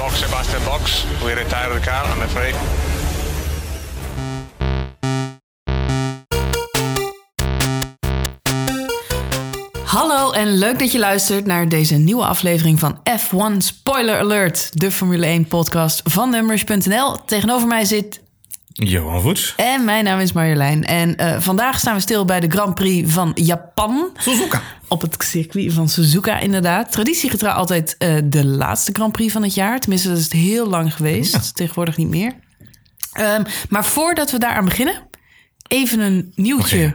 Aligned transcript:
box, 0.00 0.18
Sebastian 0.18 0.64
Box. 0.64 1.04
We 1.24 1.34
retire 1.34 1.74
the 1.74 1.80
car, 1.80 2.04
I'm 2.04 2.22
afraid. 2.22 2.54
Hallo 9.84 10.30
en 10.30 10.58
leuk 10.58 10.78
dat 10.78 10.92
je 10.92 10.98
luistert 10.98 11.46
naar 11.46 11.68
deze 11.68 11.94
nieuwe 11.94 12.24
aflevering 12.24 12.78
van 12.78 12.98
F1 13.18 13.56
Spoiler 13.58 14.18
Alert, 14.18 14.80
de 14.80 14.90
Formule 14.90 15.26
1 15.26 15.44
podcast 15.46 16.00
van 16.04 16.30
Numbers.nl. 16.30 17.24
Tegenover 17.24 17.68
mij 17.68 17.84
zit 17.84 18.19
Johan 18.88 19.20
Voets. 19.20 19.54
en 19.56 19.84
mijn 19.84 20.04
naam 20.04 20.18
is 20.18 20.32
Marjolein. 20.32 20.84
En 20.84 21.16
eh, 21.16 21.36
vandaag 21.40 21.78
staan 21.78 21.94
we 21.94 22.00
stil 22.00 22.24
bij 22.24 22.40
de 22.40 22.48
Grand 22.48 22.74
Prix 22.74 23.12
van 23.12 23.30
Japan. 23.34 24.10
Suzuka. 24.16 24.62
Op 24.88 25.00
het 25.00 25.16
circuit 25.18 25.72
van 25.72 25.88
Suzuka, 25.88 26.38
inderdaad. 26.38 26.92
Traditiegetrouw 26.92 27.52
altijd 27.52 27.94
eh, 27.98 28.14
de 28.24 28.46
laatste 28.46 28.92
Grand 28.92 29.12
Prix 29.12 29.32
van 29.32 29.42
het 29.42 29.54
jaar. 29.54 29.80
Tenminste, 29.80 30.08
dat 30.08 30.18
is 30.18 30.24
het 30.24 30.32
heel 30.32 30.66
lang 30.66 30.94
geweest. 30.94 31.54
Tegenwoordig 31.56 31.96
niet 31.96 32.08
meer. 32.08 32.34
Ehm, 33.12 33.42
maar 33.68 33.84
voordat 33.84 34.30
we 34.30 34.38
daaraan 34.38 34.64
beginnen, 34.64 35.08
even 35.68 36.00
een 36.00 36.32
nieuwtje. 36.34 36.94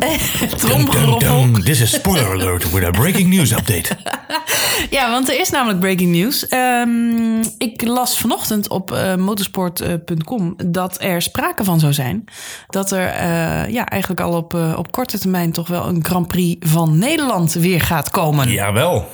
Tromgeroffel. 0.56 1.52
This 1.52 1.80
is 1.80 1.90
spoiler 1.90 2.32
alert 2.32 2.70
with 2.72 2.84
a 2.84 2.90
breaking 2.90 3.28
news 3.28 3.52
update. 3.52 3.96
Ja, 4.90 5.10
want 5.10 5.28
er 5.28 5.40
is 5.40 5.50
namelijk 5.50 5.80
breaking 5.80 6.14
news. 6.14 6.48
Ehm, 6.48 7.42
ik 7.58 7.82
las 7.86 8.18
vanochtend 8.18 8.68
op 8.68 8.92
eh, 8.92 9.14
motorsport.com 9.14 10.54
dat 10.66 11.02
er 11.02 11.22
sprake 11.22 11.64
van 11.64 11.80
zou 11.80 11.92
zijn. 11.92 12.24
Dat 12.68 12.90
er 12.90 13.06
eh, 13.06 13.68
ja, 13.72 13.86
eigenlijk 13.86 14.20
al 14.20 14.32
op, 14.32 14.54
eh, 14.54 14.74
op 14.76 14.92
korte 14.92 15.18
termijn 15.18 15.52
toch 15.52 15.68
wel 15.68 15.86
een 15.86 16.04
Grand 16.04 16.28
Prix 16.28 16.70
van 16.70 16.98
Nederland 16.98 17.52
weer 17.52 17.80
gaat 17.80 18.10
komen. 18.10 18.50
Jawel. 18.50 19.08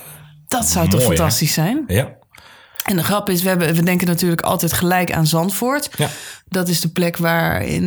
Dat 0.48 0.66
zou 0.66 0.88
toch 0.88 1.00
hè? 1.00 1.06
fantastisch 1.06 1.52
zijn? 1.52 1.84
Ja. 1.86 2.08
En 2.86 2.96
de 2.96 3.04
grap 3.04 3.30
is, 3.30 3.42
we, 3.42 3.48
hebben, 3.48 3.74
we 3.74 3.82
denken 3.82 4.06
natuurlijk 4.06 4.40
altijd 4.40 4.72
gelijk 4.72 5.12
aan 5.12 5.26
Zandvoort. 5.26 5.90
Ja. 5.96 6.08
Dat 6.48 6.68
is 6.68 6.80
de 6.80 6.88
plek 6.88 7.16
waar 7.16 7.62
in 7.62 7.82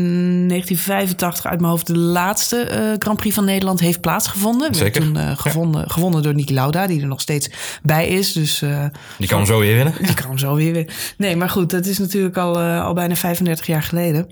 1985 0.47 1.45
uit 1.45 1.59
mijn 1.59 1.71
hoofd 1.71 1.87
de 1.87 1.97
laatste 1.97 2.57
eh, 2.57 2.81
Grand 2.97 3.17
Prix 3.17 3.35
van 3.35 3.45
Nederland 3.45 3.79
heeft 3.79 4.01
plaatsgevonden. 4.01 4.75
Zeker. 4.75 5.01
Toen 5.01 5.17
eh, 5.17 5.37
gevonden, 5.37 5.89
gewonnen 5.89 6.23
door 6.23 6.35
Nicky 6.35 6.53
Lauda, 6.53 6.87
die 6.87 7.01
er 7.01 7.07
nog 7.07 7.21
steeds 7.21 7.49
bij 7.83 8.07
is. 8.07 8.33
Dus 8.33 8.61
eh, 8.61 8.85
Die 9.17 9.27
kan 9.27 9.37
hem 9.37 9.47
zo 9.47 9.59
weer 9.59 9.75
winnen. 9.75 9.93
die 10.01 10.13
kan 10.13 10.27
hem 10.27 10.37
zo 10.37 10.55
weer 10.55 10.73
weer. 10.73 10.93
Nee, 11.17 11.35
maar 11.35 11.49
goed, 11.49 11.69
dat 11.69 11.85
is 11.85 11.97
natuurlijk 11.97 12.37
al, 12.37 12.57
al 12.59 12.93
bijna 12.93 13.15
35 13.15 13.65
jaar 13.65 13.83
geleden. 13.83 14.27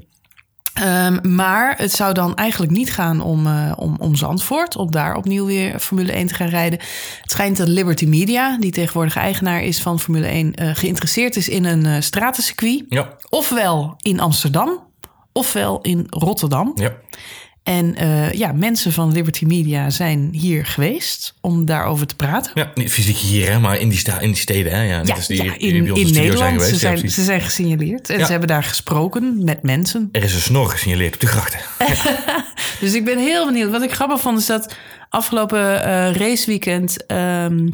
Ehm, 0.79 1.35
maar 1.35 1.73
het 1.77 1.91
zou 1.91 2.13
dan 2.13 2.35
eigenlijk 2.35 2.71
niet 2.71 2.93
gaan 2.93 3.21
om, 3.21 3.47
eh, 3.47 3.71
om, 3.75 3.95
om 3.99 4.15
Zandvoort, 4.15 4.75
om 4.75 4.91
daar 4.91 5.15
opnieuw 5.15 5.45
weer 5.45 5.79
Formule 5.79 6.11
1 6.11 6.27
te 6.27 6.33
gaan 6.33 6.47
rijden. 6.47 6.79
Het 7.21 7.31
schijnt 7.31 7.57
dat 7.57 7.67
Liberty 7.67 8.05
Media, 8.05 8.57
die 8.57 8.71
tegenwoordig 8.71 9.15
eigenaar 9.15 9.61
is 9.61 9.81
van 9.81 9.99
Formule 9.99 10.27
1, 10.27 10.53
eh, 10.53 10.69
geïnteresseerd 10.73 11.35
is 11.35 11.49
in 11.49 11.65
een 11.65 11.85
eh 11.85 12.01
stratencircuit. 12.01 12.83
Ja. 12.89 13.17
Ofwel 13.29 13.95
in 14.01 14.19
Amsterdam, 14.19 14.87
ofwel 15.31 15.81
in 15.81 16.05
Rotterdam. 16.09 16.71
Ja. 16.75 16.91
En 17.67 17.95
eh, 17.95 18.31
ja, 18.31 18.51
mensen 18.51 18.91
van 18.91 19.11
Liberty 19.11 19.45
Media 19.45 19.89
zijn 19.89 20.29
hier 20.31 20.65
geweest 20.65 21.33
om 21.41 21.65
daarover 21.65 22.07
te 22.07 22.15
praten. 22.15 22.51
Ja, 22.53 22.71
niet 22.75 22.91
fysiek 22.91 23.15
hier, 23.15 23.51
hè, 23.51 23.59
maar 23.59 23.79
in 23.79 23.89
die, 23.89 23.97
sta 23.97 24.19
in 24.19 24.27
die 24.27 24.37
steden. 24.37 24.71
Hè. 24.71 24.81
Ja, 24.81 25.01
die, 25.01 25.43
ja, 25.43 25.57
die 25.57 25.57
in, 25.57 25.83
bij 25.83 25.91
ons 25.91 25.99
in 25.99 26.05
de 26.05 26.13
studio 26.13 26.21
Nederland. 26.21 26.51
geweest. 26.51 26.79
ze, 26.79 26.87
Ja, 26.87 26.97
zijn, 26.97 27.09
ze 27.09 27.23
zijn 27.23 27.41
gesignaleerd. 27.41 28.09
En 28.09 28.25
ze 28.25 28.31
hebben 28.31 28.47
daar 28.47 28.63
gesproken 28.63 29.43
met 29.43 29.63
mensen. 29.63 30.09
Er 30.11 30.23
is 30.23 30.33
een 30.33 30.41
snor 30.41 30.69
gesignaleerd 30.69 31.13
op 31.13 31.19
de 31.19 31.27
grachten. 31.27 31.59
Dus 32.79 32.93
ik 32.93 33.05
ben 33.05 33.17
heel 33.17 33.45
benieuwd. 33.45 33.71
Wat 33.71 33.83
ik 33.83 33.91
grappig 33.91 34.21
vond 34.21 34.39
is 34.39 34.45
dat 34.45 34.75
afgelopen 35.09 35.83
eh, 35.83 36.15
raceweekend... 36.15 37.05
ehm, 37.05 37.67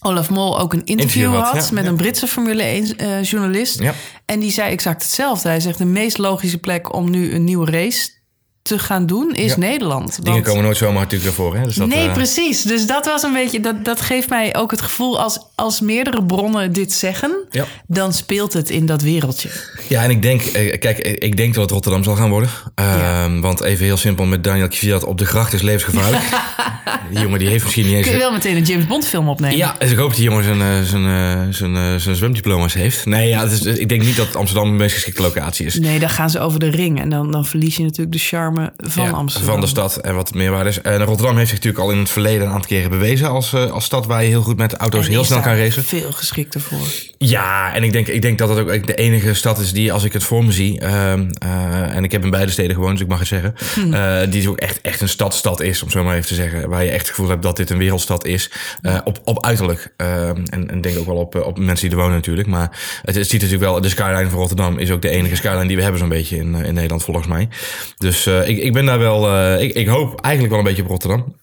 Olaf 0.00 0.30
Mol 0.30 0.60
ook 0.60 0.72
een 0.72 0.84
interview, 0.84 1.22
Interview 1.24 1.54
had, 1.54 1.68
ja, 1.68 1.74
met 1.74 1.84
ja. 1.84 1.90
een 1.90 1.96
Britse 1.96 2.26
Formule 2.26 2.62
1 2.62 2.96
eh. 2.96 3.62
Ja. 3.62 3.94
En 4.24 4.40
die 4.40 4.50
zei 4.50 4.70
exact 4.70 5.02
hetzelfde. 5.02 5.48
Hij 5.48 5.60
zegt 5.60 5.78
de 5.78 5.84
meest 5.84 6.18
logische 6.18 6.58
plek 6.58 6.94
om 6.94 7.10
nu 7.10 7.34
een 7.34 7.44
nieuwe 7.44 7.70
race 7.70 8.08
te 8.62 8.78
gaan 8.78 9.06
doen 9.06 9.34
is 9.34 9.50
Ja. 9.50 9.58
Nederland. 9.58 10.16
Dingen 10.16 10.32
Want- 10.32 10.44
komen 10.46 10.62
nooit 10.62 10.76
zomaar 10.76 11.00
natuurlijk 11.02 11.30
ervoor. 11.30 11.56
Hè. 11.56 11.62
Dus 11.64 11.74
dat, 11.74 11.88
nee, 11.88 12.06
eh, 12.06 12.12
precies. 12.12 12.62
Dus 12.62 12.86
dat 12.86 13.04
was 13.06 13.22
een 13.22 13.32
beetje. 13.32 13.60
Dat, 13.60 13.84
dat 13.84 14.00
geeft 14.00 14.28
mij 14.28 14.56
ook 14.56 14.70
het 14.70 14.80
gevoel 14.82 15.20
als, 15.20 15.38
als 15.54 15.80
meerdere 15.80 16.24
bronnen 16.24 16.72
dit 16.72 16.92
zeggen, 16.92 17.36
Ja. 17.50 17.64
dan 17.86 18.12
speelt 18.12 18.52
het 18.52 18.70
in 18.70 18.86
dat 18.86 19.02
wereldje. 19.02 19.48
Ja, 19.88 20.02
en 20.02 20.10
ik 20.10 20.22
denk, 20.22 20.42
eh, 20.42 20.78
kijk, 20.78 20.98
eh, 20.98 21.12
ik 21.18 21.36
denk 21.36 21.54
dat 21.54 21.62
het 21.62 21.72
Rotterdam 21.72 22.02
zal 22.04 22.16
gaan 22.16 22.30
worden. 22.30 22.48
Ehm, 22.74 23.40
Want 23.40 23.60
even 23.60 23.84
heel 23.84 23.96
simpel, 23.96 24.24
met 24.24 24.44
Daniel 24.44 24.68
Kvyat 24.68 25.04
op 25.04 25.18
de 25.18 25.26
gracht 25.26 25.52
is 25.52 25.62
levensgevaarlijk. 25.62 26.22
die 27.10 27.20
jongen 27.20 27.38
die 27.38 27.48
heeft 27.48 27.62
misschien 27.64 27.86
niet 27.86 27.94
eens... 27.94 28.04
Kun 28.04 28.12
je 28.12 28.18
wel 28.18 28.32
meteen 28.32 28.56
een 28.56 28.62
James 28.64 28.86
Bond 28.86 29.06
film 29.06 29.28
opnemen? 29.28 29.56
Ja, 29.56 29.76
dus 29.78 29.90
ik 29.90 29.96
hoop 29.96 30.08
dat 30.08 30.16
die 30.16 30.24
jongen 30.24 30.44
zijn, 30.44 30.86
zijn, 30.86 31.54
zijn, 31.54 32.00
zijn 32.00 32.16
zwemdiploma's 32.16 32.74
heeft. 32.74 33.06
Nee, 33.06 33.28
ja, 33.28 33.42
is, 33.42 33.60
ik 33.62 33.88
denk 33.88 34.02
niet 34.02 34.16
dat 34.16 34.36
Amsterdam 34.36 34.70
de 34.70 34.76
meest 34.76 34.94
geschikte 34.94 35.22
locatie 35.22 35.66
is. 35.66 35.78
Nee, 35.78 35.98
dan 35.98 36.08
gaan 36.10 36.30
ze 36.30 36.40
over 36.40 36.60
de 36.60 36.70
ring. 36.70 37.00
En 37.00 37.08
dan, 37.08 37.30
dan 37.30 37.44
verlies 37.46 37.76
je 37.76 37.82
natuurlijk 37.82 38.12
de 38.12 38.18
charme 38.18 38.49
van 38.76 39.14
Amsterdam. 39.14 39.50
Van 39.50 39.60
de 39.60 39.66
stad 39.66 39.96
en 39.96 40.14
wat 40.14 40.34
meerwaarde 40.34 40.68
is. 40.68 40.80
En 40.80 41.04
Rotterdam 41.04 41.36
heeft 41.36 41.48
zich 41.48 41.58
natuurlijk 41.58 41.84
al 41.84 41.90
in 41.92 41.98
het 41.98 42.10
verleden 42.10 42.46
een 42.46 42.52
aantal 42.52 42.68
keren 42.68 42.90
bewezen 42.90 43.28
als, 43.28 43.54
als 43.54 43.84
stad 43.84 44.06
waar 44.06 44.22
je 44.22 44.28
heel 44.28 44.42
goed 44.42 44.56
met 44.56 44.74
auto's 44.74 45.08
heel 45.08 45.24
snel 45.24 45.40
kan 45.40 45.54
racen. 45.54 45.84
Veel 45.84 46.12
geschikter 46.12 46.60
voor. 46.60 46.86
Ja, 47.18 47.74
en 47.74 47.82
ik 47.82 47.92
denk, 47.92 48.06
ik 48.06 48.22
denk 48.22 48.38
dat 48.38 48.48
het 48.48 48.58
ook 48.58 48.86
de 48.86 48.94
enige 48.94 49.34
stad 49.34 49.58
is 49.58 49.72
die, 49.72 49.92
als 49.92 50.04
ik 50.04 50.12
het 50.12 50.24
voor 50.24 50.44
me 50.44 50.52
zie, 50.52 50.80
en 50.80 52.04
ik 52.04 52.12
heb 52.12 52.24
in 52.24 52.30
beide 52.30 52.52
steden 52.52 52.74
gewoond, 52.74 52.92
dus 52.92 53.00
ik 53.00 53.08
mag 53.08 53.18
het 53.18 53.28
zeggen, 53.28 53.54
eh, 53.92 54.30
die 54.30 54.48
ook 54.50 54.56
echt, 54.56 54.80
echt 54.80 55.00
een 55.00 55.08
stadstad 55.08 55.60
is, 55.60 55.82
om 55.82 55.90
zo 55.90 56.04
maar 56.04 56.14
even 56.14 56.28
te 56.28 56.34
zeggen, 56.34 56.68
waar 56.68 56.84
je 56.84 56.90
echt 56.90 57.00
het 57.00 57.08
gevoel 57.08 57.28
hebt 57.28 57.42
dat 57.42 57.56
dit 57.56 57.70
een 57.70 57.78
wereldstad 57.78 58.24
is, 58.24 58.50
op, 59.04 59.20
op 59.24 59.44
uiterlijk. 59.44 59.92
En, 59.96 60.70
en 60.70 60.80
denk 60.80 60.98
ook 60.98 61.06
wel 61.06 61.16
op, 61.16 61.34
op 61.34 61.58
mensen 61.58 61.88
die 61.88 61.96
er 61.96 62.02
wonen 62.02 62.16
natuurlijk, 62.16 62.48
maar 62.48 62.78
het, 63.02 63.14
ziet 63.14 63.32
natuurlijk 63.32 63.60
wel, 63.60 63.80
de 63.80 63.88
skyline 63.88 64.28
van 64.30 64.38
Rotterdam 64.38 64.78
is 64.78 64.90
ook 64.90 65.02
de 65.02 65.08
enige 65.08 65.36
skyline 65.36 65.66
die 65.66 65.76
we 65.76 65.82
hebben 65.82 66.00
zo'n 66.00 66.08
beetje 66.08 66.36
in, 66.36 66.54
in 66.54 66.74
Nederland 66.74 67.04
volgens 67.04 67.26
mij. 67.26 67.48
Dus 67.98 68.26
ik, 68.48 68.58
ik 68.58 68.72
ben 68.72 68.86
daar 68.86 68.98
wel, 68.98 69.28
eh, 69.28 69.62
ik, 69.62 69.72
ik 69.72 69.86
hoop 69.86 70.20
eigenlijk 70.20 70.54
wel 70.54 70.62
een 70.62 70.68
beetje 70.68 70.82
op 70.82 70.88
Rotterdam. 70.88 71.34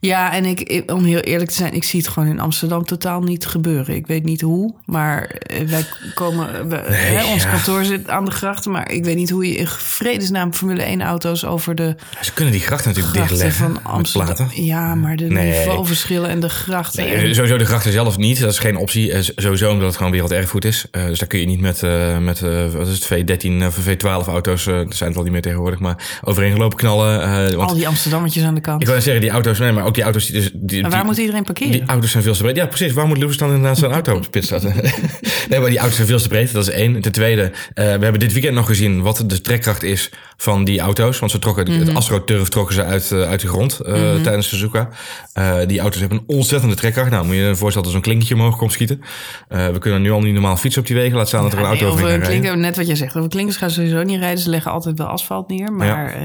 Ja, 0.00 0.32
en 0.32 0.44
ik, 0.44 0.82
om 0.86 1.04
heel 1.04 1.18
eerlijk 1.20 1.50
te 1.50 1.56
zijn, 1.56 1.72
ik 1.72 1.84
zie 1.84 2.00
het 2.00 2.08
gewoon 2.08 2.28
in 2.28 2.40
Amsterdam 2.40 2.84
totaal 2.84 3.20
niet 3.20 3.46
gebeuren. 3.46 3.94
Ik 3.94 4.06
weet 4.06 4.24
niet 4.24 4.40
hoe, 4.40 4.74
maar 4.84 5.24
eh, 5.24 5.66
wij 5.66 5.84
komen, 6.14 6.68
we, 6.68 6.76
hè, 6.76 7.24
ons 7.32 7.42
ja. 7.42 7.50
kantoor 7.50 7.84
zit 7.84 8.08
aan 8.08 8.24
de 8.24 8.30
grachten, 8.30 8.70
maar 8.70 8.90
ik 8.90 9.04
weet 9.04 9.16
niet 9.16 9.30
hoe 9.30 9.46
je 9.48 9.54
in 9.56 9.66
vredesnaam 9.66 10.54
Formule 10.54 10.82
1 10.82 11.02
auto's 11.02 11.44
over 11.44 11.74
de 11.74 11.94
Ze 12.20 12.32
kunnen 12.32 12.52
die 12.52 12.62
grachten 12.62 12.88
natuurlijk 12.94 13.16
dichtleggen 13.28 13.52
van 13.64 13.84
Amsterdam. 13.84 14.48
Ja, 14.54 14.94
maar 14.94 15.16
de 15.16 15.24
Nee. 15.24 15.58
niveauverschillen 15.58 16.30
en 16.30 16.40
de 16.40 16.48
grachten. 16.48 17.04
Nee, 17.04 17.14
en- 17.14 17.34
sowieso 17.34 17.56
de 17.58 17.64
grachten 17.64 17.92
zelf 17.92 18.16
niet. 18.16 18.40
Dat 18.40 18.50
is 18.52 18.58
geen 18.58 18.76
optie. 18.76 19.12
Eh, 19.12 19.22
Sowieso 19.36 19.70
omdat 19.70 19.86
het 19.86 19.96
gewoon 19.96 20.12
werelderfgoed 20.12 20.64
is. 20.64 20.84
Eh, 20.90 21.06
dus 21.06 21.18
daar 21.18 21.28
kun 21.28 21.38
je 21.40 21.46
niet 21.46 21.60
met, 21.60 21.82
eh, 21.82 22.18
met 22.18 22.42
eh, 22.42 22.68
wat 22.72 22.88
is 22.88 22.94
het, 22.94 23.04
V13 23.06 23.62
of 23.66 23.76
V12 23.78 24.26
auto's, 24.28 24.66
eh 24.66 24.74
dat 24.74 24.94
zijn 24.94 25.04
het 25.08 25.14
wel 25.14 25.22
niet 25.22 25.32
meer 25.32 25.42
tegenwoordig, 25.42 25.78
maar 25.78 26.18
overheen 26.24 26.52
gelopen 26.52 26.78
knallen. 26.78 27.22
eh, 27.22 27.54
want 27.56 27.70
al 27.70 27.76
die 27.76 27.88
Amsterdammetjes 27.88 28.44
aan 28.44 28.54
de 28.54 28.60
kant. 28.60 28.80
ik 28.80 28.86
wil 28.86 29.00
zeggen, 29.00 29.20
die 29.20 29.30
auto's, 29.30 29.58
nee, 29.66 29.74
maar 29.74 29.84
ook 29.84 29.94
die 29.94 30.02
auto's 30.04 30.26
die 30.26 30.34
dus... 30.34 30.50
Die, 30.54 30.80
Maar 30.82 30.90
waar 30.90 31.00
die- 31.00 31.08
moet 31.08 31.18
iedereen 31.18 31.42
parkeren? 31.44 31.72
die 31.72 31.82
auto's 31.86 32.10
zijn 32.10 32.22
veel 32.22 32.34
te 32.34 32.42
breed. 32.42 32.56
Ja, 32.56 32.66
precies. 32.66 32.92
Waar 32.92 33.06
moet 33.06 33.18
Lewis 33.18 33.36
dan 33.36 33.48
inderdaad 33.48 33.78
zijn 33.78 33.92
auto 33.92 34.14
op 34.16 34.22
de 34.22 34.30
pit 34.30 34.44
zetten? 34.44 34.74
nee, 35.48 35.60
maar 35.60 35.68
die 35.70 35.78
auto's 35.78 35.96
zijn 35.96 36.06
veel 36.08 36.18
te 36.18 36.28
breed. 36.28 36.52
Dat 36.52 36.62
is 36.68 36.74
één. 36.74 37.00
Ten 37.00 37.12
tweede, 37.12 37.42
eh, 37.42 37.52
we 37.74 37.82
hebben 37.82 38.18
dit 38.18 38.32
weekend 38.32 38.54
nog 38.54 38.66
gezien 38.66 39.02
wat 39.02 39.24
de 39.26 39.40
trekkracht 39.40 39.82
is 39.82 40.10
van 40.36 40.64
die 40.64 40.80
auto's. 40.80 41.18
Want 41.18 41.30
ze 41.32 41.38
trokken, 41.38 41.70
Mhm. 41.70 41.78
het 41.86 41.94
AstroTurf 41.94 42.48
trokken 42.48 42.74
ze 42.74 42.84
uit, 42.84 43.12
eh, 43.12 43.22
uit 43.22 43.40
de 43.40 43.48
grond 43.48 43.80
eh, 43.80 44.14
tijdens 44.22 44.48
Suzuka. 44.48 44.88
Eh, 45.32 45.56
die 45.66 45.80
auto's 45.80 46.00
hebben 46.00 46.18
een 46.18 46.36
ontzettende 46.36 46.74
trekkracht. 46.74 47.10
Nou, 47.10 47.26
moet 47.26 47.34
je 47.34 47.40
je 47.40 47.46
voorstellen 47.56 47.72
dat 47.74 47.84
er 47.86 47.90
zo'n 47.92 48.00
klinketje 48.00 48.34
omhoog 48.34 48.56
komt 48.56 48.72
schieten. 48.72 49.00
Eh, 49.48 49.68
we 49.68 49.78
kunnen 49.78 50.02
nu 50.02 50.10
al 50.10 50.20
niet 50.20 50.32
normaal 50.32 50.56
fietsen 50.56 50.80
op 50.80 50.86
die 50.86 50.96
wegen. 50.96 51.16
Laat 51.16 51.28
staan 51.28 51.42
dat 51.42 51.52
er 51.52 51.58
een 51.58 51.64
auto 51.64 51.84
nee, 51.84 51.92
over 51.92 52.06
rijden. 52.06 52.26
klinker, 52.28 52.58
net 52.58 52.76
wat 52.76 52.86
jij 52.86 52.96
zegt, 52.96 53.16
over 53.16 53.28
klinkers 53.28 53.56
gaan 53.56 53.70
ze 53.70 53.74
sowieso 53.74 54.02
niet 54.02 54.18
rijden. 54.18 54.38
Ze 54.38 54.50
leggen 54.50 54.70
altijd 54.70 54.98
wel 54.98 55.06
asfalt 55.06 55.48
neer. 55.48 55.72
Maar 55.72 56.06
eh, 56.14 56.20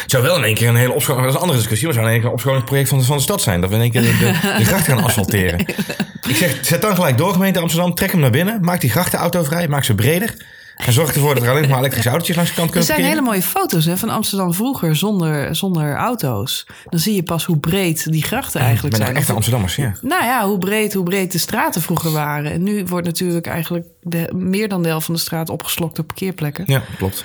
Het 0.00 0.10
zou 0.10 0.22
wel 0.22 0.36
in 0.36 0.44
één 0.44 0.54
keer 0.54 0.68
een 0.68 0.76
hele 0.76 0.92
opschoning... 0.92 1.22
Dat 1.24 1.28
is 1.30 1.34
een 1.36 1.42
andere 1.42 1.58
discussie. 1.58 1.86
Maar 1.86 1.96
zou 1.96 2.06
in 2.06 2.12
één 2.12 2.22
keer 2.22 2.25
een 2.26 2.32
opschoningsproject 2.32 2.88
van 2.88 2.98
de, 2.98 3.04
van 3.04 3.16
de 3.16 3.22
stad 3.22 3.42
zijn. 3.42 3.60
Dat 3.60 3.70
we 3.70 3.76
in 3.76 3.82
één 3.82 3.90
keer 3.90 4.02
de, 4.02 4.16
de, 4.18 4.54
de 4.58 4.64
gracht 4.64 4.84
gaan 4.84 5.02
asfalteren. 5.04 5.60
Ik 6.28 6.36
zeg, 6.36 6.58
zet 6.62 6.82
dan 6.82 6.94
gelijk 6.94 7.18
door 7.18 7.32
gemeente 7.32 7.58
Amsterdam. 7.58 7.94
Trek 7.94 8.10
hem 8.10 8.20
naar 8.20 8.30
binnen. 8.30 8.60
Maak 8.60 8.80
die 8.80 8.90
grachtenauto 8.90 9.42
vrij. 9.42 9.68
Maak 9.68 9.84
ze 9.84 9.94
breder. 9.94 10.34
En 10.76 10.92
zorg 10.92 11.14
ervoor 11.14 11.34
dat 11.34 11.42
er 11.42 11.50
alleen 11.50 11.68
maar 11.68 11.78
elektrische 11.78 12.08
autootjes 12.08 12.36
langs 12.36 12.50
de 12.50 12.56
kant 12.56 12.68
er 12.68 12.76
kunnen 12.76 12.96
zijn 12.96 13.08
hele 13.08 13.26
mooie 13.26 13.42
foto's 13.42 13.84
hè, 13.84 13.96
van 13.96 14.08
Amsterdam 14.08 14.54
vroeger 14.54 14.96
zonder, 14.96 15.56
zonder 15.56 15.94
auto's. 15.94 16.66
Dan 16.88 17.00
zie 17.00 17.14
je 17.14 17.22
pas 17.22 17.44
hoe 17.44 17.58
breed 17.58 18.12
die 18.12 18.22
grachten 18.22 18.60
eigenlijk 18.60 18.96
zijn. 18.96 19.16
echt 19.16 19.30
Amsterdammers, 19.30 19.76
ja. 19.76 19.94
Nou 20.00 20.24
ja, 20.24 20.46
hoe 20.46 20.58
breed, 20.58 20.94
hoe 20.94 21.04
breed 21.04 21.32
de 21.32 21.38
straten 21.38 21.82
vroeger 21.82 22.12
waren. 22.12 22.52
En 22.52 22.62
nu 22.62 22.84
wordt 22.84 23.06
natuurlijk 23.06 23.46
eigenlijk 23.46 23.86
de, 24.00 24.32
meer 24.34 24.68
dan 24.68 24.82
de 24.82 24.88
helft 24.88 25.06
van 25.06 25.14
de 25.14 25.20
straat 25.20 25.48
opgeslokt 25.48 25.96
door 25.96 26.04
parkeerplekken. 26.04 26.64
Ja, 26.66 26.82
klopt. 26.98 27.24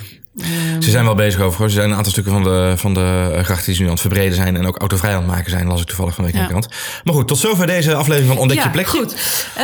Ze 0.80 0.90
zijn 0.90 1.06
wel 1.06 1.16
bezig 1.16 1.42
over. 1.42 1.60
hoor. 1.60 1.70
Ze 1.70 1.76
zijn 1.76 1.90
een 1.90 1.96
aantal 1.96 2.12
stukken 2.12 2.34
van 2.34 2.44
de, 2.44 2.74
van 2.78 2.94
de 2.94 3.40
grachten 3.44 3.66
die 3.66 3.76
ze 3.76 3.80
nu 3.82 3.86
aan 3.88 3.94
het 3.94 4.02
verbreden 4.02 4.36
zijn. 4.36 4.56
En 4.56 4.66
ook 4.68 4.78
autovrij 4.78 5.12
aan 5.12 5.18
het 5.18 5.28
maken 5.28 5.50
zijn. 5.52 5.68
Las 5.68 5.82
ik 5.82 5.88
toevallig 5.88 6.16
van 6.16 6.24
de 6.26 6.32
week 6.32 6.42
Ja. 6.42 6.48
krant. 6.48 6.68
Maar 7.04 7.14
goed, 7.14 7.28
tot 7.28 7.38
zover 7.38 7.68
deze 7.68 7.94
aflevering 7.96 8.32
van 8.32 8.38
Ontdek 8.42 8.58
ja, 8.58 8.64
je 8.64 8.70
plekje. 8.70 8.98
goed. 8.98 9.16
Eh, 9.56 9.64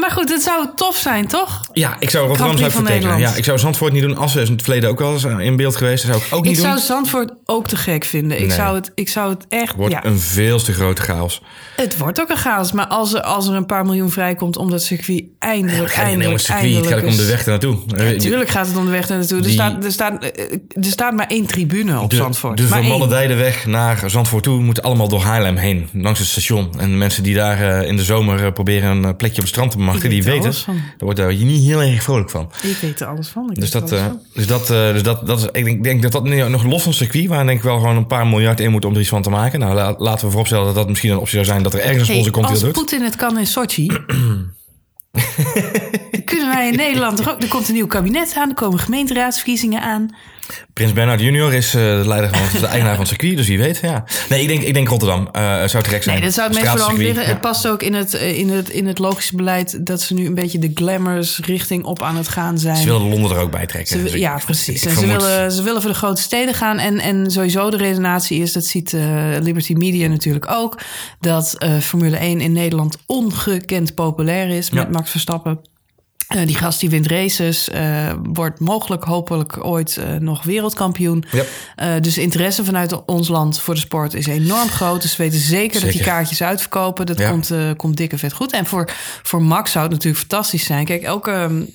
maar 0.00 0.10
goed, 0.10 0.28
het 0.28 0.42
zou 0.42 0.66
tof 0.76 0.96
zijn, 0.96 1.26
toch? 1.26 1.60
Ja, 1.72 1.96
ik 1.98 2.10
zou 2.10 2.26
Rotterdam 2.26 2.56
zou 2.56 2.68
ik 2.68 2.74
voor 2.76 2.84
tekenen. 2.84 3.18
Ja, 3.18 3.34
ik 3.34 3.44
zou 3.44 3.58
Zandvoort 3.58 3.92
niet 3.92 4.02
doen. 4.02 4.16
Assen 4.16 4.40
is 4.42 4.46
in 4.48 4.54
het 4.54 4.62
verleden 4.62 4.90
ook 4.90 4.98
wel 4.98 5.12
eens 5.12 5.24
eh, 5.24 5.38
in 5.38 5.56
beeld 5.56 5.76
geweest. 5.76 6.06
Dat 6.06 6.12
zou 6.14 6.26
ik 6.26 6.34
ook 6.34 6.44
Ik 6.44 6.50
niet 6.50 6.58
zou 6.60 6.72
doen. 6.74 6.82
Zandvoort 6.82 7.32
ook 7.44 7.66
te 7.66 7.76
gek 7.76 8.04
vinden. 8.04 8.38
Ik, 8.40 8.46
Nee. 8.46 8.56
zou, 8.56 8.74
het, 8.76 8.92
ik 8.94 9.08
zou 9.08 9.30
het 9.30 9.44
echt... 9.48 9.74
Wordt 9.76 9.92
ja, 9.94 10.04
een 10.04 10.18
veel 10.18 10.58
te 10.62 10.72
grote 10.72 11.02
chaos. 11.02 11.42
Het 11.76 11.98
wordt 11.98 12.20
ook 12.20 12.30
een 12.30 12.36
chaos. 12.36 12.72
Maar 12.72 12.86
als 12.86 13.14
er, 13.14 13.20
als 13.22 13.46
er 13.46 13.54
een 13.54 13.66
paar 13.66 13.84
miljoen 13.84 14.10
vrijkomt 14.10 14.56
om 14.56 14.70
dat 14.70 14.82
circuit 14.82 15.24
eindelijk, 15.38 15.78
Het 15.82 15.94
het 15.94 16.04
eindelijk, 16.04 16.40
circuit, 16.40 16.74
het 16.74 16.86
gaat 16.86 17.02
om 17.04 17.16
de 17.16 17.26
weg 17.26 17.42
ernaartoe. 17.44 17.76
Eh, 17.96 18.04
Natuurlijk 18.06 18.48
gaat 18.50 18.66
het 18.66 18.76
om 18.76 18.84
de 18.84 18.90
weg 18.90 19.08
naartoe. 19.08 19.42
Er, 19.42 19.50
staat, 19.50 19.84
er, 19.86 19.92
staat, 19.92 20.24
eh, 20.24 20.52
er 20.74 20.84
staat 20.84 21.14
maar 21.14 21.26
één 21.26 21.46
tribune 21.46 22.00
op 22.00 22.10
De, 22.10 22.16
Zandvoort. 22.16 22.56
de 22.56 22.62
maar 22.62 22.78
één. 22.78 22.88
Vermaledijdenweg 22.88 23.66
naar 23.66 24.10
Zandvoort 24.10 24.42
toe 24.42 24.60
moeten 24.62 24.82
allemaal 24.82 25.08
door 25.08 25.20
Haarlem 25.20 25.56
heen. 25.56 25.88
Langs 25.92 26.18
het 26.18 26.28
station. 26.28 26.70
En 26.80 26.98
mensen 26.98 27.22
die 27.22 27.34
daar 27.34 27.80
eh, 27.80 27.88
in 27.88 27.96
de 27.96 28.02
zomer 28.04 28.44
eh, 28.44 28.52
proberen 28.52 28.90
een 28.90 29.04
eh, 29.04 29.16
plekje 29.16 29.36
op 29.36 29.40
het 29.42 29.48
strand 29.48 29.70
te 29.70 29.78
Ik 30.06 30.10
die 30.10 30.22
weten. 30.22 30.54
van. 30.54 30.74
Daar 30.74 30.82
wordt 30.98 31.18
daar 31.18 31.32
je 31.32 31.44
niet 31.44 31.64
heel 31.66 31.82
erg 31.82 32.02
vrolijk 32.02 32.30
van. 32.30 32.50
Ik 32.62 32.76
weet 32.80 33.00
er 33.00 33.06
alles 33.06 33.28
van. 33.28 33.50
Ik 33.50 33.60
Dus 33.60 33.70
dat, 33.70 33.92
eh, 33.92 34.04
van. 34.04 34.20
dus 34.34 34.46
dat, 34.46 34.70
eh, 34.70 34.92
dus 34.92 35.02
dat, 35.02 35.26
dat 35.26 35.38
is, 35.38 35.44
ik 35.52 35.64
denk, 35.64 35.84
denk 35.84 36.02
dat 36.02 36.12
dat 36.12 36.24
nu 36.24 36.48
nog 36.48 36.64
los 36.64 36.82
van 36.82 36.92
circuit, 36.92 37.26
waar 37.26 37.46
denk 37.46 37.58
ik 37.58 37.64
wel 37.64 37.78
gewoon 37.78 37.96
een 37.96 38.06
paar 38.06 38.26
miljard 38.26 38.60
in 38.60 38.70
moet 38.70 38.84
om 38.84 38.94
er 38.94 39.00
iets 39.00 39.08
van 39.08 39.22
te 39.22 39.30
maken. 39.30 39.58
Nou, 39.60 39.74
la- 39.74 39.94
laten 39.98 40.20
we 40.24 40.30
vooropstellen 40.30 40.64
dat 40.66 40.74
dat 40.74 40.88
misschien 40.88 41.10
een 41.10 41.16
optie 41.18 41.32
zou 41.34 41.44
zijn 41.44 41.62
dat 41.62 41.74
er 41.74 41.80
ergens 41.80 42.08
een 42.08 42.14
Hey, 42.14 42.22
sponsor 42.24 42.32
komt 42.32 42.46
als 42.50 42.60
dat. 42.60 42.72
Poetin 42.72 43.02
het 43.02 43.16
kan 43.16 43.38
in 43.38 43.46
Sochi... 43.46 43.86
kunnen 46.26 46.48
wij 46.54 46.68
in 46.68 46.76
Nederland 46.76 47.16
toch 47.16 47.30
ook... 47.30 47.42
Er 47.42 47.48
komt 47.48 47.68
een 47.68 47.74
nieuw 47.74 47.86
kabinet 47.86 48.34
aan, 48.36 48.48
er 48.48 48.54
komen 48.54 48.78
gemeenteraadsverkiezingen 48.78 49.80
aan. 49.82 50.10
Prins 50.72 50.92
Bernhard 50.92 51.20
junior 51.20 51.54
is 51.54 51.66
eh, 51.74 51.80
de 51.82 52.02
leider 52.06 52.30
van 52.36 52.60
de 52.60 52.66
eigenaar 52.66 52.90
van 52.94 53.00
het 53.04 53.08
circuit, 53.08 53.36
dus 53.36 53.46
wie 53.48 53.58
weet. 53.58 53.78
Ja. 53.82 54.04
Nee, 54.28 54.42
ik 54.42 54.48
denk, 54.48 54.62
ik 54.62 54.74
denk 54.74 54.88
Rotterdam 54.88 55.28
eh, 55.32 55.64
zou 55.64 55.82
trek 55.82 56.02
zijn. 56.02 56.16
Nee, 56.16 56.24
dat 56.24 56.34
zou 56.34 56.48
het 56.48 56.56
meest 56.62 56.88
liggen. 56.98 57.22
ja. 57.22 57.28
Het 57.28 57.40
past 57.40 57.68
ook 57.68 57.82
in 57.82 57.94
het, 57.94 58.14
eh, 58.14 58.38
in, 58.38 58.50
het, 58.50 58.68
in 58.68 58.86
het 58.86 58.98
logische 58.98 59.36
beleid... 59.36 59.86
dat 59.86 60.02
ze 60.02 60.14
nu 60.14 60.26
een 60.26 60.34
beetje 60.34 60.58
de 60.58 60.70
glamours 60.74 61.38
richting 61.44 61.84
op 61.84 62.02
aan 62.02 62.16
het 62.16 62.28
gaan 62.28 62.58
zijn. 62.58 62.76
Ze 62.76 62.84
willen 62.84 63.08
Londen 63.08 63.30
er 63.30 63.38
ook 63.38 63.50
bij 63.50 63.66
trekken. 63.66 63.96
Ze- 63.96 64.02
Dus 64.02 64.12
ik- 64.12 64.18
ja, 64.18 64.40
precies. 64.44 64.82
ik 64.82 64.88
En 64.90 64.96
ze 64.96 65.06
willen, 65.06 65.52
ze 65.52 65.62
willen 65.62 65.80
voor 65.82 65.90
de 65.90 65.96
grote 65.96 66.22
steden 66.22 66.54
gaan. 66.54 66.78
En, 66.78 66.98
en 67.00 67.30
sowieso 67.30 67.70
de 67.70 67.76
redenatie 67.76 68.40
is, 68.42 68.52
dat 68.52 68.64
ziet 68.64 68.92
Liberty 69.40 69.72
Media 69.72 70.08
natuurlijk 70.08 70.46
ook... 70.50 70.80
dat 71.20 71.56
Formule 71.80 72.16
1 72.16 72.40
in 72.40 72.52
Nederland 72.52 72.96
ongekend 73.06 73.94
populair 73.94 74.48
is 74.48 74.70
met. 74.70 74.90
Max 74.90 75.10
Verstappen. 75.10 75.58
Eh, 76.26 76.46
die 76.46 76.56
gast 76.56 76.80
die 76.80 76.90
wint 76.90 77.06
races, 77.06 77.70
eh, 77.70 78.12
wordt 78.22 78.60
mogelijk 78.60 79.04
hopelijk 79.04 79.64
ooit 79.64 79.96
eh, 79.96 80.14
nog 80.20 80.42
wereldkampioen. 80.42 81.24
Dus 82.00 82.14
de 82.14 82.22
interesse 82.22 82.64
vanuit 82.64 83.04
ons 83.04 83.28
land 83.28 83.60
voor 83.60 83.74
de 83.74 83.80
sport 83.80 84.14
is 84.14 84.26
enorm 84.26 84.68
groot. 84.68 85.02
Dus 85.02 85.16
we 85.16 85.22
weten 85.24 85.38
zeker, 85.40 85.80
dat 85.80 85.90
die 85.90 86.02
kaartjes 86.02 86.42
uitverkopen. 86.42 87.06
Dat 87.06 87.18
Ja. 87.18 87.30
komt, 87.30 87.52
komt 87.76 87.96
dikke 87.96 88.18
vet 88.18 88.32
goed. 88.32 88.52
En 88.52 88.66
voor, 88.66 88.90
voor 89.22 89.42
Max 89.42 89.72
zou 89.72 89.84
het 89.84 89.92
natuurlijk 89.92 90.20
fantastisch 90.20 90.64
zijn. 90.64 90.84
Kijk, 90.84 91.02
elke 91.02 91.66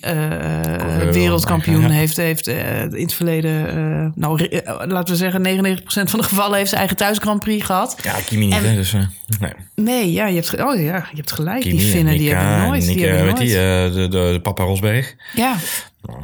wereldkampioen 1.12 1.82
ja. 1.82 1.88
heeft, 1.88 2.16
heeft 2.16 2.46
in 2.46 2.92
het 2.92 3.14
verleden... 3.14 4.12
nou, 4.14 4.48
laten 4.86 5.14
we 5.14 5.16
zeggen, 5.16 5.42
99% 5.42 6.10
van 6.10 6.20
de 6.20 6.26
gevallen 6.26 6.56
heeft 6.56 6.68
zijn 6.68 6.80
eigen 6.80 6.96
thuis 6.98 7.18
Grand 7.18 7.40
Prix 7.40 7.64
gehad. 7.64 7.96
Ja, 8.02 8.14
Kimi 8.26 8.44
niet, 8.46 8.54
En- 8.54 8.68
hè, 8.68 8.74
dus 8.74 8.92
nee. 8.92 9.52
Nee, 9.74 10.12
ja, 10.12 10.26
je 10.26 10.34
hebt, 10.34 10.62
oh, 10.62 10.80
ja, 10.82 10.96
je 11.10 11.16
hebt 11.16 11.32
gelijk. 11.32 11.60
Kimi 11.60 11.76
die 11.76 11.86
en 11.86 11.92
Finnen, 11.92 12.18
die 12.18 12.28
hebben 12.34 12.54
en 12.54 12.66
nooit. 12.68 12.86
Die 12.86 13.06
hebben 13.06 13.34
die, 13.34 13.54
de, 13.54 14.06
de 14.10 14.40
papa 14.42 14.64
Rosberg. 14.64 15.16
ja, 15.34 15.56
Oh, 16.06 16.16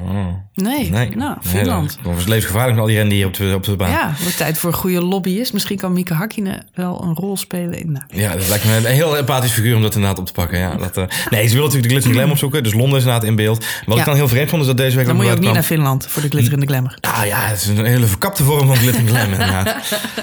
nee. 0.54 0.90
nee. 0.90 0.90
Nou, 0.90 1.08
Nee, 1.42 1.52
Finland. 1.54 1.98
dat 2.02 2.14
was 2.14 2.24
levensgevaarlijk 2.26 2.72
met 2.72 2.80
al 2.80 2.86
die 2.86 2.96
rendieren 2.96 3.28
op 3.28 3.34
de, 3.36 3.52
op 3.54 3.64
de 3.64 3.76
baan. 3.76 3.90
Ja, 3.90 4.08
het 4.10 4.20
wordt 4.22 4.36
tijd 4.36 4.58
voor 4.58 4.70
een 4.70 4.76
goede 4.76 5.00
lobbyist. 5.00 5.52
Misschien 5.52 5.76
kan 5.76 5.92
Mieke 5.92 6.14
Hakkinen 6.14 6.66
wel 6.74 7.02
een 7.02 7.14
rol 7.14 7.36
spelen 7.36 7.78
in. 7.80 7.92
Nou, 7.92 8.04
Ja, 8.08 8.36
dat 8.36 8.48
lijkt 8.48 8.64
me 8.64 8.76
een 8.76 8.84
heel 8.84 9.16
empathisch 9.16 9.52
figuur 9.52 9.76
om 9.76 9.82
dat 9.82 9.94
inderdaad 9.94 10.18
op 10.18 10.26
te 10.26 10.32
pakken. 10.32 10.58
Ja, 10.58 10.74
dat, 10.76 10.96
eh, 10.96 11.04
nee, 11.30 11.46
ze 11.46 11.54
willen 11.54 11.64
natuurlijk 11.64 11.82
de 11.82 11.88
glitz 11.88 12.06
en 12.06 12.12
glam 12.12 12.30
opzoeken. 12.30 12.62
Dus 12.62 12.72
Londen 12.72 12.98
is 12.98 13.04
inderdaad 13.04 13.24
in 13.28 13.36
beeld. 13.36 13.58
Wat 13.86 13.94
Ja. 13.94 14.00
ik 14.00 14.06
dan 14.06 14.14
heel 14.16 14.28
vreemd 14.28 14.48
vond, 14.50 14.60
is 14.62 14.68
dat 14.68 14.76
deze 14.76 14.96
week 14.96 15.06
dan 15.06 15.16
moet 15.16 15.24
je 15.24 15.30
ook 15.32 15.38
niet 15.40 15.52
naar 15.52 15.62
Finland 15.62 16.06
voor 16.06 16.22
de 16.22 16.28
glitter 16.28 16.52
en 16.52 16.60
de 16.60 16.66
glamour. 16.66 16.98
Ah 17.00 17.26
ja, 17.26 17.40
het 17.40 17.60
is 17.60 17.66
een 17.66 17.84
hele 17.84 18.06
verkapte 18.06 18.42
vorm 18.44 18.66
van 18.66 18.76
glitz 18.76 18.98
en 18.98 19.06
glam 19.08 19.32
inderdaad. 19.32 19.74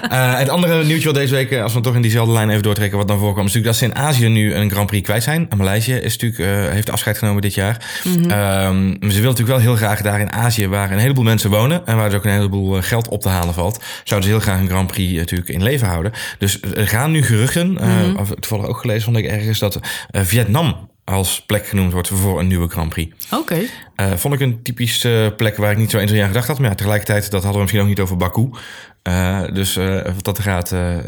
Eh, 0.09 0.37
het 0.37 0.49
andere 0.49 0.83
nieuwtje 0.83 1.05
wat 1.05 1.15
deze 1.15 1.33
week, 1.33 1.51
eh, 1.51 1.63
als 1.63 1.73
we 1.73 1.79
toch 1.79 1.95
in 1.95 2.01
diezelfde 2.01 2.33
lijn 2.33 2.49
even 2.49 2.63
doortrekken 2.63 2.97
wat 2.97 3.07
dan 3.07 3.19
voorkwam, 3.19 3.45
is 3.45 3.53
natuurlijk 3.53 3.79
dat 3.79 3.89
ze 3.89 3.99
in 3.99 4.05
Azië 4.07 4.27
nu 4.27 4.53
een 4.53 4.71
Grand 4.71 4.87
Prix 4.87 5.03
kwijt 5.03 5.23
zijn. 5.23 5.45
En 5.49 5.57
Maleisië 5.57 5.93
is 5.93 6.17
natuurlijk, 6.17 6.71
heeft 6.73 6.91
afscheid 6.91 7.17
genomen 7.17 7.41
dit 7.41 7.53
jaar. 7.53 7.99
Mhm. 8.03 8.29
Ehm, 8.29 8.91
ze 8.91 8.97
willen 8.99 9.23
natuurlijk 9.23 9.44
wel 9.47 9.57
heel 9.59 9.75
graag 9.75 10.01
daar 10.01 10.19
in 10.19 10.31
Azië, 10.31 10.67
waar 10.67 10.91
een 10.91 10.97
heleboel 10.97 11.23
mensen 11.23 11.49
wonen 11.49 11.85
en 11.87 11.95
waar 11.97 12.09
dus 12.09 12.17
ook 12.17 12.25
een 12.25 12.31
heleboel 12.31 12.77
eh, 12.77 12.83
geld 12.83 13.07
op 13.07 13.21
te 13.21 13.29
halen 13.29 13.53
valt, 13.53 13.83
zouden 14.03 14.29
ze 14.29 14.35
heel 14.35 14.43
graag 14.45 14.59
een 14.59 14.67
Grand 14.69 14.87
Prix 14.91 15.11
eh, 15.13 15.17
natuurlijk 15.19 15.49
in 15.49 15.63
leven 15.63 15.87
houden. 15.87 16.11
Dus 16.39 16.61
er 16.61 16.87
gaan 16.87 17.11
nu 17.11 17.23
geruchten, 17.23 17.77
eh, 17.77 17.87
Mhm. 17.87 18.15
of 18.15 18.29
toevallig 18.39 18.65
ook 18.67 18.77
gelezen 18.77 19.03
vond 19.03 19.17
ik 19.17 19.25
ergens, 19.25 19.59
dat 19.59 19.79
eh, 20.09 20.21
Vietnam 20.21 20.89
als 21.05 21.41
plek 21.45 21.67
genoemd 21.67 21.91
wordt 21.91 22.07
voor 22.07 22.39
een 22.39 22.47
nieuwe 22.47 22.67
Grand 22.69 22.89
Prix. 22.89 23.15
Oké. 23.31 23.59
Eh, 23.95 24.11
vond 24.15 24.33
ik 24.33 24.39
een 24.39 24.61
typische 24.61 25.33
plek 25.37 25.57
waar 25.57 25.71
ik 25.71 25.77
niet 25.77 25.91
zo 25.91 25.97
eens 25.97 26.11
aan 26.11 26.19
aan 26.19 26.27
gedacht 26.27 26.47
had. 26.47 26.59
Maar 26.59 26.69
ja, 26.69 26.75
tegelijkertijd, 26.75 27.23
dat 27.23 27.31
hadden 27.43 27.51
we 27.53 27.59
misschien 27.59 27.81
ook 27.81 27.87
niet 27.87 27.99
over 27.99 28.17
Baku. 28.17 28.49
Eh, 29.01 29.41
dus 29.53 29.75
eh, 29.77 30.01
wat 30.03 30.23
dat 30.23 30.39
gaat, 30.39 30.67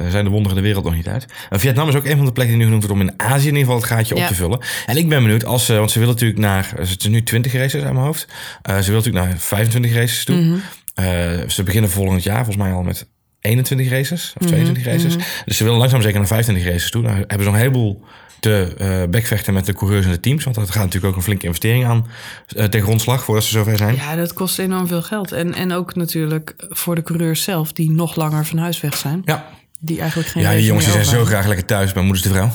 zijn 0.09 0.23
de 0.23 0.29
wonderen 0.29 0.55
de 0.57 0.63
wereld 0.63 0.83
nog 0.83 0.95
niet 0.95 1.07
uit. 1.07 1.25
Vietnam 1.49 1.87
is 1.89 1.95
ook 1.95 2.05
een 2.05 2.17
van 2.17 2.25
de 2.25 2.31
plekken 2.31 2.57
die 2.57 2.65
nu 2.65 2.73
genoemd 2.73 2.87
wordt 2.87 3.01
om 3.01 3.07
in 3.07 3.13
Azië 3.29 3.47
in 3.47 3.55
ieder 3.55 3.59
geval 3.59 3.75
het 3.75 3.85
gaatje 3.85 4.15
op 4.15 4.21
te 4.27 4.35
vullen. 4.35 4.59
En 4.85 4.97
ik 4.97 5.09
ben 5.09 5.21
benieuwd, 5.23 5.45
als, 5.45 5.65
ze- 5.65 5.77
want 5.77 5.91
ze 5.91 5.99
willen 5.99 6.13
natuurlijk 6.13 6.39
naar, 6.39 6.71
het 6.75 6.87
is 6.99 7.07
nu 7.07 7.23
20 7.23 7.53
races 7.53 7.73
uit 7.83 7.93
mijn 7.93 8.05
hoofd. 8.05 8.19
Ze 8.63 8.71
willen 8.73 8.93
natuurlijk 8.93 9.25
naar 9.25 9.37
25 9.37 9.93
races 9.93 10.23
toe. 10.25 10.35
Mhm. 10.35 11.49
Ze 11.49 11.63
beginnen 11.63 11.89
volgend 11.89 12.23
jaar 12.23 12.35
volgens 12.45 12.57
mij 12.57 12.71
al 12.71 12.83
met 12.83 13.07
21 13.41 13.89
races 13.89 14.33
Mhm, 14.35 14.43
of 14.43 14.49
22 14.51 14.83
races. 14.85 15.15
Dus 15.45 15.57
ze 15.57 15.63
willen 15.63 15.79
langzaam 15.79 16.01
zeker 16.01 16.17
naar 16.17 16.27
25 16.27 16.65
races 16.71 16.91
toe. 16.91 17.01
Nou 17.01 17.15
hebben 17.15 17.37
ze 17.39 17.43
nog 17.45 17.53
een 17.53 17.59
heleboel 17.59 18.03
te 18.39 18.73
eh 18.77 19.03
bekvechten 19.09 19.53
met 19.53 19.65
de 19.65 19.73
coureurs 19.73 20.05
en 20.05 20.11
de 20.11 20.19
teams. 20.19 20.43
Want 20.43 20.55
dat 20.55 20.69
gaat 20.71 20.83
natuurlijk 20.83 21.05
ook 21.11 21.15
een 21.15 21.23
flinke 21.25 21.45
investering 21.45 21.85
aan 21.85 22.07
eh, 22.47 22.65
ten 22.65 22.81
grondslag 22.81 23.23
voordat 23.23 23.43
ze 23.43 23.49
zover 23.51 23.77
zijn. 23.77 23.95
Ja, 23.95 24.15
dat 24.15 24.33
kost 24.33 24.59
enorm 24.59 24.87
veel 24.87 25.01
geld. 25.01 25.31
En, 25.31 25.53
en 25.53 25.71
ook 25.73 25.95
natuurlijk 25.95 26.53
voor 26.69 26.95
de 26.95 27.03
coureurs 27.03 27.43
zelf, 27.43 27.71
die 27.73 27.91
nog 27.91 28.15
langer 28.15 28.45
van 28.45 28.57
huis 28.57 28.81
weg 28.81 28.97
zijn. 28.97 29.21
Ja, 29.25 29.45
Die 29.79 29.99
eigenlijk 29.99 30.29
geen 30.29 30.43
ja 30.43 30.51
die 30.51 30.63
jongens 30.65 30.85
die 30.85 30.93
zijn 30.93 31.05
zo 31.05 31.25
graag 31.25 31.45
lekker 31.47 31.65
thuis 31.65 31.91
bij 31.93 32.03
moeders 32.03 32.23
de 32.23 32.29
vrouw. 32.29 32.51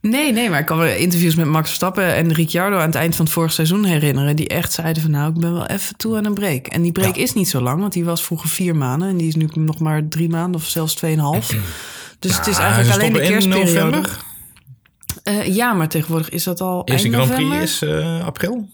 Nee, 0.00 0.32
nee, 0.32 0.50
maar 0.50 0.60
ik 0.60 0.66
kan 0.66 0.78
me 0.78 0.98
interviews 0.98 1.34
met 1.34 1.46
Max 1.46 1.66
Verstappen 1.66 2.14
en 2.14 2.32
Ricciardo 2.32 2.76
aan 2.78 2.86
het 2.86 2.94
eind 2.94 3.16
van 3.16 3.24
het 3.24 3.34
vorig 3.34 3.52
seizoen 3.52 3.84
herinneren. 3.84 4.36
Die 4.36 4.48
echt 4.48 4.72
zeiden 4.72 5.02
van 5.02 5.10
nou, 5.10 5.28
ik 5.34 5.40
ben 5.40 5.52
wel 5.52 5.66
even 5.66 5.96
toe 5.96 6.16
aan 6.16 6.24
een 6.24 6.34
break. 6.34 6.66
En 6.66 6.82
die 6.82 6.92
break 6.92 7.16
Ja. 7.16 7.22
is 7.22 7.32
niet 7.32 7.48
zo 7.48 7.60
lang, 7.60 7.80
want 7.80 7.92
die 7.92 8.04
was 8.04 8.22
vroeger 8.24 8.48
vier 8.48 8.76
maanden. 8.76 9.08
En 9.08 9.16
die 9.16 9.28
is 9.28 9.34
nu 9.34 9.48
nog 9.54 9.78
maar 9.78 10.08
drie 10.08 10.28
maanden 10.28 10.60
of 10.60 10.66
zelfs 10.66 10.94
tweeënhalf. 10.94 11.50
Dus 12.18 12.36
het 12.36 12.46
is 12.46 12.56
Ah, 12.56 12.62
eigenlijk 12.64 12.94
alleen 13.00 13.12
de 13.12 13.18
kerstperiode. 13.20 13.72
november. 13.72 14.16
Eh, 15.26 15.54
ja, 15.54 15.72
maar 15.72 15.88
tegenwoordig 15.88 16.28
is 16.28 16.44
dat 16.44 16.60
al 16.60 16.82
Eerste 16.84 17.08
Grand 17.08 17.26
Prix 17.26 17.40
november? 17.40 17.62
is 17.62 17.82
eh, 17.82 18.24
april. 18.26 18.68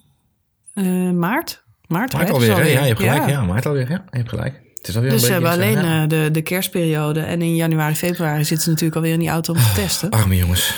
Eh, 0.74 1.10
maart? 1.10 1.64
Maart, 1.86 2.14
alweer? 2.14 2.48
Ja, 2.48 2.62
je 2.62 2.86
hebt 2.86 3.00
gelijk. 3.00 3.28
Ja, 3.28 3.42
maart 3.42 3.66
alweer. 3.66 3.90
Ja, 3.90 4.04
je 4.10 4.16
hebt 4.16 4.28
gelijk. 4.28 4.60
Het 4.74 4.88
is 4.88 4.94
alweer 4.96 5.10
Dus 5.10 5.24
ze 5.24 5.32
hebben 5.32 5.50
alleen 5.50 5.84
ja. 5.84 6.06
de, 6.06 6.28
de 6.32 6.42
kerstperiode. 6.42 7.20
En 7.20 7.42
in 7.42 7.56
januari, 7.56 7.94
februari 7.94 8.44
zitten 8.44 8.64
ze 8.64 8.70
natuurlijk 8.70 8.96
alweer 8.96 9.12
in 9.12 9.18
die 9.18 9.28
auto 9.28 9.52
om 9.52 9.58
te 9.58 9.72
testen. 9.74 10.10
Arme 10.10 10.36
jongens. 10.36 10.74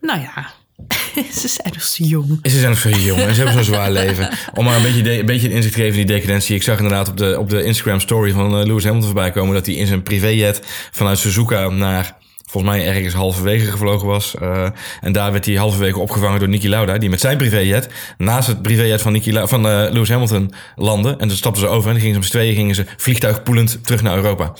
Nou 0.00 0.20
ja, 0.20 0.50
ze 1.40 1.48
zijn 1.48 1.72
nog 1.72 1.82
zo 1.82 2.04
jong. 2.04 2.38
Ze 2.42 2.58
zijn 2.58 2.70
nog 2.70 2.78
zo 2.78 2.88
jong 2.88 3.20
en 3.20 3.34
ze 3.34 3.42
hebben 3.44 3.64
zo'n 3.64 3.74
zwaar 3.74 3.90
leven. 3.90 4.30
Om 4.54 4.64
maar 4.64 4.76
een 4.76 4.82
beetje, 4.82 5.02
de, 5.02 5.18
een 5.18 5.26
beetje 5.26 5.50
inzicht 5.50 5.74
te 5.74 5.80
geven 5.80 6.00
in 6.00 6.06
die 6.06 6.16
decadentie. 6.16 6.54
Ik 6.54 6.62
zag 6.62 6.76
inderdaad 6.76 7.08
op 7.08 7.16
de, 7.16 7.38
op 7.38 7.50
de 7.50 7.62
Instagram 7.62 8.00
story 8.00 8.32
van 8.32 8.66
Lewis 8.66 8.84
Hamilton 8.84 9.10
voorbij 9.10 9.30
komen... 9.30 9.54
dat 9.54 9.66
hij 9.66 9.74
in 9.74 9.86
zijn 9.86 10.02
privéjet 10.02 10.62
vanuit 10.90 11.18
Suzuka 11.18 11.68
naar... 11.68 12.16
volgens 12.50 12.72
mij 12.72 12.86
ergens 12.86 13.14
halverwege 13.14 13.70
gevlogen 13.70 14.06
was. 14.06 14.34
Eh, 14.34 14.66
en 15.00 15.12
daar 15.12 15.32
werd 15.32 15.44
hij 15.44 15.54
halverwege 15.54 15.98
opgevangen 15.98 16.38
door 16.38 16.48
Niki 16.48 16.68
Lauda... 16.68 16.98
die 16.98 17.10
met 17.10 17.20
zijn 17.20 17.36
privéjet 17.36 17.88
naast 18.18 18.48
het 18.48 18.62
privéjet 18.62 19.02
van, 19.02 19.12
Niki 19.12 19.46
van 19.46 19.68
eh, 19.68 19.90
Lewis 19.90 20.08
Hamilton 20.08 20.52
landde. 20.76 21.10
En 21.18 21.28
toen 21.28 21.36
stapten 21.36 21.62
ze 21.62 21.68
over 21.68 21.90
en 21.90 21.96
gingen 21.96 22.12
ze 22.12 22.18
met 22.18 22.28
z'n 22.28 22.36
tweeën 22.36 22.54
gingen 22.54 22.74
ze 22.74 22.84
vliegtuigpoelend 22.96 23.78
terug 23.84 24.02
naar 24.02 24.16
Europa. 24.16 24.52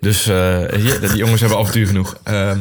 Dus 0.00 0.26
eh, 0.26 0.58
die 1.00 1.16
jongens 1.16 1.40
hebben 1.40 1.58
avontuur 1.58 1.86
genoeg. 1.86 2.16
Ehm, 2.22 2.58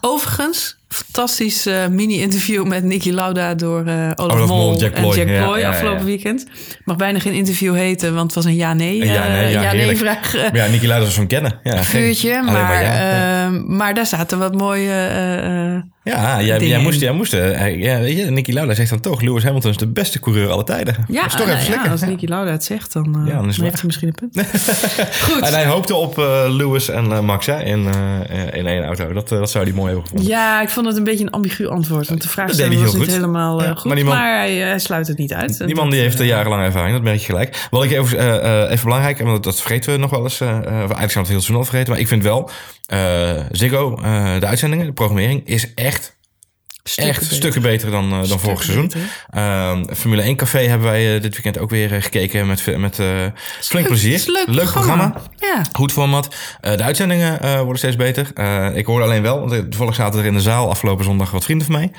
Overigens, 0.00 0.76
fantastisch 0.88 1.66
eh, 1.66 1.86
mini-interview 1.86 2.66
met 2.66 2.84
Nicky 2.84 3.10
Lauda 3.10 3.54
door 3.54 3.86
eh 3.86 4.10
Olaf, 4.14 4.34
Olaf 4.34 4.48
Mol, 4.48 4.56
Mol, 4.70 4.78
Jack 4.78 4.94
en. 4.94 5.14
Jack 5.14 5.28
Ja, 5.28 5.44
Ploy 5.44 5.58
ja, 5.58 5.68
afgelopen 5.68 5.98
ja. 5.98 6.04
weekend. 6.04 6.46
Mag 6.84 6.96
bijna 6.96 7.18
geen 7.18 7.32
interview 7.32 7.74
heten, 7.74 8.14
want 8.14 8.26
het 8.26 8.34
was 8.34 8.44
een 8.44 8.54
ja-nee 8.54 9.04
ja-nee, 9.04 9.44
eh, 9.44 9.52
ja, 9.52 9.96
vraag. 9.96 10.32
maar 10.34 10.56
ja, 10.56 10.66
Niki 10.66 10.86
Lauda 10.86 11.04
was 11.04 11.14
van 11.14 11.26
kennen. 11.26 11.60
Ja, 11.62 11.84
vuurtje. 11.84 12.42
Maar, 12.42 13.52
maar 13.66 13.94
daar 13.94 14.06
zaten 14.06 14.38
wat 14.38 14.54
mooie, 14.54 15.84
Ja, 16.10 16.42
jij, 16.42 16.78
moest, 16.78 17.00
jij 17.00 17.12
moest 17.12 17.32
eh, 17.32 17.78
ja, 17.78 17.98
weet 18.00 18.16
je, 18.16 18.24
Nicky 18.24 18.52
Lauda 18.52 18.74
zegt 18.74 18.90
dan 18.90 19.00
toch, 19.00 19.20
Lewis 19.20 19.44
Hamilton 19.44 19.70
is 19.70 19.76
de 19.76 19.86
beste 19.86 20.20
coureur 20.20 20.50
aller 20.50 20.64
tijden. 20.64 20.94
Ja, 21.08 21.22
dat 21.22 21.30
is 21.32 21.36
toch 21.38 21.46
nou 21.46 21.58
even 21.58 21.72
ja, 21.84 21.90
als 21.90 22.00
Nicky 22.00 22.26
Lauda 22.26 22.50
het 22.50 22.64
zegt, 22.64 22.92
dan, 22.92 23.04
eh, 23.04 23.26
Ja, 23.26 23.34
dan 23.34 23.44
heeft 23.44 23.58
hij 23.58 23.80
misschien 23.84 24.08
een 24.08 24.14
punt. 24.14 24.46
Goed. 25.26 25.42
En 25.42 25.52
hij 25.52 25.66
hoopte 25.66 25.94
op 25.94 26.18
eh, 26.18 26.44
Lewis 26.48 26.88
en 26.88 27.24
Max 27.24 27.46
hè, 27.46 27.62
in, 27.62 27.86
in 28.52 28.66
één 28.66 28.84
auto. 28.84 29.12
Dat, 29.12 29.28
dat 29.28 29.50
zou 29.50 29.64
hij 29.64 29.72
mooi 29.72 29.86
hebben 29.86 30.04
gevonden. 30.06 30.28
Ja, 30.30 30.62
ik 30.62 30.68
vond 30.68 30.86
het 30.86 30.96
een 30.96 31.04
beetje 31.04 31.24
een 31.24 31.30
ambigu 31.30 31.66
antwoord. 31.66 32.08
Want 32.08 32.22
de 32.22 32.28
vraag 32.28 32.46
was 32.46 32.68
niet 32.68 32.78
goed. 32.78 33.06
helemaal 33.06 33.62
Ja, 33.62 33.74
goed. 33.74 34.02
maar 34.02 34.36
hij, 34.38 34.54
hij 34.54 34.78
sluit 34.78 35.06
het 35.08 35.18
niet 35.18 35.32
uit. 35.32 35.60
En 35.60 35.66
Die 35.66 35.74
man 35.74 35.84
dat, 35.84 35.92
die 35.92 36.02
heeft 36.02 36.18
jarenlang 36.22 36.62
ervaring, 36.62 36.92
dat 36.92 37.02
merk 37.02 37.18
je 37.18 37.24
gelijk. 37.24 37.66
Wat 37.70 37.84
ik 37.84 37.90
even, 37.90 38.68
even 38.70 38.84
belangrijk, 38.84 39.20
en 39.20 39.40
dat, 39.40 39.60
vergeten 39.60 39.92
we 39.92 39.98
nog 39.98 40.10
wel 40.10 40.22
eens. 40.22 40.40
eh, 40.40 40.48
eigenlijk 40.48 40.90
zijn 40.98 41.10
we 41.10 41.18
het 41.18 41.28
heel 41.28 41.40
snel 41.40 41.64
vergeten. 41.64 41.90
Maar 41.90 42.00
ik 42.00 42.08
vind 42.08 42.22
wel, 42.22 42.50
Ziggo, 43.50 43.94
de 44.40 44.46
uitzendingen, 44.46 44.86
de 44.86 44.92
programmering, 44.92 45.42
is 45.46 45.74
echt 45.74 45.95
stukken 46.88 47.14
echt 47.14 47.20
beter. 47.20 47.36
stukken 47.36 47.62
beter 47.62 47.90
dan, 47.90 48.04
eh, 48.04 48.10
dan 48.10 48.24
Stukken 48.24 48.46
vorig 48.48 48.62
seizoen. 48.62 48.92
Ehm, 49.30 49.94
Formule 49.94 50.22
1 50.22 50.36
Café 50.36 50.58
hebben 50.58 50.88
wij 50.88 51.14
eh, 51.14 51.22
dit 51.22 51.32
weekend 51.32 51.58
ook 51.58 51.70
weer 51.70 51.94
eh, 51.94 52.02
gekeken 52.02 52.46
met, 52.46 52.76
met 52.76 53.00
flink 53.60 53.86
plezier. 53.86 54.22
Leuk, 54.46 54.70
programma. 54.70 55.14
Ja. 55.36 55.62
Goed 55.72 55.92
format. 55.92 56.28
De 56.60 56.82
uitzendingen 56.82 57.38
worden 57.56 57.78
steeds 57.78 57.96
beter. 57.96 58.26
Ik 58.74 58.86
hoorde 58.86 59.04
alleen 59.04 59.22
wel, 59.22 59.48
want 59.48 59.70
toevallig 59.70 59.94
zaten 59.94 60.20
er 60.20 60.26
in 60.26 60.34
de 60.34 60.40
zaal 60.40 60.70
afgelopen 60.70 61.04
zondag 61.04 61.30
wat 61.30 61.44
vrienden 61.44 61.66
van 61.66 61.76
mij. 61.76 61.90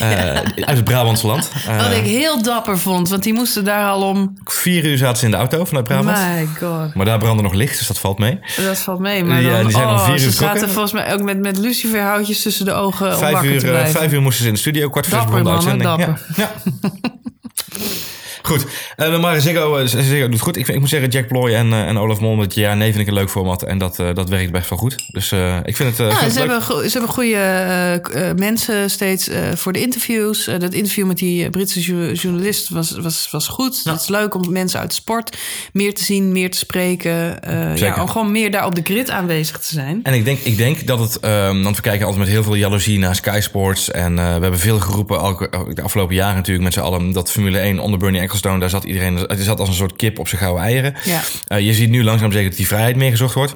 Uit 0.68 0.76
het 0.76 0.84
Brabantse 0.84 1.26
land. 1.26 1.50
Wat 1.82 1.92
ik 1.92 2.04
heel 2.04 2.42
dapper 2.42 2.78
vond, 2.78 3.08
want 3.08 3.22
die 3.22 3.32
moesten 3.32 3.64
daar 3.64 3.88
al 3.88 4.02
om. 4.08 4.36
vier 4.44 4.84
uur 4.84 4.98
zaten 4.98 5.18
ze 5.18 5.24
in 5.24 5.30
de 5.30 5.36
auto 5.36 5.64
vanuit 5.64 5.84
Brabant. 5.84 6.18
My 6.18 6.48
god. 6.58 6.94
Maar 6.94 7.06
daar 7.06 7.18
brandde 7.18 7.42
nog 7.42 7.52
licht, 7.52 7.78
dus 7.78 7.86
dat 7.86 7.98
valt 7.98 8.18
mee. 8.18 8.38
Dat 8.56 8.78
valt 8.78 8.98
mee. 8.98 9.24
Maar 9.24 9.40
Ja, 9.42 9.62
die 9.62 9.70
zijn 9.70 9.88
om 9.88 9.94
oh, 9.94 10.04
vier 10.04 10.14
uur 10.14 10.20
ze 10.20 10.30
zaten 10.30 10.70
volgens 10.70 10.92
mij 10.92 11.12
ook 11.12 11.22
met, 11.22 11.38
met 11.38 11.58
luciferhoutjes 11.58 12.42
tussen 12.42 12.64
de 12.64 12.72
ogen 12.72 13.12
om 13.12 13.18
Vijf 13.18 13.32
wakker 13.32 13.50
uur, 13.50 13.60
te 13.60 13.66
blijven. 13.66 13.92
vijf 13.92 14.12
uur 14.12 14.21
moesten 14.22 14.42
ze 14.42 14.48
in 14.48 14.54
de 14.54 14.60
studio, 14.60 14.88
kwart 14.88 15.06
voor 15.06 15.18
Dapper, 15.18 15.42
mannen, 15.42 15.52
uitzending. 15.52 15.98
Ja. 15.98 16.18
ja. 16.36 16.52
Goed, 18.42 18.66
uh, 18.96 19.20
maar 19.20 19.40
Ziggo, 19.40 19.86
Ziggo 19.86 20.28
doet 20.28 20.40
goed. 20.40 20.56
Ik, 20.56 20.68
ik 20.68 20.78
moet 20.80 20.88
zeggen, 20.88 21.08
Jack 21.10 21.26
Ploy 21.28 21.54
en, 21.54 21.72
eh, 21.72 21.88
en 21.88 21.98
Olaf 21.98 22.20
Mol 22.20 22.34
met 22.34 22.54
Ja 22.54 22.74
Nee 22.74 22.88
vind 22.90 23.00
ik 23.02 23.06
een 23.08 23.14
leuk 23.14 23.30
format. 23.30 23.62
En 23.62 23.78
dat, 23.78 23.98
eh, 23.98 24.14
dat 24.14 24.28
werkt 24.28 24.52
best 24.52 24.68
wel 24.70 24.78
goed. 24.78 25.04
Dus 25.08 25.32
eh, 25.32 25.56
ik 25.64 25.76
vind 25.76 25.88
het, 25.88 25.98
Ja, 25.98 26.16
vind 26.18 26.32
ze, 26.32 26.40
het 26.40 26.50
hebben, 26.50 26.90
ze 26.90 26.98
hebben 26.98 27.14
goede 27.14 28.34
mensen 28.36 28.90
steeds 28.90 29.30
voor 29.54 29.72
de 29.72 29.80
interviews. 29.80 30.44
Dat 30.44 30.72
interview 30.72 31.06
met 31.06 31.18
die 31.18 31.50
Britse 31.50 31.80
jo- 31.80 32.12
journalist 32.12 32.68
was, 32.68 32.90
was, 32.90 33.28
was 33.30 33.48
goed. 33.48 33.80
Het 33.84 34.00
is 34.00 34.08
leuk 34.08 34.34
om 34.34 34.52
mensen 34.52 34.80
uit 34.80 34.88
de 34.88 34.94
sport 34.94 35.36
meer 35.72 35.94
te 35.94 36.04
zien, 36.04 36.32
meer 36.32 36.50
te 36.50 36.58
spreken. 36.58 37.38
Ja, 37.74 38.02
om 38.02 38.08
gewoon 38.08 38.32
meer 38.32 38.50
daar 38.50 38.66
op 38.66 38.74
de 38.74 38.80
grid 38.84 39.10
aanwezig 39.10 39.58
te 39.58 39.72
zijn. 39.72 40.00
En 40.02 40.14
ik 40.14 40.24
denk, 40.24 40.38
ik 40.38 40.56
denk 40.56 40.86
dat 40.86 40.98
het, 40.98 41.20
ehm, 41.20 41.62
want 41.62 41.76
we 41.76 41.82
kijken 41.82 42.06
altijd 42.06 42.24
met 42.24 42.32
heel 42.32 42.42
veel 42.42 42.54
jaloezie 42.54 42.98
naar 42.98 43.14
Sky 43.14 43.38
Sports. 43.42 43.90
En 43.90 44.14
we 44.14 44.20
hebben 44.20 44.58
veel 44.58 44.80
geroepen, 44.80 45.16
elke- 45.18 45.50
de 45.74 45.82
afgelopen 45.82 46.14
jaren 46.14 46.36
natuurlijk 46.36 46.64
met 46.64 46.72
z'n 46.72 46.80
allen, 46.80 47.12
dat 47.12 47.30
Formule 47.30 47.58
1 47.58 47.78
onder 47.78 47.98
Bernie 47.98 48.20
Ecclestone, 48.32 48.60
daar 48.60 48.70
zat 48.70 48.84
iedereen, 48.84 49.16
het 49.16 49.42
zat 49.42 49.60
als 49.60 49.68
een 49.68 49.74
soort 49.74 49.96
kip 49.96 50.18
op 50.18 50.28
zijn 50.28 50.40
gouden 50.40 50.62
eieren. 50.62 50.94
Ja. 51.04 51.20
Eh, 51.46 51.60
je 51.66 51.74
ziet 51.74 51.90
nu 51.90 52.04
langzaam 52.04 52.32
zeker 52.32 52.48
dat 52.48 52.58
die 52.58 52.66
vrijheid 52.66 52.96
meer 52.96 53.10
gezocht 53.10 53.34
wordt. 53.34 53.54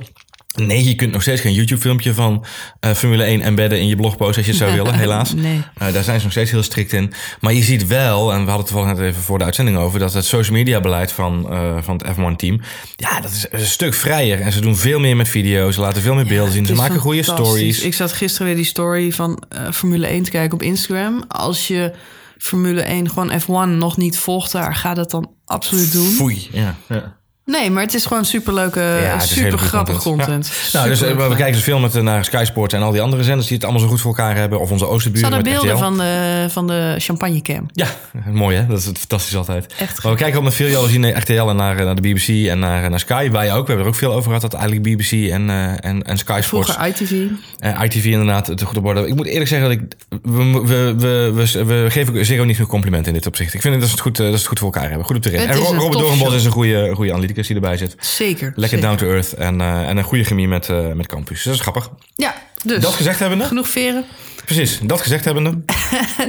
Nee, 0.55 0.85
je 0.85 0.95
kunt 0.95 1.13
nog 1.13 1.23
steeds 1.23 1.41
geen 1.41 1.53
YouTube-filmpje 1.53 2.15
van 2.15 2.45
eh, 2.81 2.93
Formule 2.93 3.25
1 3.25 3.41
embedden 3.41 3.81
in 3.81 3.87
je 3.87 3.97
blogpost 3.97 4.37
als 4.37 4.47
je 4.47 4.53
het 4.53 4.61
zou 4.61 4.75
willen, 4.83 4.95
helaas. 4.95 5.35
Nee. 5.35 5.63
Eh, 5.79 5.93
daar 5.93 6.05
zijn 6.05 6.19
ze 6.19 6.23
nog 6.23 6.33
steeds 6.33 6.51
heel 6.51 6.63
strikt 6.63 6.93
in. 6.93 7.13
Maar 7.41 7.53
je 7.53 7.63
ziet 7.63 7.87
wel, 7.87 8.33
en 8.33 8.45
we 8.45 8.51
hadden 8.51 8.57
het 8.57 8.67
toevallig 8.67 8.97
net 8.97 9.07
even 9.07 9.23
voor 9.23 9.39
de 9.39 9.45
uitzending 9.45 9.77
over, 9.77 9.99
dat 9.99 10.13
het 10.13 10.25
social 10.25 10.57
media 10.57 10.81
beleid 10.81 11.13
van, 11.13 11.47
van 11.81 12.01
het 12.05 12.17
F1-team, 12.17 12.61
ja, 12.97 13.21
dat 13.21 13.31
is 13.31 13.47
een 13.51 13.67
stuk 13.67 13.95
vrijer. 13.95 14.41
En 14.41 14.53
ze 14.53 14.61
doen 14.61 14.77
veel 14.77 14.99
meer 14.99 15.17
met 15.17 15.29
video's, 15.29 15.75
ze 15.75 15.81
laten 15.81 16.03
veel 16.03 16.15
meer 16.15 16.27
beelden 16.27 16.53
zien, 16.53 16.67
ze 16.67 16.75
maken 16.75 16.99
goede 16.99 17.23
stories. 17.23 17.83
Ik 17.83 17.95
zat 17.95 18.13
gisteren 18.13 18.47
weer 18.47 18.57
die 18.57 18.65
story 18.65 19.13
van 19.13 19.43
Formule 19.73 20.07
1 20.07 20.23
te 20.23 20.31
kijken 20.31 20.55
op 20.55 20.63
Instagram. 20.63 21.25
Als 21.29 21.67
je 21.67 21.93
Formule 22.39 22.83
1 22.83 23.09
gewoon 23.11 23.41
F1 23.41 23.79
nog 23.79 23.97
niet 23.97 24.19
volgt 24.19 24.53
daar, 24.53 24.75
ga 24.75 24.95
dat 24.95 25.11
dan 25.11 25.31
absoluut 25.45 25.93
doen. 25.93 26.11
Foei. 26.11 26.49
Ja, 26.53 26.75
ja. 26.89 27.17
Nee, 27.47 27.71
maar 27.71 27.83
het 27.83 27.95
is 27.95 28.07
gewoon 28.07 28.25
superleuke, 28.25 28.81
het 28.81 29.09
hele 29.09 29.21
super 29.21 29.51
goede 29.51 29.65
grappig 29.65 30.03
content. 30.03 30.53
Ja. 30.73 30.79
Nou, 30.79 30.89
dus 30.89 31.03
eh, 31.03 31.17
we 31.17 31.29
kijken 31.29 31.53
dus 31.53 31.63
veel 31.63 31.79
met, 31.79 31.95
eh, 31.95 32.03
naar 32.03 32.25
Sky 32.25 32.45
Sports 32.47 32.75
en 32.75 32.83
al 32.83 32.91
die 32.91 33.01
andere 33.01 33.23
zenders 33.23 33.47
die 33.47 33.57
het 33.57 33.65
allemaal 33.65 33.83
zo 33.83 33.89
goed 33.89 34.01
voor 34.01 34.17
elkaar 34.17 34.37
hebben. 34.37 34.61
Of 34.61 34.71
onze 34.71 34.85
hadden 34.85 35.31
met 35.31 35.43
beelden 35.43 35.71
RTL. 35.71 35.79
van 35.79 35.97
de, 35.97 36.47
van 36.51 36.67
de 36.67 36.95
champagnecam. 36.99 37.67
Ja, 37.73 37.87
mooi 38.31 38.57
hè? 38.57 38.67
Dat 38.67 38.79
is 38.79 38.85
fantastisch 38.85 39.37
altijd. 39.37 39.75
Echt 39.79 40.03
Maar 40.03 40.13
we 40.13 40.19
kijken 40.19 40.39
ook 40.39 40.45
met 40.45 40.55
veel 40.55 40.69
jaloezie 40.69 40.99
naar 40.99 41.17
RTL 41.17 41.49
en 41.49 41.57
naar, 41.57 41.79
eh, 41.79 41.85
naar 41.85 41.95
de 41.95 42.01
BBC 42.01 42.49
en 42.49 42.59
naar, 42.59 42.91
naar 42.91 43.01
Sky. 43.01 43.31
Wij 43.31 43.53
ook. 43.53 43.67
We 43.67 43.67
hebben 43.67 43.87
er 43.87 43.93
ook 43.93 43.99
veel 43.99 44.13
over 44.13 44.25
gehad 44.25 44.41
dat 44.41 44.55
eigenlijk 44.55 44.83
BBC 44.83 45.31
en, 45.31 45.51
eh, 45.51 45.85
en, 45.91 46.03
en 46.03 46.19
Sky 46.19 46.41
Sports... 46.43 46.73
Vroeger 46.73 46.87
ITV. 46.87 47.13
En 47.59 47.85
ITV 47.85 48.05
inderdaad 48.05 48.63
goed 48.63 48.77
op 48.77 48.85
orde. 48.85 49.09
Ik 49.09 49.15
moet 49.15 49.27
eerlijk 49.27 49.49
zeggen 49.49 49.69
dat 49.69 49.79
ik... 49.79 50.21
We, 50.23 50.63
we, 50.65 50.95
we, 50.99 51.33
we, 51.35 51.65
we 51.65 51.87
geven 51.91 52.27
Ziggo 52.27 52.45
niet 52.45 52.55
genoeg 52.55 52.71
complimenten 52.71 53.13
in 53.13 53.19
dit 53.19 53.27
opzicht. 53.27 53.55
Ik 53.55 53.61
vind 53.61 53.75
dat 53.75 53.85
ze 53.85 53.91
het 53.91 54.01
goed, 54.01 54.17
dat 54.17 54.27
ze 54.27 54.33
het 54.33 54.47
goed 54.47 54.59
voor 54.59 54.73
elkaar 54.73 54.89
hebben. 54.89 55.07
Goed 55.07 55.17
op 55.17 55.23
de 55.23 55.29
rit. 55.29 55.41
Het 55.41 55.51
En 55.51 55.57
Robert 55.57 56.19
show. 56.19 56.35
is 56.35 56.45
een 56.45 56.51
goede, 56.51 56.91
goede 56.95 57.13
analyticus 57.37 57.47
die 57.47 57.57
erbij 57.57 57.77
zit. 57.77 57.97
Zeker. 58.07 58.53
Lekker 58.57 58.79
zeker. 58.79 58.97
down 58.97 58.97
to 58.97 59.07
earth 59.15 59.33
en, 59.33 59.61
eh, 59.61 59.89
en 59.89 59.97
een 59.97 60.05
goede 60.05 60.25
chemie 60.25 60.49
met, 60.49 60.69
eh, 60.69 60.93
met 60.93 61.07
Campus. 61.07 61.43
Dat 61.43 61.55
is 61.55 61.61
grappig. 61.61 61.91
Ja, 62.15 62.35
dus. 62.65 62.83
Dat 62.83 62.93
gezegd 62.95 63.19
hebbende, 63.19 63.45
Genoeg 63.45 63.69
veren. 63.69 64.05
precies, 64.45 64.79
dat 64.83 65.01
gezegd 65.01 65.25
hebbende, 65.25 65.51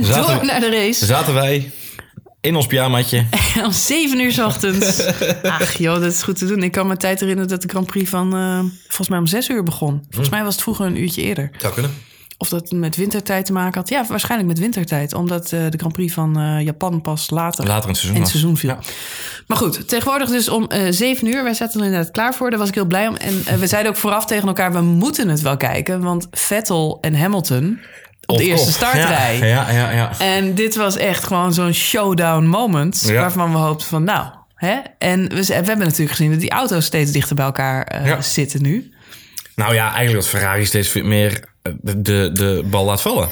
Door 0.01 0.05
zaten, 0.05 0.45
naar 0.45 0.59
de 0.59 0.69
race. 0.69 1.05
zaten 1.05 1.33
wij 1.33 1.71
in 2.41 2.55
ons 2.55 2.67
pyjamaatje. 2.67 3.25
Om 3.65 3.71
7 3.71 4.19
uur 4.19 4.31
's 4.31 4.39
ochtends. 4.39 5.05
Ach 5.43 5.73
joh, 5.77 5.93
dat 6.01 6.11
is 6.13 6.21
goed 6.23 6.37
te 6.37 6.45
doen. 6.45 6.63
Ik 6.63 6.71
kan 6.71 6.87
me 6.87 6.97
tijd 6.97 7.19
herinneren 7.19 7.49
dat 7.49 7.61
de 7.61 7.67
Grand 7.69 7.85
Prix 7.87 8.09
van... 8.09 8.35
eh, 8.35 8.59
volgens 8.83 9.09
mij 9.09 9.17
om 9.19 9.27
6 9.27 9.49
uur 9.49 9.63
begon. 9.63 10.03
Volgens 10.09 10.29
mij 10.29 10.43
was 10.43 10.53
het 10.53 10.63
vroeger 10.63 10.85
een 10.85 11.01
uurtje 11.01 11.21
eerder. 11.21 11.51
Zou 11.57 11.73
kunnen. 11.73 11.91
Of 12.39 12.49
dat 12.49 12.71
met 12.71 12.95
wintertijd 12.95 13.45
te 13.45 13.53
maken 13.53 13.79
had. 13.79 13.89
Ja, 13.89 14.05
waarschijnlijk 14.07 14.49
met 14.49 14.59
wintertijd. 14.59 15.13
Omdat 15.13 15.43
eh, 15.51 15.59
de 15.69 15.77
Grand 15.77 15.93
Prix 15.93 16.13
van 16.13 16.39
eh, 16.39 16.61
Japan 16.65 17.01
pas 17.01 17.29
later, 17.29 17.65
Later 17.65 17.83
in 17.83 17.89
het 17.89 17.97
seizoen 17.97 18.15
in 18.15 18.21
was. 18.21 18.31
het 18.31 18.39
seizoen 18.41 18.57
viel. 18.57 18.69
Ja. 18.69 18.79
Maar 19.47 19.57
goed, 19.57 19.87
tegenwoordig 19.87 20.29
dus 20.29 20.49
om 20.49 20.67
eh 20.67 20.81
7 20.89 21.27
uur. 21.27 21.43
Wij 21.43 21.53
zaten 21.53 21.79
er 21.79 21.85
inderdaad 21.85 22.11
klaar 22.11 22.33
voor. 22.35 22.49
Daar 22.49 22.59
was 22.59 22.67
ik 22.67 22.73
heel 22.75 22.85
blij 22.85 23.07
om. 23.07 23.15
En 23.15 23.59
we 23.59 23.67
zeiden 23.67 23.91
ook 23.91 23.97
vooraf 23.97 24.25
tegen 24.25 24.47
elkaar... 24.47 24.73
we 24.73 24.81
moeten 24.81 25.29
het 25.29 25.41
wel 25.41 25.57
kijken. 25.57 26.01
Want 26.01 26.27
Vettel 26.31 26.97
en 27.01 27.15
Hamilton 27.15 27.79
op 28.25 28.37
de 28.37 28.43
Of- 28.43 28.49
eerste 28.49 28.67
of- 28.67 28.73
startrij... 28.73 29.37
Ja, 29.37 29.45
ja, 29.45 29.69
ja. 29.71 29.91
ja. 29.91 30.19
En 30.19 30.55
dit 30.55 30.75
was 30.75 30.97
echt 30.97 31.23
gewoon 31.23 31.53
zo'n 31.53 31.73
showdown 31.73 32.45
moment. 32.45 33.01
Waarvan 33.01 33.51
we 33.51 33.57
hoopten 33.57 33.87
van 33.87 34.03
nou. 34.03 34.27
Hè? 34.55 34.75
En 34.97 35.29
we, 35.29 35.45
we 35.45 35.53
hebben 35.53 35.77
natuurlijk 35.79 36.11
gezien 36.11 36.31
dat 36.31 36.39
die 36.39 36.51
auto's 36.51 36.85
steeds 36.85 37.11
dichter 37.11 37.35
bij 37.35 37.45
elkaar 37.45 38.17
zitten 38.23 38.61
nu. 38.61 38.91
Nou 39.55 39.73
ja, 39.73 39.83
eigenlijk 39.93 40.13
dat 40.15 40.27
Ferrari 40.27 40.65
steeds 40.65 40.93
meer 40.93 41.43
de, 41.81 42.29
de, 42.33 42.63
bal 42.69 42.85
laat 42.85 43.01
vallen. 43.01 43.29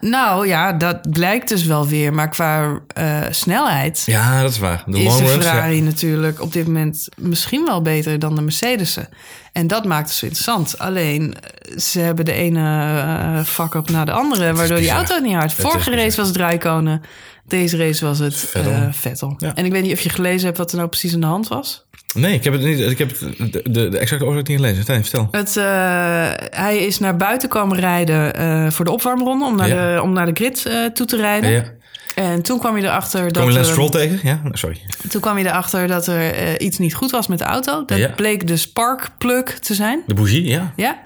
Nou 0.00 0.46
ja, 0.46 0.72
dat 0.72 1.10
blijkt 1.10 1.48
dus 1.48 1.64
wel 1.64 1.86
weer. 1.86 2.14
Maar 2.14 2.28
qua 2.28 2.80
eh, 2.94 3.20
snelheid 3.30 4.02
Ja, 4.06 4.42
dat 4.42 4.50
is 4.50 4.58
waar. 4.58 4.82
De 4.86 5.02
is 5.02 5.16
de 5.16 5.24
ja. 5.24 5.28
Ferrari 5.28 5.80
natuurlijk 5.80 6.40
op 6.40 6.52
dit 6.52 6.66
moment 6.66 7.08
misschien 7.16 7.64
wel 7.64 7.82
beter 7.82 8.18
dan 8.18 8.34
de 8.34 8.42
Mercedes'en. 8.42 9.08
En 9.52 9.66
dat 9.66 9.84
maakt 9.84 10.08
het 10.08 10.18
zo 10.18 10.24
interessant. 10.24 10.78
Alleen, 10.78 11.34
eh, 11.34 11.78
ze 11.78 12.00
hebben 12.00 12.24
de 12.24 12.32
ene 12.32 12.60
eh 12.60 13.44
fuck-up 13.44 13.88
na 13.88 14.04
de 14.04 14.12
andere... 14.12 14.52
waardoor 14.52 14.78
die 14.78 14.90
auto 14.90 15.18
niet 15.18 15.34
hard. 15.34 15.52
Vorige 15.52 15.90
race 15.90 16.16
was 16.16 16.26
het 16.26 16.36
Rijkonen. 16.36 17.02
Deze 17.46 17.76
race 17.76 18.04
was 18.04 18.18
het 18.18 18.36
Vettel. 18.36 18.72
Vettel. 18.72 18.92
Vettel. 18.92 19.34
Ja. 19.38 19.54
En 19.54 19.64
ik 19.64 19.72
weet 19.72 19.82
niet 19.82 19.92
of 19.92 20.00
je 20.00 20.08
gelezen 20.08 20.46
hebt 20.46 20.58
wat 20.58 20.70
er 20.70 20.76
nou 20.76 20.88
precies 20.88 21.14
aan 21.14 21.20
de 21.20 21.26
hand 21.26 21.48
was. 21.48 21.86
Nee, 22.14 22.34
ik 22.34 22.44
heb 22.44 22.52
het 22.52 22.62
niet. 22.62 22.80
Ik 22.80 22.98
heb 22.98 23.10
het, 23.10 23.52
de, 23.52 23.62
de, 23.70 23.88
de 23.88 23.98
exacte 23.98 24.24
oorzaak 24.24 24.48
niet 24.48 24.56
gelezen. 24.56 24.84
Nee, 24.86 25.00
vertel. 25.00 25.28
Het, 25.30 25.56
eh, 25.56 25.64
hij 26.60 26.78
is 26.78 26.98
naar 26.98 27.16
buiten 27.16 27.48
komen 27.48 27.78
rijden 27.80 28.34
eh, 28.34 28.70
voor 28.70 28.84
de 28.84 28.90
opwarmronde... 28.90 29.44
om 29.44 29.56
naar, 29.56 29.68
Ja. 29.68 29.94
de, 29.94 30.02
om 30.02 30.12
naar 30.12 30.26
de 30.26 30.32
grid 30.34 30.66
eh, 30.66 30.84
toe 30.84 31.06
te 31.06 31.16
rijden. 31.16 31.50
Ja. 31.50 31.64
En 32.14 32.42
toen 32.42 32.58
kwam 32.58 32.76
je 32.76 32.82
erachter 32.82 33.22
dat... 33.32 33.32
Kom 33.42 33.46
je 33.46 33.52
Lance 33.52 33.70
Stroll 33.70 33.90
tegen? 33.90 34.18
Ja, 34.22 34.40
sorry. 34.52 34.80
Toen 35.08 35.20
kwam 35.20 35.38
je 35.38 35.44
erachter 35.44 35.86
dat 35.86 36.06
er 36.06 36.60
iets 36.60 36.78
niet 36.78 36.94
goed 36.94 37.10
was 37.10 37.26
met 37.26 37.38
de 37.38 37.44
auto. 37.44 37.84
Dat 37.84 37.98
Ja. 37.98 38.08
bleek 38.16 38.46
de 38.46 38.56
spark 38.56 39.08
plug 39.18 39.58
te 39.58 39.74
zijn. 39.74 40.02
De 40.06 40.14
bougie, 40.14 40.46
ja. 40.46 40.72
Ja. 40.76 40.98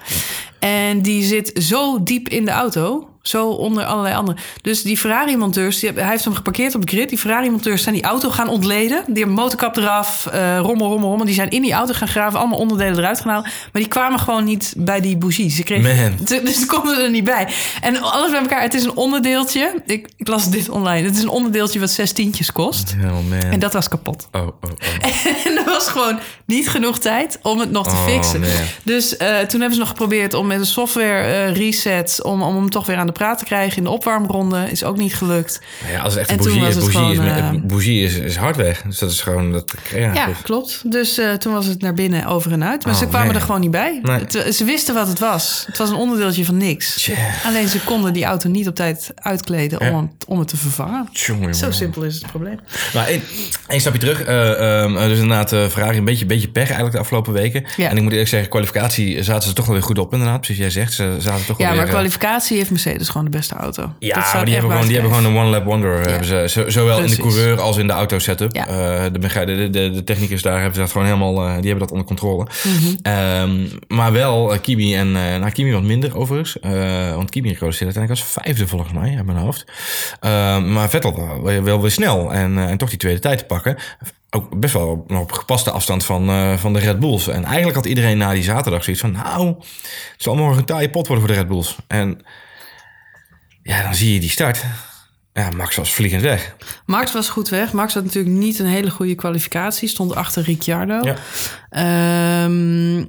En 0.59 1.01
die 1.01 1.23
zit 1.23 1.51
zo 1.63 2.03
diep 2.03 2.29
in 2.29 2.45
de 2.45 2.51
auto. 2.51 3.07
Zo 3.23 3.47
onder 3.49 3.85
allerlei 3.85 4.15
andere. 4.15 4.37
Dus 4.61 4.81
die 4.81 4.97
Ferrari-monteurs, 4.97 5.81
hij 5.81 5.93
heeft 5.95 6.23
hem 6.23 6.33
geparkeerd 6.33 6.75
op 6.75 6.81
de 6.85 6.87
grid. 6.95 7.09
Die 7.09 7.17
Ferrari-monteurs 7.17 7.83
zijn 7.83 7.95
die 7.95 8.03
auto 8.03 8.29
gaan 8.29 8.47
ontleden. 8.47 9.03
Die 9.07 9.17
hebben 9.17 9.35
motorkap 9.35 9.77
eraf, 9.77 10.25
eh, 10.25 10.57
rommel, 10.59 10.87
rommel, 10.87 11.09
rommel. 11.09 11.25
Die 11.25 11.35
zijn 11.35 11.49
in 11.49 11.61
die 11.61 11.73
auto 11.73 11.93
gaan 11.93 12.07
graven, 12.07 12.39
allemaal 12.39 12.57
onderdelen 12.59 12.97
eruit 12.97 13.19
gaan 13.19 13.29
halen. 13.31 13.43
Maar 13.43 13.81
die 13.81 13.87
kwamen 13.87 14.19
gewoon 14.19 14.43
niet 14.43 14.73
bij 14.77 15.01
die 15.01 15.17
bougie. 15.17 15.49
Ze 15.51 15.63
kregen, 15.63 16.17
Dus 16.43 16.59
ze 16.59 16.65
konden 16.65 17.03
er 17.03 17.09
niet 17.09 17.23
bij. 17.23 17.47
En 17.81 18.01
alles 18.01 18.31
bij 18.31 18.39
elkaar, 18.39 18.61
het 18.61 18.73
is 18.73 18.83
een 18.83 18.95
onderdeeltje. 18.95 19.81
Ik, 19.85 20.09
ik 20.17 20.27
las 20.27 20.49
dit 20.49 20.69
online. 20.69 21.07
Het 21.07 21.15
is 21.15 21.21
een 21.21 21.29
onderdeeltje 21.29 21.79
wat 21.79 21.89
zes 21.89 22.11
tientjes 22.11 22.51
kost. 22.51 22.95
Oh 23.03 23.11
man. 23.29 23.39
En 23.39 23.59
dat 23.59 23.73
was 23.73 23.87
kapot. 23.87 24.27
Oh, 24.31 24.41
oh, 24.41 24.47
oh. 24.61 24.69
En 25.45 25.57
er 25.57 25.65
was 25.65 25.87
gewoon 25.87 26.19
niet 26.45 26.69
genoeg 26.69 26.99
tijd 26.99 27.39
om 27.41 27.59
het 27.59 27.71
nog 27.71 27.87
te 27.87 27.95
Oh, 27.95 28.05
fixen. 28.05 28.39
man. 28.39 28.49
Dus 28.83 29.17
eh, 29.17 29.27
toen 29.27 29.59
hebben 29.59 29.73
ze 29.73 29.79
nog 29.79 29.87
geprobeerd 29.89 30.33
om 30.33 30.47
met 30.47 30.59
een 30.59 30.65
software 30.65 31.21
eh, 31.21 31.55
reset... 31.55 32.19
Om, 32.23 32.41
om 32.41 32.55
hem 32.55 32.69
toch 32.69 32.85
weer 32.85 32.97
aan 32.97 33.05
de 33.05 33.11
praten 33.13 33.45
krijgen 33.45 33.77
in 33.77 33.83
de 33.83 33.89
opwarmronde. 33.89 34.71
Is 34.71 34.83
ook 34.83 34.97
niet 34.97 35.15
gelukt. 35.15 35.61
Ja, 35.91 35.99
als 36.01 36.13
het 36.13 36.21
echt 36.21 36.29
En 36.29 36.37
een 36.37 36.41
toen 36.43 36.59
bougie 36.59 36.69
is, 36.69 36.75
bougie, 36.91 37.11
is, 37.11 37.17
gewoon, 37.19 37.51
met- 37.51 37.61
eh, 37.63 37.67
bougie 37.67 38.03
is, 38.03 38.15
is 38.15 38.35
hard 38.35 38.55
weg. 38.55 38.81
Dus 38.81 38.97
dat 38.99 39.11
is 39.11 39.21
gewoon... 39.21 39.51
Dat, 39.51 39.73
ja, 39.95 40.13
Ja, 40.13 40.27
klopt. 40.43 40.91
Dus 40.91 41.17
eh, 41.17 41.31
toen 41.33 41.53
was 41.53 41.65
het 41.65 41.81
naar 41.81 41.93
binnen 41.93 42.25
over 42.25 42.51
en 42.51 42.63
uit. 42.63 42.83
Maar 42.85 42.93
Oh, 42.93 42.99
ze 42.99 43.07
kwamen 43.07 43.27
nee. 43.27 43.35
er 43.35 43.41
gewoon 43.41 43.61
niet 43.61 43.71
bij. 43.71 43.99
Nee. 44.03 44.19
Het- 44.19 44.55
ze 44.55 44.63
wisten 44.63 44.93
wat 44.93 45.07
het 45.07 45.19
was. 45.19 45.63
Het 45.67 45.77
was 45.77 45.89
een 45.89 45.95
onderdeeltje 45.95 46.45
van 46.45 46.57
niks. 46.57 47.11
Alleen 47.45 47.67
ze 47.67 47.79
konden 47.83 48.13
die 48.13 48.23
auto 48.25 48.49
niet 48.49 48.67
op 48.67 48.75
tijd 48.75 49.11
uitkleden 49.15 49.79
om, 49.81 49.87
Ja. 49.87 50.07
om 50.27 50.39
het 50.39 50.47
te 50.47 50.57
vervangen. 50.57 51.09
Tjonge, 51.11 51.53
Zo 51.53 51.71
simpel 51.71 52.01
is 52.03 52.15
het 52.15 52.25
probleem. 52.27 52.59
Nou, 52.93 53.07
één, 53.07 53.21
één 53.67 53.79
stapje 53.79 53.99
terug. 53.99 54.21
Eh, 54.23 54.81
ehm, 54.83 54.93
dus 55.07 55.19
inderdaad, 55.19 55.51
eh 55.51 55.67
Ferrari 55.67 55.97
een 55.97 56.05
beetje, 56.05 56.25
beetje 56.25 56.47
pech 56.49 56.63
eigenlijk 56.63 56.91
de 56.93 56.99
afgelopen 56.99 57.33
weken. 57.33 57.65
Ja. 57.77 57.89
En 57.89 57.95
ik 57.97 58.01
moet 58.03 58.11
eerlijk 58.11 58.29
zeggen, 58.29 58.49
kwalificatie 58.49 59.23
zaten 59.23 59.47
ze 59.49 59.53
toch 59.55 59.65
wel 59.65 59.75
weer 59.75 59.83
goed 59.83 59.97
op 59.99 60.13
inderdaad. 60.13 60.37
Precies 60.41 60.57
jij 60.57 60.69
zegt, 60.69 60.93
ze 60.93 61.15
zaten 61.19 61.45
toch 61.45 61.57
wel 61.57 61.67
Ja, 61.67 61.71
weer... 61.73 61.75
maar 61.81 61.85
eh, 61.85 61.91
kwalificatie 61.93 62.57
heeft 62.57 62.69
Mercedes 62.69 63.02
gewoon 63.09 63.25
de 63.31 63.37
beste 63.37 63.55
auto. 63.55 63.93
Ja, 63.99 64.31
maar 64.33 64.45
die 64.45 64.53
hebben, 64.53 64.71
gewoon, 64.71 64.87
die 64.87 64.97
hebben 64.99 65.15
gewoon 65.15 65.31
een 65.35 65.41
one-lap 65.41 65.63
wonder. 65.65 65.99
eh, 65.99 66.05
Hebben 66.05 66.27
ze, 66.27 66.45
zo- 66.49 66.69
zowel 66.69 66.99
in 66.99 67.09
de 67.09 67.17
coureur 67.17 67.61
als 67.61 67.77
in 67.77 67.87
de 67.87 67.93
auto 67.93 68.19
setup. 68.19 68.55
Ja. 68.55 68.67
Eh, 68.67 69.03
de, 69.11 69.45
de, 69.45 69.69
de, 69.69 69.91
de 69.91 70.03
technicus 70.03 70.41
daar 70.41 70.55
hebben 70.55 70.73
ze 70.73 70.79
dat 70.79 70.91
gewoon 70.91 71.07
helemaal, 71.07 71.35
eh, 71.37 71.45
die 71.45 71.69
hebben 71.69 71.79
dat 71.79 71.91
onder 71.91 72.05
controle. 72.05 72.47
Mhm. 72.63 72.95
Ehm, 73.01 73.67
maar 73.87 74.11
wel 74.11 74.57
Kimi 74.61 74.95
en, 74.95 75.11
nou 75.11 75.49
Kimi 75.51 75.71
wat 75.71 75.83
minder 75.83 76.17
overigens. 76.17 76.57
Want 77.15 77.29
Kimi 77.29 77.47
recordeerde 77.49 77.85
uiteindelijk 77.85 78.09
als 78.09 78.23
vijfde 78.43 78.67
volgens 78.67 78.93
mij, 78.93 79.13
uit 79.17 79.25
mijn 79.25 79.37
hoofd. 79.37 79.65
Ehm, 80.19 80.73
maar 80.73 80.89
Vettel 80.89 81.39
wel, 81.63 81.81
weer 81.81 81.91
snel 81.91 82.33
en, 82.33 82.57
en 82.57 82.77
toch 82.77 82.89
die 82.89 82.97
tweede 82.97 83.19
tijd 83.19 83.37
te 83.37 83.45
pakken. 83.45 83.77
Ook 84.35 84.59
best 84.59 84.73
wel 84.73 85.05
op 85.09 85.31
gepaste 85.31 85.71
afstand 85.71 86.05
van, 86.05 86.29
van 86.59 86.73
de 86.73 86.79
Red 86.79 86.99
Bulls. 86.99 87.27
En 87.27 87.43
eigenlijk 87.43 87.75
had 87.75 87.85
iedereen 87.85 88.17
na 88.17 88.31
die 88.33 88.43
zaterdag 88.43 88.83
zoiets 88.83 89.01
van... 89.01 89.11
nou, 89.11 89.47
het 89.47 89.63
zal 90.17 90.35
morgen 90.35 90.57
een 90.57 90.65
taaie 90.65 90.89
pot 90.89 91.07
worden 91.07 91.25
voor 91.25 91.33
de 91.33 91.39
Red 91.39 91.49
Bulls. 91.49 91.75
En 91.87 92.21
ja, 93.63 93.83
dan 93.83 93.95
zie 93.95 94.13
je 94.13 94.19
die 94.19 94.29
start. 94.29 94.63
Ja, 95.33 95.49
Max 95.49 95.75
was 95.75 95.93
vliegend 95.93 96.21
weg. 96.21 96.55
Max 96.85 97.13
was 97.13 97.29
goed 97.29 97.49
weg. 97.49 97.73
Max 97.73 97.93
had 97.93 98.03
natuurlijk 98.03 98.35
niet 98.35 98.59
een 98.59 98.65
hele 98.65 98.89
goede 98.89 99.15
kwalificatie. 99.15 99.87
Stond 99.87 100.15
achter 100.15 100.43
Ricciardo. 100.43 100.99
Ja. 101.01 101.15
Ehm, 101.69 103.05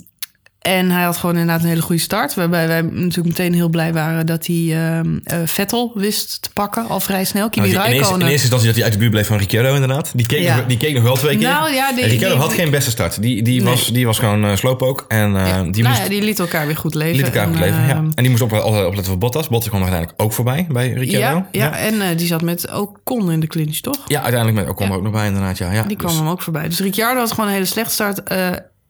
en 0.65 0.91
hij 0.91 1.03
had 1.05 1.17
gewoon 1.17 1.37
inderdaad 1.37 1.63
een 1.63 1.69
hele 1.69 1.83
goede 1.83 2.01
start. 2.01 2.35
Waarbij 2.35 2.67
wij 2.69 2.81
natuurlijk 2.83 3.27
meteen 3.27 3.55
heel 3.55 3.69
blij 3.69 3.93
waren 3.93 4.27
dat 4.27 4.47
hij 4.47 4.91
eh, 5.25 5.39
Vettel 5.45 5.93
wist 5.95 6.43
te 6.43 6.51
pakken 6.53 6.89
al 6.89 7.01
vrij 7.01 7.25
snel. 7.25 7.49
Kimi 7.49 7.73
Nou, 7.73 7.87
in, 7.89 7.93
eerste, 7.93 8.15
in 8.15 8.21
eerste 8.21 8.33
instantie 8.41 8.67
dat 8.67 8.75
hij 8.75 8.85
uit 8.85 8.93
de 8.93 8.99
buurt 8.99 9.11
bleef 9.11 9.27
van 9.27 9.37
Ricciardo 9.39 9.75
inderdaad. 9.75 10.11
Die 10.15 10.27
keek, 10.27 10.43
Ja. 10.43 10.57
nog, 10.57 10.67
die 10.67 10.77
keek 10.77 10.95
nog 10.95 11.03
wel 11.03 11.17
twee 11.17 11.37
keer. 11.39 11.49
Nou, 11.49 11.73
ja, 11.73 11.93
die- 11.93 12.05
Ricciardo 12.05 12.35
die- 12.37 12.45
had 12.45 12.53
geen 12.53 12.71
beste 12.71 12.91
start. 12.91 13.23
Die, 13.23 13.43
die, 13.43 13.63
Nee. 13.63 13.71
was, 13.71 13.87
die 13.93 14.07
was 14.07 14.19
gewoon 14.19 14.45
uh, 14.45 14.57
slooppook. 14.57 15.05
En 15.09 15.37
eh, 15.37 15.47
Ja. 15.49 15.63
die 15.63 15.83
nou 15.83 15.89
moest... 15.89 16.03
ja, 16.03 16.09
die 16.09 16.23
liet 16.23 16.39
elkaar 16.39 16.67
weer 16.67 16.77
goed 16.77 16.95
leven. 16.95 17.17
liet 17.17 17.25
elkaar 17.27 17.47
goed 17.47 17.55
En, 17.55 17.61
leven, 17.61 17.83
ja. 17.83 17.89
ehm, 17.89 18.05
En 18.15 18.23
die 18.23 18.31
moest 18.31 18.43
op, 18.43 18.53
op- 18.53 18.65
opletten 18.65 19.05
voor 19.05 19.19
Bottas. 19.19 19.49
Bottas 19.49 19.69
kwam 19.69 19.81
er 19.83 19.87
uiteindelijk 19.89 20.23
ook 20.23 20.33
voorbij 20.33 20.67
bij 20.69 20.89
Ricciardo. 20.93 21.37
ja, 21.37 21.65
ja, 21.65 21.77
en 21.77 22.01
eh, 22.01 22.17
die 22.17 22.27
zat 22.27 22.43
met 22.43 22.71
Ocon 22.73 23.31
in 23.31 23.41
de 23.41 23.47
clinch, 23.47 23.77
toch? 23.77 23.99
Ja, 24.07 24.23
uiteindelijk 24.23 24.61
met 24.67 24.69
Ocon 24.75 24.93
ook 24.93 25.03
nog 25.03 25.13
bij 25.13 25.27
inderdaad. 25.27 25.59
Ja, 25.59 25.73
ja. 25.73 25.83
Die 25.83 25.97
kwam 25.97 26.11
Dus- 26.11 26.19
hem 26.21 26.29
ook 26.29 26.43
voorbij. 26.43 26.69
Dus 26.69 26.81
Ricciardo 26.81 27.21
had 27.21 27.31
gewoon 27.31 27.47
een 27.47 27.53
hele 27.55 27.65
slechte 27.67 27.93
start. 27.93 28.21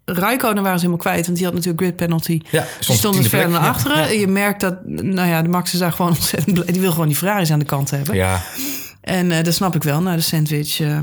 Raikkonen 0.05 0.63
waren 0.63 0.79
ze 0.79 0.85
helemaal 0.87 1.05
kwijt, 1.07 1.25
want 1.27 1.37
die 1.37 1.47
had 1.47 1.55
natuurlijk 1.55 1.83
grid 1.83 1.97
penalty. 1.97 2.41
Ja, 2.51 2.67
Die 2.87 2.97
stond 2.97 3.17
dus 3.17 3.29
verder 3.29 3.51
naar 3.51 3.61
Ja, 3.63 3.69
achteren. 3.69 3.97
ja. 3.97 4.07
Je 4.21 4.27
merkt 4.27 4.61
dat, 4.61 4.75
nou 4.87 5.29
ja, 5.29 5.43
de 5.43 5.49
Max 5.49 5.73
is 5.73 5.79
daar 5.79 5.93
gewoon 5.93 6.11
ontzettend 6.17 6.55
blij. 6.55 6.67
Die 6.73 6.81
wil 6.81 6.91
gewoon 6.93 7.09
die 7.09 7.17
Ferraris 7.17 7.51
aan 7.53 7.59
de 7.59 7.65
kant 7.65 7.91
hebben. 7.91 8.15
ja. 8.15 8.43
En 9.01 9.31
eh, 9.31 9.45
dat 9.45 9.55
snap 9.55 9.75
ik 9.75 9.83
wel, 9.83 10.01
na 10.01 10.15
de 10.17 10.23
sandwich 10.23 10.81
eh, 10.81 10.99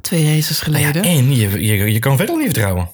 twee 0.00 0.34
races 0.34 0.60
Nou 0.66 0.78
ja, 0.78 0.86
geleden. 0.90 1.02
en 1.10 1.34
je, 1.36 1.64
je, 1.64 1.92
je 1.92 1.98
kan 1.98 2.16
Vettel 2.16 2.36
niet 2.36 2.44
vertrouwen. 2.44 2.88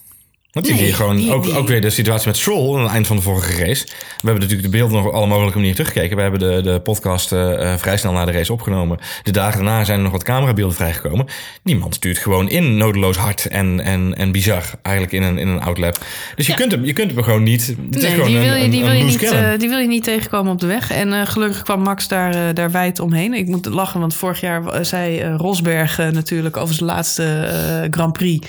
Want 0.53 0.69
Nee, 0.69 0.87
je 0.87 0.93
gewoon 0.93 1.17
die- 1.17 1.33
ook, 1.33 1.45
die- 1.45 1.57
ook 1.57 1.69
weer 1.69 1.81
de 1.81 1.91
situatie 1.91 2.27
met 2.27 2.37
Stroll 2.37 2.77
aan 2.77 2.83
het 2.83 2.93
eind 2.93 3.07
van 3.07 3.17
de 3.17 3.23
vorige 3.23 3.65
race. 3.65 3.85
We 3.87 3.93
hebben 4.23 4.35
natuurlijk 4.41 4.63
de 4.63 4.69
beelden 4.79 4.97
nog 4.97 5.07
op 5.07 5.13
alle 5.13 5.27
mogelijke 5.27 5.55
manieren 5.59 5.77
teruggekeken. 5.77 6.17
We 6.17 6.23
hebben 6.23 6.41
de, 6.41 6.63
de 6.73 6.81
podcast 6.81 7.33
eh, 7.33 7.73
eh, 7.73 7.79
vrij 7.79 7.97
snel 7.97 8.13
na 8.13 8.25
de 8.25 8.33
race 8.33 8.53
opgenomen. 8.53 8.99
De 9.23 9.31
dagen 9.31 9.65
daarna 9.65 9.85
zijn 9.85 9.97
er 9.99 10.03
nog 10.03 10.13
wat 10.13 10.23
camerabeelden 10.23 10.77
vrijgekomen. 10.77 11.27
Die 11.63 11.77
man 11.77 11.93
stuurt 11.93 12.19
gewoon 12.19 12.49
in, 12.49 12.77
nodeloos 12.77 13.17
hard 13.17 13.47
en, 13.47 13.81
en, 13.81 14.15
en 14.17 14.33
bizar. 14.33 14.63
Eigenlijk 14.83 15.15
in 15.17 15.23
een, 15.23 15.39
in 15.39 15.49
een 15.49 15.61
outlap. 15.61 15.99
Dus 16.37 16.47
je, 16.47 16.55
kunt 16.55 16.73
hem, 16.73 16.85
je 16.85 16.93
kunt 16.93 17.11
hem 17.15 17.23
gewoon 17.23 17.43
niet. 17.43 17.67
Het 17.67 17.97
is 17.97 18.03
Nee, 18.03 18.11
gewoon 18.11 18.27
die 18.27 18.39
wil, 18.39 18.55
je, 18.55 18.65
een- 18.65 18.71
die, 18.71 18.81
een 18.81 18.87
wil 18.89 18.97
je 18.97 19.03
loose 19.05 19.19
niet, 19.19 19.31
cannon. 19.31 19.59
die 19.59 19.69
wil 19.69 19.79
je 19.79 19.87
niet 19.89 20.05
tegenkomen 20.05 20.53
op 20.53 20.61
de 20.61 20.67
weg. 20.67 20.91
En 20.91 21.13
eh, 21.13 21.27
gelukkig 21.27 21.63
kwam 21.63 21.81
Max 21.83 22.09
daar, 22.09 22.55
daar 22.55 22.71
wijd 22.71 23.01
omheen. 23.01 23.35
Ik 23.35 23.47
moet 23.47 23.67
lachen, 23.67 24.01
want 24.01 24.15
vorig 24.15 24.41
jaar 24.41 24.85
zei 24.85 25.23
Rosberg 25.37 25.97
natuurlijk 25.99 26.57
over 26.57 26.75
zijn 26.75 26.89
laatste 26.91 27.87
Grand 27.91 28.13
Prix... 28.13 28.47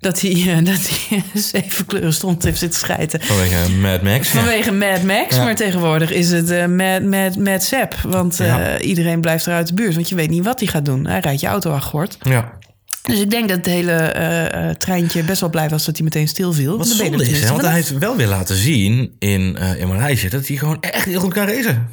dat 0.00 0.20
hij, 0.20 0.32
dat 0.64 0.88
hij 0.88 1.22
zeven 1.52 1.86
kleuren 1.86 2.12
stond 2.12 2.42
heeft 2.44 2.58
zitten 2.58 2.80
schijten. 2.80 3.20
Vanwege 3.22 3.70
Mad 3.70 4.02
Max. 4.02 4.32
ja. 4.32 4.38
Vanwege 4.40 4.72
Mad 4.72 5.02
Max, 5.02 5.36
Ja. 5.36 5.44
maar 5.44 5.54
tegenwoordig 5.54 6.12
is 6.12 6.30
het 6.30 6.50
eh 6.50 6.66
Mad, 6.66 7.02
Mad, 7.02 7.36
Mad 7.36 7.62
Sepp. 7.62 7.94
Want 8.02 8.40
eh, 8.40 8.46
Ja. 8.46 8.78
iedereen 8.78 9.20
blijft 9.20 9.46
er 9.46 9.54
uit 9.54 9.66
de 9.66 9.74
buurt, 9.74 9.94
want 9.94 10.08
je 10.08 10.14
weet 10.14 10.30
niet 10.30 10.44
wat 10.44 10.58
hij 10.60 10.68
gaat 10.68 10.84
doen. 10.84 11.06
Hij 11.06 11.20
rijdt 11.20 11.40
je 11.40 11.46
auto 11.46 11.72
aangort. 11.72 12.16
Ja. 12.20 12.52
Dus 13.02 13.20
ik 13.20 13.30
denk 13.30 13.48
dat 13.48 13.56
het 13.56 13.66
hele 13.66 13.92
eh, 13.92 14.68
eh, 14.68 14.76
treintje 14.76 15.22
best 15.22 15.40
wel 15.40 15.50
blij 15.50 15.68
was 15.68 15.84
dat 15.84 15.96
hij 15.96 16.04
meteen 16.04 16.28
stilviel. 16.28 16.78
Wat 16.78 16.86
ben 16.86 16.96
je 16.96 17.02
er 17.02 17.08
zonde 17.08 17.30
is, 17.30 17.40
hè, 17.40 17.48
want 17.48 17.62
hij 17.62 17.72
heeft 17.72 17.98
wel 17.98 18.16
weer 18.16 18.26
laten 18.26 18.56
zien 18.56 19.12
in, 19.18 19.56
eh 19.56 19.80
in 19.80 20.30
dat 20.30 20.46
hij 20.46 20.56
gewoon 20.56 20.80
echt 20.80 21.04
heel 21.04 21.20
goed 21.20 21.32
kan 21.32 21.46
racen. 21.46 21.88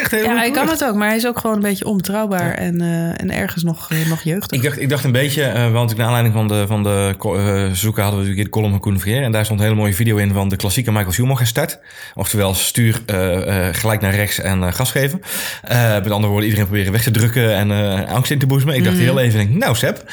Echt 0.00 0.10
heel 0.10 0.22
Ja, 0.22 0.28
goed 0.28 0.38
hij 0.38 0.50
kan 0.50 0.68
het 0.68 0.84
ook, 0.84 0.94
maar 0.94 1.08
hij 1.08 1.16
is 1.16 1.26
ook 1.26 1.38
gewoon 1.38 1.56
een 1.56 1.62
beetje 1.62 1.84
onbetrouwbaar 1.84 2.54
en, 2.54 2.80
en 3.16 3.30
ergens 3.30 3.62
nog, 3.62 3.90
nog 4.08 4.22
jeugdig. 4.22 4.50
Ik 4.50 4.62
dacht, 4.62 4.80
ik 4.80 4.88
dacht 4.88 5.04
een 5.04 5.12
beetje, 5.12 5.70
want 5.72 5.96
naar 5.96 6.06
aanleiding 6.06 6.34
van 6.34 6.48
de, 6.48 6.64
van 6.66 6.82
de 6.82 7.70
zoeken 7.72 8.02
hadden 8.02 8.20
we 8.20 8.26
natuurlijk 8.26 8.52
de 8.54 8.60
column 8.60 8.70
van 8.70 8.80
Koen. 8.80 9.02
En 9.04 9.32
daar 9.32 9.44
stond 9.44 9.60
een 9.60 9.66
hele 9.66 9.78
mooie 9.78 9.94
video 9.94 10.16
in 10.16 10.32
van 10.32 10.48
de 10.48 10.56
klassieke 10.56 10.92
Michael 10.92 11.12
Schumacher 11.12 11.46
start. 11.46 11.78
Oftewel 12.14 12.54
stuur 12.54 13.02
gelijk 13.72 14.00
naar 14.00 14.14
rechts 14.14 14.40
en 14.40 14.74
gas 14.74 14.90
geven. 14.90 15.20
Met 15.62 16.10
andere 16.10 16.26
woorden, 16.26 16.44
iedereen 16.44 16.66
proberen 16.66 16.92
weg 16.92 17.02
te 17.02 17.10
drukken 17.10 17.54
en 17.54 18.06
angst 18.06 18.30
in 18.30 18.38
te 18.38 18.46
boezemen. 18.46 18.74
Ik 18.74 18.84
dacht 18.84 18.96
heel 18.96 19.18
even, 19.18 19.38
denk, 19.38 19.50
nou 19.50 19.76
Seb, 19.76 20.04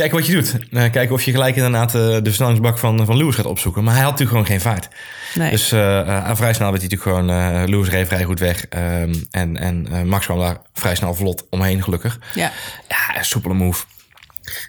kijken 0.00 0.18
wat 0.18 0.26
je 0.26 0.32
doet. 0.32 0.56
Eh, 0.72 0.90
kijken 0.90 1.14
of 1.14 1.22
je 1.22 1.30
gelijk 1.30 1.56
inderdaad 1.56 1.94
eh, 1.94 2.00
de 2.00 2.20
versnellingsbak 2.22 2.78
van, 2.78 3.06
van 3.06 3.16
Lewis 3.16 3.34
gaat 3.34 3.46
opzoeken. 3.46 3.84
Maar 3.84 3.94
hij 3.94 4.02
had 4.02 4.10
natuurlijk 4.18 4.38
gewoon 4.38 4.60
geen 4.60 4.70
vaart. 4.72 4.88
Nee. 5.34 5.50
Dus 5.50 5.72
eh, 5.72 6.00
eh, 6.00 6.36
vrij 6.36 6.52
snel 6.54 6.70
werd 6.70 6.82
hij 6.82 6.90
natuurlijk 6.90 7.02
gewoon, 7.26 7.66
Lewis 7.70 7.88
reed 7.88 8.06
vrij 8.06 8.24
goed 8.24 8.38
weg. 8.38 8.66
Ehm, 8.68 9.14
en 9.30 9.56
en 9.56 10.08
Max 10.08 10.24
kwam 10.24 10.38
daar 10.38 10.60
vrij 10.74 10.94
snel 10.94 11.14
vlot 11.14 11.46
omheen 11.50 11.82
gelukkig. 11.82 12.18
ja. 12.34 12.52
Ja, 12.88 13.22
soepele 13.22 13.54
move. 13.54 13.84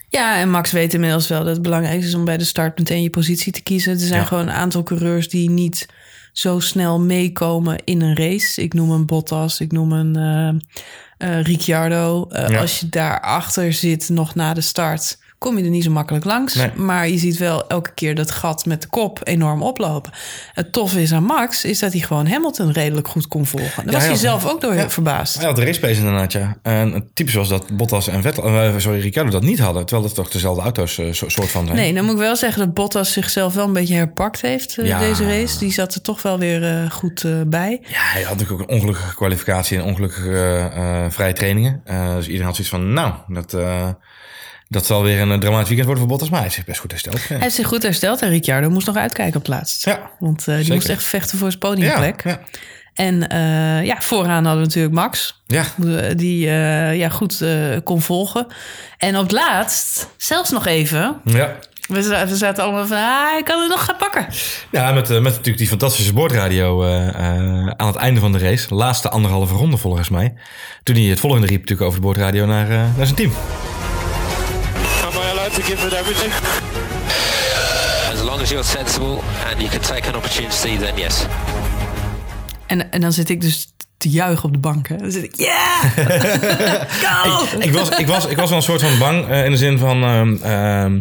ja, 0.10 0.38
en 0.40 0.50
Max 0.50 0.72
weet 0.72 0.94
inmiddels 0.94 1.28
wel 1.28 1.44
dat 1.44 1.54
het 1.54 1.62
belangrijk 1.62 2.02
is 2.04 2.16
om 2.16 2.26
bij 2.26 2.38
de 2.38 2.44
start 2.44 2.78
meteen 2.78 3.02
je 3.04 3.10
positie 3.10 3.52
te 3.52 3.62
kiezen. 3.62 3.94
Er 3.94 4.00
zijn 4.00 4.20
Ja. 4.20 4.26
gewoon 4.26 4.48
een 4.48 4.54
aantal 4.54 4.84
coureurs 4.84 5.30
die 5.30 5.50
niet 5.50 5.86
zo 6.34 6.60
snel 6.60 7.00
meekomen 7.00 7.78
in 7.84 8.02
een 8.02 8.16
race. 8.16 8.62
Ik 8.62 8.74
noem 8.74 8.92
een 8.92 9.06
Bottas, 9.06 9.60
ik 9.60 9.72
noem 9.72 9.92
een 9.92 10.62
Ricciardo. 11.44 12.26
Ja. 12.30 12.60
Als 12.60 12.80
je 12.80 12.90
daarachter 12.90 13.74
zit 13.74 14.10
nog 14.10 14.36
na 14.36 14.54
de 14.54 14.62
start, 14.62 15.18
kom 15.42 15.58
je 15.58 15.64
er 15.64 15.70
niet 15.70 15.84
zo 15.84 15.92
makkelijk 15.92 16.26
langs. 16.26 16.54
Nee. 16.54 16.72
Maar 16.76 17.08
je 17.08 17.18
ziet 17.18 17.38
wel 17.38 17.68
elke 17.68 17.94
keer 17.94 18.16
dat 18.16 18.32
gat 18.32 18.66
met 18.66 18.82
de 18.82 18.88
kop 18.88 19.20
enorm 19.24 19.64
oplopen. 19.64 20.12
Het 20.54 20.72
toffe 20.72 21.02
is 21.02 21.12
aan 21.14 21.24
Max, 21.24 21.66
is 21.66 21.80
dat 21.80 21.92
hij 21.92 22.02
gewoon 22.02 22.28
Hamilton 22.28 22.72
redelijk 22.72 23.08
goed 23.08 23.28
kon 23.28 23.46
volgen. 23.46 23.84
Daar 23.86 23.94
was 23.94 24.06
hij 24.06 24.16
zelf 24.16 24.50
ook 24.50 24.62
door 24.62 24.74
ja. 24.74 24.90
verbaasd. 24.90 25.38
Hij 25.38 25.46
had 25.46 25.56
de 25.56 25.66
race 25.66 25.80
pace 25.80 26.00
inderdaad, 26.00 26.32
ja. 26.32 26.58
En 26.62 27.10
typisch 27.14 27.34
was 27.34 27.50
dat 27.50 27.78
Bottas 27.78 28.08
en 28.08 28.22
Vettel, 28.22 28.44
eh, 28.44 28.74
sorry, 28.78 29.00
Ricciardo 29.00 29.32
dat 29.32 29.42
niet 29.44 29.60
hadden. 29.60 29.86
Terwijl 29.86 30.08
het 30.08 30.16
toch 30.16 30.30
dezelfde 30.30 30.62
auto's 30.62 30.98
eh, 30.98 31.12
so- 31.12 31.30
soort 31.30 31.50
van 31.50 31.66
zijn. 31.66 31.78
Nee, 31.78 31.94
dan 31.94 32.04
moet 32.06 32.14
ik 32.14 32.20
wel 32.20 32.36
zeggen 32.36 32.66
dat 32.66 32.74
Bottas 32.74 33.12
zichzelf 33.12 33.54
wel 33.54 33.66
een 33.66 33.74
beetje 33.74 33.96
herpakt 33.96 34.42
heeft 34.42 34.78
eh, 34.78 34.86
Ja. 34.86 35.00
deze 35.00 35.26
race. 35.26 35.58
Die 35.60 35.72
zat 35.72 35.96
er 35.96 36.02
toch 36.02 36.22
wel 36.22 36.40
weer 36.40 36.92
goed 36.92 37.26
bij. 37.48 37.80
Ja, 37.82 38.02
hij 38.02 38.22
had 38.22 38.38
natuurlijk 38.38 38.62
ook 38.62 38.70
een 38.70 38.76
ongelukkige 38.76 39.16
kwalificatie 39.16 39.78
en 39.78 39.84
ongelukkige 39.84 41.08
vrije 41.10 41.34
trainingen. 41.34 41.82
Dus 42.16 42.26
iedereen 42.26 42.46
had 42.46 42.56
zoiets 42.56 42.74
van, 42.74 42.94
nou, 42.94 43.14
dat, 43.28 43.56
dat 44.72 44.86
zal 44.86 45.04
weer 45.04 45.22
een 45.22 45.32
eh, 45.32 45.38
dramatisch 45.38 45.68
weekend 45.68 45.86
worden 45.86 46.04
voor 46.04 46.08
Bottas. 46.08 46.30
Maar 46.30 46.40
hij 46.40 46.48
is 46.48 46.54
zich 46.54 46.66
best 46.66 46.80
goed 46.80 46.92
hersteld. 46.92 47.22
Ja. 47.22 47.28
Hij 47.28 47.38
heeft 47.38 47.56
zich 47.56 47.68
goed 47.68 47.84
hersteld 47.84 48.22
en 48.22 48.30
Ricciardo 48.30 48.70
moest 48.70 48.88
nog 48.88 48.96
uitkijken 48.96 49.36
op 49.36 49.42
het 49.42 49.56
laatst. 49.56 49.86
Ja, 49.86 50.10
Want 50.20 50.48
eh, 50.48 50.58
die 50.58 50.74
moest 50.74 50.90
echt 50.90 51.04
vechten 51.04 51.38
voor 51.38 51.48
zijn 51.48 51.60
podiumplek. 51.60 52.24
ja. 52.24 52.40
En 52.94 53.28
eh, 53.28 53.86
ja, 53.86 54.02
vooraan 54.02 54.46
hadden 54.46 54.62
we 54.62 54.68
natuurlijk 54.68 54.94
Max. 54.94 55.42
Ja. 55.48 55.66
Die 56.16 56.40
ja, 56.98 57.10
goed 57.10 57.44
kon 57.84 58.02
volgen. 58.02 58.48
En 58.98 59.18
op 59.18 59.24
het 59.24 59.32
laatst, 59.32 60.08
zelfs 60.18 60.50
nog 60.50 60.66
even... 60.66 61.22
ja. 61.24 61.56
We, 61.88 62.26
we 62.30 62.36
zaten 62.36 62.64
allemaal 62.64 62.88
van, 62.88 62.98
ah, 62.98 63.38
ik 63.38 63.46
kan 63.46 63.60
het 63.60 63.70
nog 63.70 63.86
gaan 63.86 63.98
pakken. 63.98 64.28
Ja, 64.72 64.92
met, 64.92 65.10
met 65.10 65.24
natuurlijk 65.24 65.58
die 65.58 65.68
fantastische 65.68 66.14
boordradio 66.14 66.86
aan 67.78 67.88
het 67.88 67.96
einde 67.96 68.20
van 68.20 68.32
de 68.32 68.38
race. 68.38 68.76
Laatste 68.76 69.10
anderhalve 69.10 69.54
ronde 69.54 69.78
volgens 69.78 70.10
mij. 70.10 70.34
Toen 70.84 70.96
hij 70.96 71.04
het 71.04 71.20
volgende 71.20 71.48
riep 71.48 71.60
natuurlijk 71.60 71.88
over 71.88 72.00
de 72.00 72.06
boordradio 72.06 72.46
naar, 72.46 72.68
naar 72.68 73.06
zijn 73.06 73.16
team. 73.16 73.32
To 75.54 75.62
give 75.62 75.86
it 75.88 75.94
everything? 75.94 76.32
As 78.14 78.24
long 78.24 78.42
as 78.42 78.50
you're 78.50 78.64
sensible 78.64 79.22
and 79.50 79.62
you 79.62 79.70
can 79.70 79.82
take 79.82 80.08
an 80.08 80.16
opportunity, 80.16 80.78
then 80.78 80.98
yes. 80.98 81.26
En, 82.66 82.92
en 82.92 83.02
dan 83.02 83.12
zit 83.12 83.30
ik 83.30 83.42
dus 83.42 83.74
te 83.98 84.10
juichen 84.10 84.44
op 84.44 84.54
de 84.54 84.60
bank. 84.60 84.88
Hè. 84.88 84.98
Dan 84.98 85.12
zit 85.12 85.24
ik, 85.24 85.36
ja! 85.36 85.80
Go! 87.04 87.46
ik, 87.60 87.74
was, 87.74 87.90
ik, 87.90 88.08
was, 88.08 88.26
ik 88.26 88.38
was 88.38 88.50
wel 88.50 88.58
een 88.58 88.64
soort 88.64 88.82
van 88.82 88.98
bang 89.00 89.28
eh, 89.28 89.46
in 89.46 89.52
de 89.52 89.58
zin 89.58 89.78
van. 89.78 90.04
ehm, 90.04 90.36
ehm, 90.44 91.00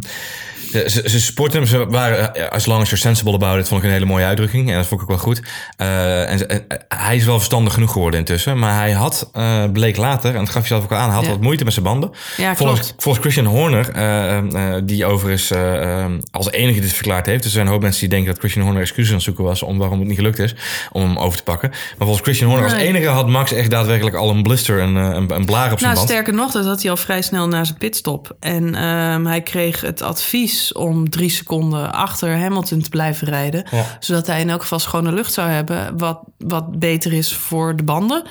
Ze, 0.71 0.85
ze, 0.89 1.09
ze 1.09 1.21
sporten 1.21 1.59
hem, 1.59 1.69
ze 1.69 1.87
waren, 1.87 2.35
eh, 2.35 2.49
as 2.49 2.67
long 2.67 2.81
as 2.81 2.89
you're 2.89 3.03
sensible 3.03 3.35
about 3.35 3.59
it, 3.61 3.69
vond 3.69 3.81
ik 3.83 3.87
een 3.87 3.93
hele 3.95 4.05
mooie 4.07 4.25
uitdrukking. 4.25 4.71
En 4.71 4.77
dat 4.77 4.87
vond 4.87 5.01
ik 5.01 5.11
ook 5.11 5.15
wel 5.17 5.25
goed. 5.25 5.43
Eh, 5.77 6.31
en, 6.31 6.49
en, 6.49 6.69
eh, 6.69 6.79
hij 6.89 7.17
is 7.17 7.25
wel 7.25 7.37
verstandig 7.37 7.73
genoeg 7.75 7.93
geworden 7.93 8.19
intussen. 8.21 8.59
Maar 8.59 8.75
hij 8.75 8.93
had, 8.93 9.31
eh, 9.33 9.65
bleek 9.73 9.97
later, 9.97 10.31
en 10.35 10.39
dat 10.45 10.49
gaf 10.51 10.63
je 10.63 10.69
zelf 10.69 10.85
ook 10.85 10.91
al 10.93 10.97
aan, 10.97 11.11
had 11.11 11.25
Ja. 11.25 11.31
wat 11.31 11.41
moeite 11.41 11.65
met 11.65 11.73
zijn 11.73 11.85
banden. 11.85 12.11
Ja, 12.37 12.57
volgens, 12.57 12.81
klopt. 12.81 13.03
volgens 13.03 13.25
Christian 13.25 13.47
Horner, 13.55 13.89
eh, 13.91 14.37
eh, 14.39 14.83
die 14.85 15.05
overigens 15.07 15.51
eh, 15.51 16.03
eh, 16.05 16.11
als 16.31 16.51
enige 16.51 16.81
dit 16.81 16.93
verklaard 16.93 17.27
heeft. 17.27 17.45
Er 17.45 17.51
zijn 17.51 17.67
een 17.67 17.73
hoop 17.73 17.83
mensen 17.83 18.01
die 18.01 18.09
denken 18.09 18.29
dat 18.31 18.39
Christian 18.39 18.65
Horner 18.65 18.83
excuses 18.83 19.09
aan 19.11 19.15
het 19.17 19.25
zoeken 19.25 19.45
was 19.45 19.63
om 19.63 19.79
waarom 19.79 19.99
het 19.99 20.09
niet 20.09 20.17
gelukt 20.17 20.39
is 20.39 20.55
om 20.93 21.03
hem 21.03 21.19
over 21.19 21.37
te 21.39 21.45
pakken. 21.45 21.69
Maar 21.71 21.79
volgens 21.99 22.21
Christian 22.21 22.51
Horner 22.51 22.71
als 22.73 22.79
enige 22.79 23.07
had 23.09 23.29
Max 23.29 23.53
echt 23.53 23.71
daadwerkelijk 23.71 24.17
al 24.17 24.31
een 24.31 24.43
blister, 24.43 24.79
een, 24.81 24.97
eh, 24.97 25.03
een, 25.03 25.35
een 25.35 25.45
blaar 25.45 25.73
op 25.73 25.79
zijn 25.79 25.83
Nou, 25.93 25.95
band. 25.95 26.09
sterker 26.09 26.35
nog, 26.35 26.53
dat 26.53 26.65
had 26.65 26.81
hij 26.83 26.91
al 26.91 26.97
vrij 26.97 27.23
snel 27.23 27.49
na 27.49 27.65
zijn 27.65 27.79
pitstop. 27.79 28.37
En 28.41 28.75
ehm, 28.75 29.25
hij 29.25 29.41
kreeg 29.43 29.81
het 29.81 30.03
advies 30.03 30.59
om 30.73 31.11
drie 31.11 31.31
seconden 31.31 31.93
achter 31.93 32.39
Hamilton 32.39 32.81
te 32.81 32.89
blijven 32.91 33.29
rijden. 33.29 33.65
Ja. 33.71 33.97
Zodat 34.01 34.27
hij 34.27 34.41
in 34.41 34.51
elk 34.51 34.63
geval 34.63 34.79
schone 34.79 35.13
lucht 35.13 35.33
zou 35.33 35.49
hebben. 35.49 35.99
Wat, 35.99 36.21
wat 36.39 36.79
beter 36.79 37.13
is 37.13 37.33
voor 37.35 37.77
de 37.77 37.83
banden. 37.83 38.23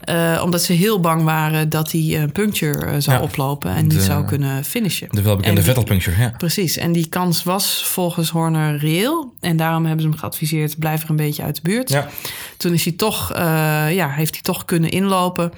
Eh, 0.00 0.40
omdat 0.44 0.62
ze 0.62 0.72
heel 0.72 1.00
bang 1.00 1.22
waren 1.22 1.68
dat 1.68 1.92
hij 1.92 2.22
een 2.22 2.32
puncture 2.32 2.84
eh, 2.86 2.94
zou 2.98 3.16
Ja. 3.16 3.22
oplopen. 3.22 3.70
En 3.74 3.88
De- 3.88 4.00
zou 4.02 4.24
kunnen 4.24 4.64
finishen. 4.64 5.08
De 5.10 5.22
welbekende 5.22 5.62
Vettel-puncture, 5.62 6.20
ja. 6.20 6.34
Precies, 6.38 6.76
en 6.76 6.92
die 6.92 7.08
kans 7.08 7.42
was 7.42 7.84
volgens 7.86 8.30
Horner 8.30 8.76
reëel. 8.78 9.34
En 9.40 9.56
daarom 9.56 9.84
hebben 9.84 10.02
ze 10.02 10.08
hem 10.08 10.18
geadviseerd, 10.18 10.78
blijf 10.78 11.02
er 11.02 11.10
een 11.10 11.16
beetje 11.16 11.42
uit 11.42 11.54
de 11.54 11.60
buurt. 11.62 11.88
Ja. 11.88 12.08
Toen 12.56 12.72
is 12.72 12.84
hij 12.84 12.92
toch, 12.92 13.32
eh, 13.32 13.94
ja, 13.94 14.08
heeft 14.10 14.32
hij 14.34 14.42
toch 14.42 14.64
kunnen 14.64 14.90
inlopen. 14.90 15.52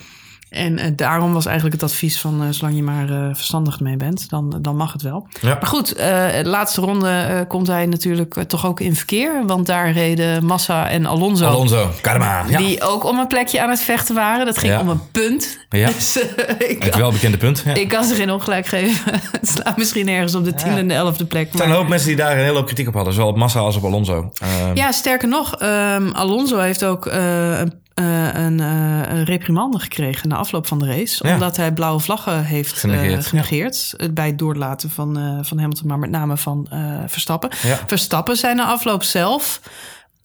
En 0.57 0.79
eh, 0.79 0.91
daarom 0.97 1.33
was 1.33 1.47
eigenlijk 1.47 1.81
het 1.81 1.91
advies 1.91 2.21
van, 2.21 2.43
eh, 2.43 2.49
zolang 2.51 2.77
je 2.77 2.83
maar 2.83 3.11
eh, 3.11 3.35
verstandig 3.35 3.81
mee 3.81 3.97
bent, 3.97 4.29
dan, 4.31 4.59
dan 4.61 4.77
mag 4.77 4.93
het 4.93 5.03
wel. 5.03 5.27
Ja. 5.41 5.49
Maar 5.49 5.67
goed, 5.67 5.93
eh, 5.95 6.27
de 6.43 6.49
laatste 6.49 6.81
ronde 6.81 7.09
eh, 7.09 7.41
komt 7.49 7.67
hij 7.67 7.87
natuurlijk 7.87 8.45
toch 8.49 8.67
ook 8.67 8.81
in 8.81 8.97
verkeer. 8.97 9.43
Want 9.47 9.67
daar 9.67 9.91
reden 9.93 10.45
Massa 10.45 10.89
en 10.89 11.07
Alonso. 11.07 11.47
Alonso, 11.47 11.91
Karma. 12.01 12.45
Ja. 12.49 12.59
Die 12.59 12.83
ook 12.83 13.05
om 13.05 13.19
een 13.19 13.27
plekje 13.27 13.63
aan 13.63 13.71
het 13.71 13.81
vechten 13.81 14.15
waren. 14.15 14.47
Dat 14.47 14.59
ging 14.59 14.73
Ja. 14.73 14.81
om 14.81 14.89
een 14.89 15.01
punt. 15.13 15.59
Ja. 15.71 15.87
Dus, 15.97 16.19
ik, 16.59 16.83
Het 16.83 16.97
welbekende 16.97 17.37
punt. 17.37 17.63
Ja. 17.67 17.75
ik 17.75 17.89
kan 17.89 18.05
ze 18.05 18.15
geen 18.15 18.31
ongelijk 18.31 18.67
geven. 18.67 19.13
het 19.41 19.49
slaat 19.49 19.77
misschien 19.77 20.09
ergens 20.09 20.35
op 20.35 20.45
de 20.45 20.55
tiende 20.55 20.79
en 20.79 20.89
de 20.89 20.95
elfde 20.95 21.25
plek. 21.27 21.51
Er 21.53 21.57
zijn 21.57 21.71
een 21.71 21.77
hoop 21.77 21.89
mensen 21.89 22.09
die 22.09 22.17
daar 22.17 22.33
een 22.33 22.45
hele 22.45 22.57
hoop 22.57 22.67
kritiek 22.67 22.89
op 22.89 22.95
hadden. 22.95 23.13
Zowel 23.13 23.29
op 23.29 23.37
Massa 23.37 23.59
als 23.61 23.77
op 23.77 23.85
Alonso. 23.85 24.31
Ehm, 24.43 24.77
Ja, 24.77 24.93
sterker 24.93 25.29
nog, 25.29 25.55
ehm, 25.57 26.11
Alonso 26.13 26.59
heeft 26.59 26.85
ook 26.85 27.07
eh, 27.07 27.59
een, 27.59 27.73
eh, 27.97 28.35
een, 28.35 28.61
eh, 28.61 29.17
een 29.17 29.25
reprimande 29.25 29.79
gekregen 29.79 30.29
na 30.29 30.37
afloop 30.37 30.67
van 30.67 30.79
de 30.79 30.87
race. 30.87 31.27
Ja. 31.27 31.35
Omdat 31.35 31.57
hij 31.57 31.73
blauwe 31.73 32.01
vlaggen 32.01 32.45
heeft 32.45 32.73
Genegeerd, 32.73 33.27
genegeerd, 33.27 33.95
ja. 33.97 34.05
eh, 34.05 34.13
bij 34.13 34.27
het 34.27 34.39
doorlaten 34.39 34.91
van, 34.91 35.19
eh, 35.19 35.39
van 35.43 35.59
Hamilton, 35.59 35.89
maar 35.89 35.99
met 35.99 36.11
name 36.11 36.37
van 36.37 36.67
eh, 36.71 36.79
Verstappen. 37.07 37.51
Ja. 37.63 37.81
Verstappen 37.87 38.37
zei 38.37 38.55
na 38.55 38.65
afloop 38.67 39.03
zelf 39.03 39.61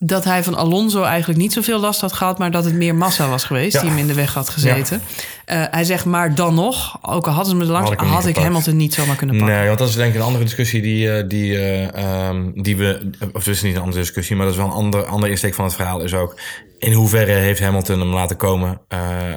dat 0.03 0.23
hij 0.23 0.43
van 0.43 0.55
Alonso 0.55 1.03
eigenlijk 1.03 1.39
niet 1.39 1.53
zoveel 1.53 1.79
last 1.79 2.01
had 2.01 2.13
gehad, 2.13 2.37
maar 2.37 2.51
dat 2.51 2.65
het 2.65 2.73
meer 2.73 2.95
massa 2.95 3.29
was 3.29 3.43
geweest 3.43 3.73
Ja. 3.73 3.81
die 3.81 3.89
hem 3.89 3.99
in 3.99 4.07
de 4.07 4.13
weg 4.13 4.33
had 4.33 4.49
gezeten. 4.49 5.01
Eh, 5.45 5.63
hij 5.71 5.83
zegt, 5.83 6.05
maar 6.05 6.35
dan 6.35 6.53
nog, 6.53 6.97
ook 7.01 7.27
al 7.27 7.33
hadden 7.33 7.51
ze 7.51 7.55
me 7.57 7.65
langs, 7.65 7.89
Had 7.89 8.25
ik 8.25 8.35
had. 8.35 8.43
Hamilton 8.43 8.75
niet 8.75 8.93
zomaar 8.93 9.15
kunnen 9.15 9.37
pakken. 9.37 9.55
Nee, 9.55 9.67
want 9.67 9.79
dat 9.79 9.89
is 9.89 9.95
denk 9.95 10.13
ik 10.13 10.19
een 10.19 10.25
andere 10.25 10.43
discussie 10.43 10.81
die, 10.81 11.11
eh, 11.11 11.27
die, 11.27 11.57
eh, 11.57 12.27
ehm, 12.27 12.51
die 12.55 12.77
we... 12.77 13.09
Of 13.33 13.45
het 13.45 13.55
is 13.55 13.61
niet 13.61 13.75
een 13.75 13.81
andere 13.81 13.99
discussie, 13.99 14.35
maar 14.35 14.45
dat 14.45 14.53
is 14.55 14.61
wel 14.61 14.69
een 14.69 14.75
ander, 14.77 15.05
andere 15.05 15.31
insteek 15.31 15.53
van 15.53 15.65
het 15.65 15.73
verhaal. 15.73 16.01
Is 16.01 16.13
ook 16.13 16.35
in 16.81 16.93
hoeverre 16.93 17.31
heeft 17.31 17.59
Hamilton 17.59 17.99
hem 17.99 18.13
laten 18.13 18.35
komen 18.35 18.81
eh, 18.87 19.33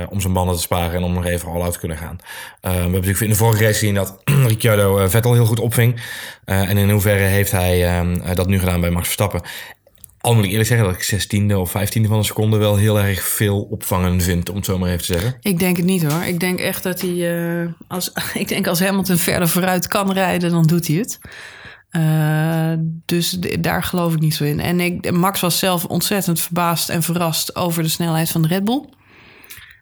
eh, 0.00 0.10
om 0.10 0.20
zijn 0.20 0.32
banden 0.32 0.54
te 0.54 0.60
sparen 0.60 0.94
en 0.94 1.02
om 1.02 1.12
nog 1.12 1.26
even 1.26 1.48
all-out 1.48 1.72
te 1.72 1.78
kunnen 1.78 1.96
gaan. 1.96 2.18
Eh, 2.60 2.70
we 2.70 2.76
hebben 2.76 2.92
natuurlijk 2.92 3.20
in 3.20 3.28
de 3.28 3.34
vorige 3.34 3.62
race 3.62 3.78
gezien 3.78 3.94
dat 3.94 4.20
Ricciardo 4.52 5.08
Vettel 5.08 5.32
heel 5.32 5.46
goed 5.46 5.60
opving. 5.60 6.00
En 6.44 6.76
in 6.76 6.90
hoeverre 6.90 7.24
heeft 7.24 7.50
hij 7.50 7.86
ehm, 7.86 8.20
eh, 8.20 8.34
dat 8.34 8.46
nu 8.46 8.58
gedaan 8.58 8.80
bij 8.80 8.90
Max 8.90 9.04
Verstappen. 9.04 9.42
Al 10.20 10.34
moet 10.34 10.44
ik 10.44 10.50
eerlijk 10.50 10.68
zeggen 10.68 10.86
dat 10.86 10.96
ik 10.96 11.02
zestiende 11.02 11.58
of 11.58 11.70
vijftiende 11.70 12.08
van 12.08 12.18
een 12.18 12.24
seconde 12.24 12.56
wel 12.56 12.76
heel 12.76 13.00
erg 13.00 13.22
veel 13.22 13.60
opvangen 13.70 14.20
vind, 14.20 14.48
om 14.48 14.56
het 14.56 14.64
zo 14.64 14.78
maar 14.78 14.88
even 14.88 15.06
te 15.06 15.12
zeggen. 15.12 15.36
Ik 15.40 15.58
denk 15.58 15.76
het 15.76 15.86
niet 15.86 16.02
hoor. 16.02 16.22
Ik 16.22 16.40
denk 16.40 16.58
echt 16.58 16.82
dat 16.82 17.00
hij. 17.00 17.74
als, 17.88 18.12
ik 18.34 18.48
denk 18.48 18.66
als 18.66 18.80
Hamilton 18.80 19.16
verder 19.16 19.48
vooruit 19.48 19.86
kan 19.86 20.12
rijden, 20.12 20.50
dan 20.50 20.62
doet 20.62 20.86
hij 20.86 20.96
het. 20.96 21.18
Eh, 21.88 22.72
dus 23.04 23.30
daar 23.60 23.82
geloof 23.82 24.12
ik 24.12 24.20
niet 24.20 24.34
zo 24.34 24.44
in. 24.44 24.60
En 24.60 24.80
ik, 24.80 25.10
Max 25.12 25.40
was 25.40 25.58
zelf 25.58 25.84
ontzettend 25.84 26.40
verbaasd 26.40 26.88
en 26.88 27.02
verrast 27.02 27.56
over 27.56 27.82
de 27.82 27.88
snelheid 27.88 28.30
van 28.30 28.42
de 28.42 28.48
Red 28.48 28.64
Bull. 28.64 28.84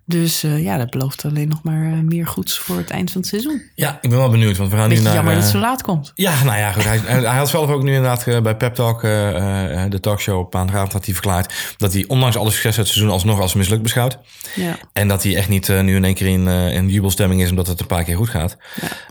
Dus 0.08 0.42
eh, 0.42 0.62
ja, 0.62 0.76
dat 0.76 0.90
belooft 0.90 1.24
alleen 1.24 1.48
nog 1.48 1.62
maar 1.62 1.84
eh, 1.92 1.98
meer 1.98 2.26
goeds 2.26 2.58
voor 2.58 2.76
het 2.76 2.90
eind 2.90 3.10
van 3.10 3.20
het 3.20 3.30
seizoen. 3.30 3.62
Ja, 3.74 3.98
ik 4.00 4.10
ben 4.10 4.18
wel 4.18 4.30
benieuwd, 4.30 4.56
want 4.56 4.70
we 4.70 4.76
gaan 4.76 4.88
Beetje 4.88 5.02
nu 5.02 5.08
naar... 5.08 5.16
jammer 5.16 5.34
dat 5.34 5.42
eh, 5.42 5.48
het 5.48 5.58
zo 5.58 5.66
laat 5.66 5.82
komt. 5.82 6.12
Ja, 6.14 6.44
nou 6.44 6.58
ja, 6.58 6.72
goed. 6.72 6.84
Hij, 6.84 6.98
hij 6.98 7.36
had 7.36 7.48
zelf 7.48 7.70
ook 7.70 7.82
nu 7.82 7.94
inderdaad 7.94 8.26
eh, 8.26 8.40
bij 8.40 8.56
Pep 8.56 8.74
Talk, 8.74 9.04
eh, 9.04 9.84
eh, 9.84 9.90
de 9.90 10.00
talkshow 10.00 10.38
op 10.38 10.52
maandagavond, 10.54 10.92
had 10.92 11.04
hij 11.04 11.14
verklaard 11.14 11.54
dat 11.76 11.92
hij 11.92 12.04
ondanks 12.08 12.36
alle 12.36 12.50
succes 12.50 12.66
uit 12.66 12.76
het 12.76 12.88
seizoen 12.88 13.10
alsnog 13.12 13.40
als 13.40 13.54
mislukt 13.54 13.82
beschouwt. 13.82 14.18
Ja. 14.54 14.78
En 14.92 15.08
dat 15.08 15.22
hij 15.22 15.36
echt 15.36 15.48
niet 15.48 15.68
eh, 15.68 15.80
nu 15.80 15.96
in 15.96 16.04
één 16.04 16.14
keer 16.14 16.26
in, 16.26 16.48
eh, 16.48 16.74
in 16.74 16.88
jubelstemming 16.88 17.42
is 17.42 17.50
omdat 17.50 17.66
het 17.66 17.80
een 17.80 17.86
paar 17.86 18.04
keer 18.04 18.16
goed 18.16 18.28
gaat. 18.28 18.56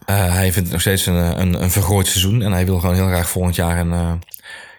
Eh, 0.05 0.34
hij 0.34 0.51
vindt 0.51 0.55
het 0.55 0.71
nog 0.71 0.81
steeds 0.81 1.05
een, 1.05 1.17
eh, 1.17 1.39
een, 1.39 1.62
een 1.63 1.71
vergooid 1.71 2.08
seizoen 2.08 2.41
en 2.41 2.51
hij 2.51 2.65
wil 2.65 2.79
gewoon 2.79 2.95
heel 2.95 3.08
graag 3.08 3.29
volgend 3.29 3.55
jaar 3.55 3.79
een, 3.79 3.93
eh, 3.93 4.12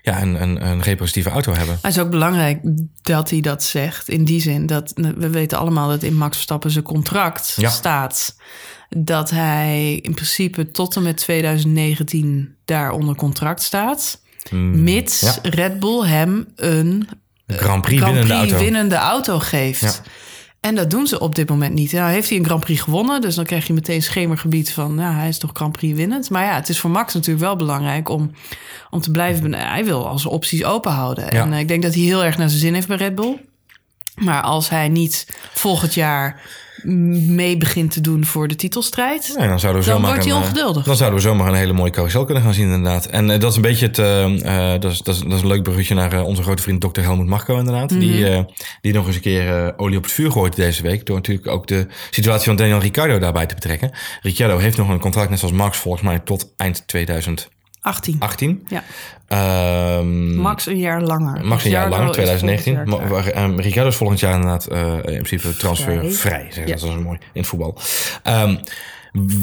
ja, 0.07 0.23
een, 0.23 0.43
een, 0.43 0.67
een 0.67 0.83
auto 1.27 1.53
hebben. 1.53 1.67
Maar 1.67 1.91
het 1.91 1.97
is 1.97 1.99
ook 1.99 2.11
belangrijk 2.11 2.61
dat 3.03 3.31
hij 3.31 3.41
dat 3.41 3.65
zegt. 3.65 4.09
In 4.09 4.25
die 4.25 4.41
zin 4.41 4.67
dat 4.67 4.93
we 4.95 5.31
weten 5.31 5.59
allemaal 5.59 5.89
dat 5.89 6.03
in 6.03 6.15
Max 6.17 6.35
Verstappen 6.35 6.71
zijn 6.71 6.85
contract 6.85 7.53
Ja. 7.57 7.71
staat. 7.71 8.37
Dat 8.89 9.31
hij 9.31 9.95
in 9.95 10.15
principe 10.15 10.71
tot 10.71 10.97
en 10.97 11.03
met 11.03 11.17
2019 11.17 12.55
daar 12.65 12.91
onder 12.91 13.15
contract 13.15 13.63
staat. 13.63 14.21
mits 14.51 15.21
ja. 15.21 15.35
Red 15.43 15.81
Bull 15.81 16.07
hem 16.07 16.47
een 16.57 17.09
Grand 17.47 17.83
Prix 17.83 18.01
Grand 18.03 18.15
winnende 18.17 18.35
Prix 18.37 18.51
auto. 18.53 18.65
winnende 18.65 18.95
auto 18.97 19.39
geeft. 19.39 19.81
Ja. 19.81 19.93
En 20.67 20.75
dat 20.75 20.91
doen 20.91 21.07
ze 21.07 21.19
op 21.19 21.35
dit 21.35 21.49
moment 21.49 21.75
niet. 21.75 21.93
Nou 21.93 22.11
heeft 22.11 22.29
hij 22.29 22.39
een 22.39 22.45
Grand 22.45 22.61
Prix 22.61 22.81
gewonnen. 22.81 23.21
Dus 23.21 23.35
dan 23.35 23.45
krijg 23.45 23.67
je 23.67 23.73
meteen 23.73 24.03
schemergebied 24.03 24.73
van... 24.73 24.95
nou, 24.95 25.15
hij 25.15 25.29
is 25.29 25.39
toch 25.39 25.51
Grand 25.53 25.73
Prix 25.73 25.97
winnend. 25.97 26.31
Maar 26.31 26.45
ja, 26.45 26.55
het 26.55 26.69
is 26.69 26.81
voor 26.81 26.91
Max 26.91 27.15
natuurlijk 27.15 27.45
wel 27.45 27.57
belangrijk 27.57 28.09
om, 28.09 28.31
om 28.91 29.01
te 29.01 29.11
blijven... 29.11 29.55
Hij 29.55 29.85
wil 29.85 30.09
als 30.09 30.27
opties 30.27 30.65
open 30.65 30.93
houden. 30.93 31.31
En 31.31 31.53
eh, 31.53 31.59
ik 31.59 31.69
denk 31.69 31.83
dat 31.83 31.95
hij 31.95 32.03
heel 32.03 32.25
erg 32.25 32.39
naar 32.39 32.49
zijn 32.49 32.61
zin 32.61 32.75
heeft 32.75 32.89
bij 32.89 32.97
Red 32.97 33.15
Bull. 33.15 33.41
Maar 34.17 34.43
als 34.43 34.69
hij 34.69 34.89
niet 34.89 35.27
volgend 35.55 35.95
jaar 35.95 36.41
mee 36.83 37.57
begint 37.57 37.91
te 37.93 38.01
doen 38.01 38.25
voor 38.25 38.49
de 38.49 38.57
titelstrijd... 38.57 39.35
Nee, 39.39 39.49
dan 39.49 39.61
zouden 39.61 39.83
we 39.83 39.89
Dan 39.89 40.01
wordt 40.03 40.25
hij 40.25 40.33
een, 40.33 40.39
eh, 40.39 40.43
ongeduldig. 40.43 40.85
Dan 40.85 40.97
zouden 40.97 41.19
we 41.21 41.25
zomaar 41.27 41.49
een 41.49 41.55
hele 41.55 41.73
mooie 41.73 41.91
carousel 41.91 42.25
kunnen 42.25 42.43
gaan 42.43 42.55
zien, 42.55 42.65
inderdaad. 42.73 43.07
En 43.07 43.31
eh, 43.31 43.41
dat 43.41 43.51
is 43.51 43.57
een 43.57 43.63
beetje 43.63 43.87
het. 43.87 43.99
eh, 43.99 44.71
dat, 44.81 44.93
is, 44.93 44.99
dat, 44.99 45.15
is, 45.15 45.21
dat 45.21 45.33
is 45.33 45.41
een 45.41 45.47
leuk 45.47 45.63
bruggetje 45.63 45.95
naar 45.95 46.23
onze 46.23 46.43
grote 46.43 46.63
vriend 46.63 46.81
Dr. 46.81 47.01
Helmut 47.01 47.27
Marco, 47.27 47.59
inderdaad. 47.59 47.89
Die, 47.89 48.25
Mhm. 48.31 48.45
die 48.81 48.93
nog 48.93 49.07
eens 49.07 49.15
een 49.15 49.21
keer 49.21 49.75
olie 49.77 49.97
op 49.97 50.03
het 50.03 50.13
vuur 50.13 50.31
gooit 50.31 50.57
deze 50.57 50.83
week. 50.83 51.07
Door 51.07 51.17
natuurlijk 51.17 51.47
ook 51.49 51.67
de 51.67 51.87
situatie 52.11 52.47
van 52.47 52.57
Daniel 52.57 52.79
Ricciardo 52.81 53.19
daarbij 53.19 53.47
te 53.47 53.55
betrekken. 53.55 53.91
Ricciardo 54.23 54.59
heeft 54.59 54.77
nog 54.77 54.89
een 54.89 54.99
contract, 55.01 55.31
net 55.31 55.39
zoals 55.39 55.55
Max, 55.55 55.79
volgens 55.79 56.03
mij 56.03 56.19
tot 56.19 56.53
eind 56.57 56.83
2018. 56.87 57.55
18. 57.87 58.67
Ja, 58.69 58.83
Ehm, 59.27 60.35
Max 60.37 60.67
een 60.67 60.79
jaar 60.79 61.03
langer. 61.03 61.45
Max 61.47 61.65
een 61.65 61.71
jaar 61.71 61.89
Ricciardo 61.89 61.91
langer, 61.91 62.09
is 62.09 62.13
2019. 62.13 62.75
volgend 62.75 63.01
jaar 63.01 63.11
Maar, 63.11 63.33
klaar. 63.33 63.45
um, 63.45 63.61
Ricciardo 63.61 63.91
is 63.91 63.97
volgend 63.97 64.21
jaar 64.21 64.35
inderdaad 64.35 64.67
eh, 64.67 64.95
in 64.97 65.03
principe 65.23 65.57
transfervrij. 65.57 66.11
Vrij. 66.11 66.51
Ja. 66.55 66.65
Dat 66.67 66.83
is 66.83 66.83
mooi 66.83 67.19
in 67.33 67.41
het 67.41 67.47
voetbal. 67.47 67.79
Ehm, 68.23 68.57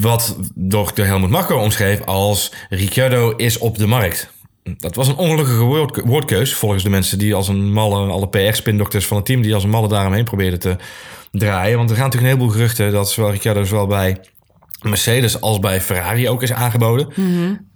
wat 0.02 0.38
door 0.56 0.92
de 0.94 1.04
Helmut 1.04 1.30
Marco 1.30 1.58
omschreef 1.58 2.02
als 2.02 2.54
Ricciardo 2.70 3.32
is 3.36 3.58
op 3.58 3.78
de 3.78 3.88
markt. 3.88 4.32
Dat 4.78 4.96
was 4.96 5.08
een 5.08 5.16
ongelukkige 5.16 5.62
woord, 5.62 6.02
woordkeus 6.06 6.54
volgens 6.54 6.84
de 6.84 6.90
mensen 6.90 7.18
die 7.18 7.36
als 7.36 7.48
een 7.48 7.72
malle, 7.74 8.12
alle 8.12 8.28
PR-spindokters 8.28 9.06
van 9.06 9.18
het 9.18 9.26
team, 9.26 9.42
die 9.42 9.54
als 9.54 9.64
een 9.64 9.70
malle 9.70 9.88
daaromheen 9.88 10.24
probeerden 10.24 10.60
te 10.60 10.76
draaien. 11.32 11.78
Want 11.78 11.90
er 11.90 11.96
gaan 11.96 12.06
natuurlijk 12.06 12.32
een 12.34 12.38
heleboel 12.40 12.58
geruchten 12.58 12.92
dat 12.92 13.12
zowel 13.12 13.32
Ricciardo 13.32 13.64
zowel 13.64 13.88
bij 13.88 14.18
Mercedes 14.82 15.42
als 15.42 15.60
bij 15.60 15.82
Ferrari 15.82 16.30
ook 16.30 16.44
is 16.44 16.54
aangeboden. 16.54 17.08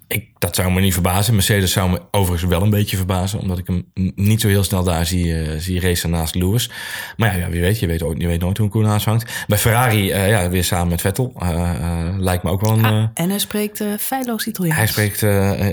Ik, 0.08 0.26
dat 0.38 0.56
zou 0.56 0.72
me 0.72 0.82
niet 0.82 0.94
verbazen. 0.94 1.34
Mercedes 1.34 1.72
zou 1.72 1.90
me 1.90 2.02
overigens 2.12 2.50
wel 2.52 2.62
een 2.62 2.70
beetje 2.70 2.98
verbazen. 2.98 3.40
Omdat 3.40 3.58
ik 3.58 3.68
hem 3.68 3.92
niet 4.16 4.42
zo 4.42 4.48
heel 4.48 4.64
snel 4.64 4.84
daar 4.84 5.06
zie, 5.06 5.42
eh, 5.42 5.58
zie 5.58 5.80
racen 5.80 6.10
naast 6.10 6.36
Lewis. 6.36 6.70
Maar 7.18 7.34
ja, 7.34 7.46
ja, 7.46 7.50
wie 7.50 7.62
weet. 7.62 7.80
Je 7.80 7.88
weet, 7.88 8.00
je 8.00 8.28
weet 8.28 8.40
nooit 8.40 8.58
hoe 8.58 8.66
een 8.66 8.72
koe 8.72 8.84
naast 8.84 9.06
hangt. 9.06 9.46
Bij 9.48 9.58
Ferrari, 9.58 10.12
eh, 10.12 10.30
ja, 10.30 10.50
weer 10.50 10.64
samen 10.64 10.88
met 10.88 11.02
Vettel. 11.02 11.34
Eh, 11.40 12.16
lijkt 12.18 12.44
me 12.44 12.50
ook 12.50 12.62
wel 12.62 12.72
een... 12.72 12.86
Ah, 12.86 13.04
en 13.14 13.30
hij 13.30 13.40
spreekt 13.40 13.84
feilloos 14.00 14.48
Italiaans. 14.48 14.78
hij 14.78 14.88
spreekt 14.88 15.20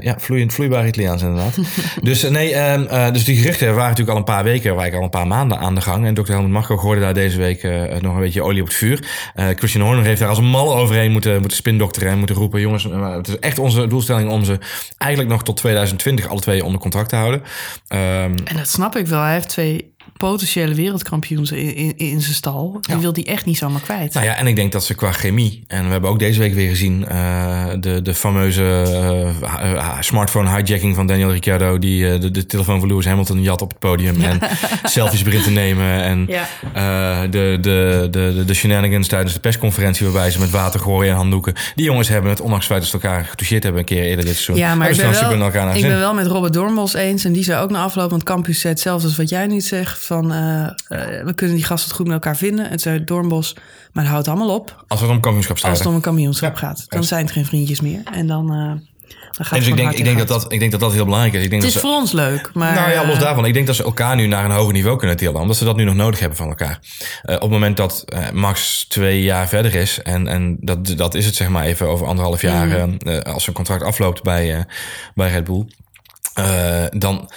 ja, 0.05 0.19
vloeiend, 0.19 0.53
vloeibaar 0.53 0.87
Italiaans 0.87 1.23
inderdaad. 1.23 1.59
dus 2.03 2.23
nee, 2.23 2.55
ehm, 2.55 2.83
eh, 2.83 3.13
dus 3.13 3.25
die 3.25 3.37
geruchten 3.37 3.67
waren 3.67 3.83
natuurlijk 3.83 4.11
al 4.11 4.17
een 4.17 4.25
paar 4.25 4.45
weken, 4.45 4.75
waren 4.75 4.99
al 4.99 5.05
een 5.05 5.11
paar 5.11 5.27
maanden 5.27 5.59
aan 5.59 5.75
de 5.75 5.81
gang. 5.81 6.07
En 6.07 6.15
Dr. 6.15 6.33
Helmut 6.33 6.51
Marco 6.51 6.77
gooide 6.77 7.01
daar 7.01 7.15
deze 7.15 7.39
week 7.39 7.63
nog 8.01 8.15
een 8.15 8.21
beetje 8.21 8.43
olie 8.43 8.61
op 8.61 8.67
het 8.67 8.77
vuur. 8.77 9.09
Christian 9.35 9.87
Horner 9.87 10.05
heeft 10.05 10.21
daar 10.21 10.29
als 10.29 10.39
een 10.39 10.45
mal 10.45 10.77
overheen 10.77 11.13
moeten, 11.13 11.41
moeten 11.41 11.57
spindokteren 11.57 12.11
en 12.11 12.19
moeten 12.19 12.37
roepen. 12.37 12.61
Jongens, 12.61 12.85
het 12.93 13.29
is 13.29 13.39
echt 13.39 13.59
onze 13.59 13.87
doelstelling 13.87 14.24
om 14.29 14.45
ze 14.45 14.59
eigenlijk 14.99 15.33
nog 15.33 15.43
tot 15.43 15.57
2020 15.57 16.29
alle 16.29 16.41
twee 16.41 16.65
onder 16.65 16.81
contract 16.81 17.09
te 17.09 17.17
houden. 17.17 17.43
Ehm, 17.89 18.37
En 18.45 18.57
dat 18.57 18.69
snap 18.69 18.97
ik 18.97 19.07
wel. 19.07 19.23
Hij 19.23 19.33
heeft 19.33 19.49
twee 19.49 19.94
potentiële 20.17 20.75
wereldkampioens 20.75 21.53
in, 21.53 21.75
in, 21.75 21.93
in 21.97 22.21
zijn 22.21 22.35
stal. 22.35 22.79
Die 22.81 22.95
Ja. 22.95 23.01
wil 23.01 23.13
die 23.13 23.25
echt 23.25 23.45
niet 23.45 23.57
zomaar 23.59 23.81
kwijt. 23.81 24.15
Nou 24.15 24.27
ja, 24.27 24.37
en 24.37 24.47
ik 24.47 24.57
denk 24.57 24.73
dat 24.73 24.85
ze 24.85 24.95
qua 24.95 25.13
chemie, 25.13 25.65
en 25.67 25.85
we 25.85 25.91
hebben 25.91 26.11
ook 26.11 26.19
deze 26.19 26.39
week 26.39 26.55
weer 26.55 26.69
gezien 26.69 27.09
eh, 27.09 27.65
de, 27.81 28.03
de 28.03 28.15
fameuze 28.15 28.83
eh, 29.43 29.97
smartphone 30.01 30.49
hijacking 30.49 30.95
van 30.95 31.07
Daniel 31.07 31.33
Ricciardo, 31.33 31.79
die 31.79 32.11
eh, 32.13 32.21
de, 32.21 32.31
de 32.31 32.47
telefoon 32.47 32.79
van 32.81 32.89
Lewis 32.89 33.05
Hamilton 33.07 33.43
jat 33.43 33.63
op 33.63 33.69
het 33.69 33.79
podium 33.79 34.21
en 34.23 34.39
selfies 34.85 35.23
begint 35.23 35.45
te 35.45 35.51
nemen. 35.51 36.03
En 36.03 36.27
Ja. 36.29 37.27
de, 37.27 37.59
de, 37.61 38.09
de, 38.11 38.33
de, 38.35 38.45
de 38.47 38.55
shenanigans 38.55 39.09
tijdens 39.09 39.35
de 39.35 39.41
persconferentie 39.41 40.05
waarbij 40.07 40.31
ze 40.31 40.39
met 40.39 40.51
water 40.51 40.81
gooien 40.81 41.11
en 41.11 41.17
handdoeken. 41.17 41.55
Die 41.75 41.85
jongens 41.85 42.09
hebben 42.09 42.31
het, 42.31 42.41
ondanks 42.41 42.65
het 42.69 42.73
feit 42.77 42.91
dat 42.93 43.01
ze 43.01 43.09
elkaar 43.09 43.25
getoucheerd 43.25 43.63
hebben 43.63 43.81
een 43.81 43.87
keer 43.87 44.03
eerder 44.03 44.25
dit 44.25 44.35
seizoen. 44.35 44.57
Ja, 44.57 44.75
maar 44.75 44.91
ik 44.91 44.97
ben, 44.97 45.11
wel, 45.11 45.75
ik 45.75 45.83
ben 45.83 45.99
wel 45.99 46.15
met 46.15 46.27
Robert 46.27 46.53
Dornbos 46.53 46.95
eens. 46.95 47.25
En 47.25 47.33
die 47.33 47.45
zei 47.45 47.63
ook 47.63 47.71
na 47.71 47.83
afloop, 47.83 48.11
want 48.11 48.23
Campus 48.23 48.61
zei 48.61 48.73
hetzelfde 48.73 49.07
als 49.07 49.17
wat 49.17 49.29
jij 49.29 49.47
nu 49.47 49.61
zegt. 49.61 49.94
Van, 49.97 50.33
eh, 50.33 50.65
eh, 50.67 51.25
we 51.25 51.33
kunnen 51.35 51.57
die 51.57 51.65
gasten 51.65 51.95
goed 51.95 52.05
met 52.07 52.15
elkaar 52.15 52.37
vinden. 52.37 52.71
Het 52.71 52.81
zei 52.81 53.05
Dornbos, 53.05 53.55
maar 53.93 54.03
het 54.05 54.13
houdt 54.13 54.29
allemaal 54.29 54.55
op. 54.55 54.85
Als 54.89 55.01
het 55.01 55.11
om 55.11 55.21
kampioenschap 55.21 55.51
Als 55.53 55.59
strijden. 55.61 55.81
het 55.83 55.91
om 55.91 55.95
een 55.95 56.01
kampioenschap 56.15 56.53
Ja. 56.53 56.59
gaat. 56.59 56.85
Dan 56.89 57.05
zijn 57.05 57.25
het 57.25 57.33
geen 57.33 57.47
vriendjes 57.47 57.81
meer. 57.81 58.01
En 58.13 58.27
dan, 58.27 58.53
eh, 58.53 58.57
dan 59.33 59.47
gaat 59.47 59.59
dus 59.59 59.69
ik 59.69 59.77
denk, 59.77 59.93
ik, 59.93 60.05
denk 60.05 60.19
dat 60.19 60.29
dat, 60.29 60.53
ik 60.53 60.59
denk 60.59 60.71
dat 60.71 60.81
dat 60.81 60.93
heel 60.93 61.05
belangrijk 61.05 61.35
is. 61.35 61.45
Ik 61.45 61.51
denk 61.51 61.63
Het 61.63 61.73
dat 61.73 61.83
is 61.83 61.89
ze- 61.89 61.95
voor 61.95 62.01
ons 62.01 62.13
leuk, 62.13 62.51
maar... 62.55 62.75
Nou 62.75 62.91
ja, 62.91 63.07
los 63.07 63.19
daarvan. 63.19 63.45
Ik 63.45 63.55
denk 63.55 63.67
dat 63.67 63.77
ze 63.77 63.83
elkaar 63.85 64.17
nu 64.17 64.27
naar 64.27 64.45
een 64.45 64.51
hoger 64.51 64.73
niveau 64.73 64.99
kunnen 64.99 65.17
tillen. 65.17 65.41
Omdat 65.41 65.57
ze 65.57 65.65
dat 65.65 65.77
nu 65.77 65.85
nog 65.85 65.95
nodig 65.95 66.19
hebben 66.21 66.39
van 66.39 66.49
elkaar. 66.49 66.79
Op 67.23 67.41
het 67.41 67.51
moment 67.51 67.77
dat 67.77 68.05
Max 68.33 68.85
twee 68.89 69.23
jaar 69.23 69.49
verder 69.49 69.75
is. 69.75 70.03
En, 70.03 70.29
en 70.29 70.57
dat, 70.61 70.87
dat 70.97 71.15
is 71.15 71.27
het 71.27 71.35
zeg 71.35 71.49
maar 71.49 71.65
even 71.65 71.89
over 71.89 72.07
anderhalf 72.07 72.41
jaar. 72.43 72.67
Mm. 72.67 72.97
eh, 72.99 73.17
eh, 73.17 73.23
als 73.35 73.43
zijn 73.45 73.57
contract 73.57 73.83
afloopt 73.83 74.23
bij, 74.23 74.67
bij 75.15 75.31
Red 75.31 75.45
Bull. 75.45 75.67
dan 76.99 77.31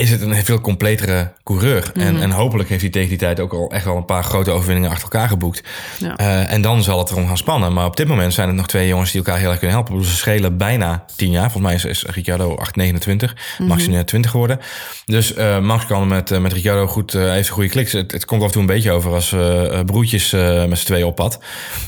is 0.00 0.10
het 0.10 0.20
een 0.20 0.44
veel 0.44 0.60
completere 0.60 1.32
coureur. 1.44 1.90
En, 1.94 2.14
Mhm. 2.14 2.22
en 2.22 2.30
hopelijk 2.30 2.68
heeft 2.68 2.80
hij 2.80 2.90
tegen 2.90 3.08
die 3.08 3.18
tijd 3.18 3.40
ook 3.40 3.52
al 3.52 3.70
echt 3.70 3.84
wel 3.84 3.96
een 3.96 4.04
paar 4.04 4.24
grote 4.24 4.50
overwinningen 4.50 4.90
achter 4.90 5.04
elkaar 5.04 5.28
geboekt. 5.28 5.62
Ja. 5.98 6.16
Eh, 6.16 6.52
en 6.52 6.62
dan 6.62 6.82
zal 6.82 6.98
het 6.98 7.10
erom 7.10 7.26
gaan 7.26 7.36
spannen. 7.36 7.72
Maar 7.72 7.84
op 7.86 7.96
dit 7.96 8.08
moment 8.08 8.34
zijn 8.34 8.48
het 8.48 8.56
nog 8.56 8.66
twee 8.66 8.88
jongens 8.88 9.10
die 9.10 9.20
elkaar 9.20 9.38
heel 9.38 9.50
erg 9.50 9.58
kunnen 9.58 9.76
helpen. 9.76 10.04
Ze 10.04 10.16
schelen 10.16 10.56
bijna 10.56 11.04
10 11.16 11.30
jaar. 11.30 11.50
Volgens 11.50 11.62
mij 11.62 11.74
is, 11.74 11.84
is 11.84 12.14
Ricciardo 12.14 12.56
829. 12.56 13.36
Max 13.58 13.80
is 13.80 13.88
nu 13.88 13.94
net 13.94 14.06
20 14.06 14.30
geworden. 14.30 14.58
Dus 15.04 15.34
eh, 15.34 15.58
Max 15.58 15.86
kan 15.86 16.08
met, 16.08 16.30
eh, 16.30 16.38
met 16.38 16.52
Ricciardo 16.52 16.86
goed, 16.86 17.14
eh, 17.14 17.22
heeft 17.30 17.48
een 17.48 17.54
goede 17.54 17.68
klik. 17.68 17.90
Het, 17.90 18.12
het 18.12 18.24
komt 18.24 18.40
af 18.40 18.46
en 18.46 18.52
toe 18.52 18.60
een 18.60 18.66
beetje 18.66 18.90
over 18.90 19.12
als 19.14 19.34
broertjes 19.86 20.30
met 20.68 20.78
z'n 20.78 20.86
tweeën 20.86 21.04
op 21.04 21.16
pad. 21.16 21.38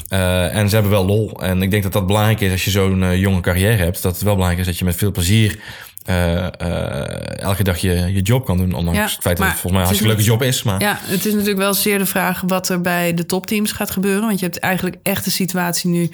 En 0.08 0.68
ze 0.68 0.74
hebben 0.74 0.92
wel 0.92 1.06
lol. 1.06 1.40
En 1.42 1.62
ik 1.62 1.70
denk 1.70 1.82
dat 1.82 1.92
dat 1.92 2.06
belangrijk 2.06 2.40
is 2.40 2.50
als 2.52 2.64
je 2.64 2.70
zo'n 2.70 3.18
jonge 3.18 3.40
carrière 3.40 3.82
hebt. 3.82 4.02
Dat 4.02 4.12
het 4.14 4.22
wel 4.22 4.32
belangrijk 4.34 4.60
is 4.60 4.66
dat 4.70 4.78
je 4.78 4.84
met 4.84 4.96
veel 4.96 5.10
plezier... 5.10 5.58
eh, 6.04 6.46
eh, 6.46 7.38
elke 7.38 7.62
dag 7.62 7.78
je, 7.78 7.90
je 7.90 8.22
job 8.22 8.44
kan 8.44 8.56
doen. 8.56 8.72
Ondanks 8.72 8.98
Ja, 8.98 9.04
het 9.04 9.22
feit 9.22 9.36
dat 9.36 9.46
het 9.46 9.56
volgens 9.58 9.72
mij 9.72 9.80
een 9.80 9.86
hartstikke 9.86 10.14
leuke 10.14 10.30
job 10.30 10.42
is. 10.42 10.62
Maar 10.62 10.80
Ja, 10.80 10.98
het 11.00 11.24
is 11.26 11.32
natuurlijk 11.32 11.58
wel 11.58 11.74
zeer 11.74 11.98
de 11.98 12.06
vraag 12.06 12.42
wat 12.46 12.68
er 12.68 12.80
bij 12.80 13.14
de 13.14 13.26
topteams 13.26 13.72
gaat 13.72 13.90
gebeuren. 13.90 14.26
Want 14.26 14.38
je 14.38 14.44
hebt 14.44 14.58
eigenlijk 14.58 14.96
echt 15.02 15.24
de 15.24 15.30
situatie 15.30 15.90
nu 15.90 16.10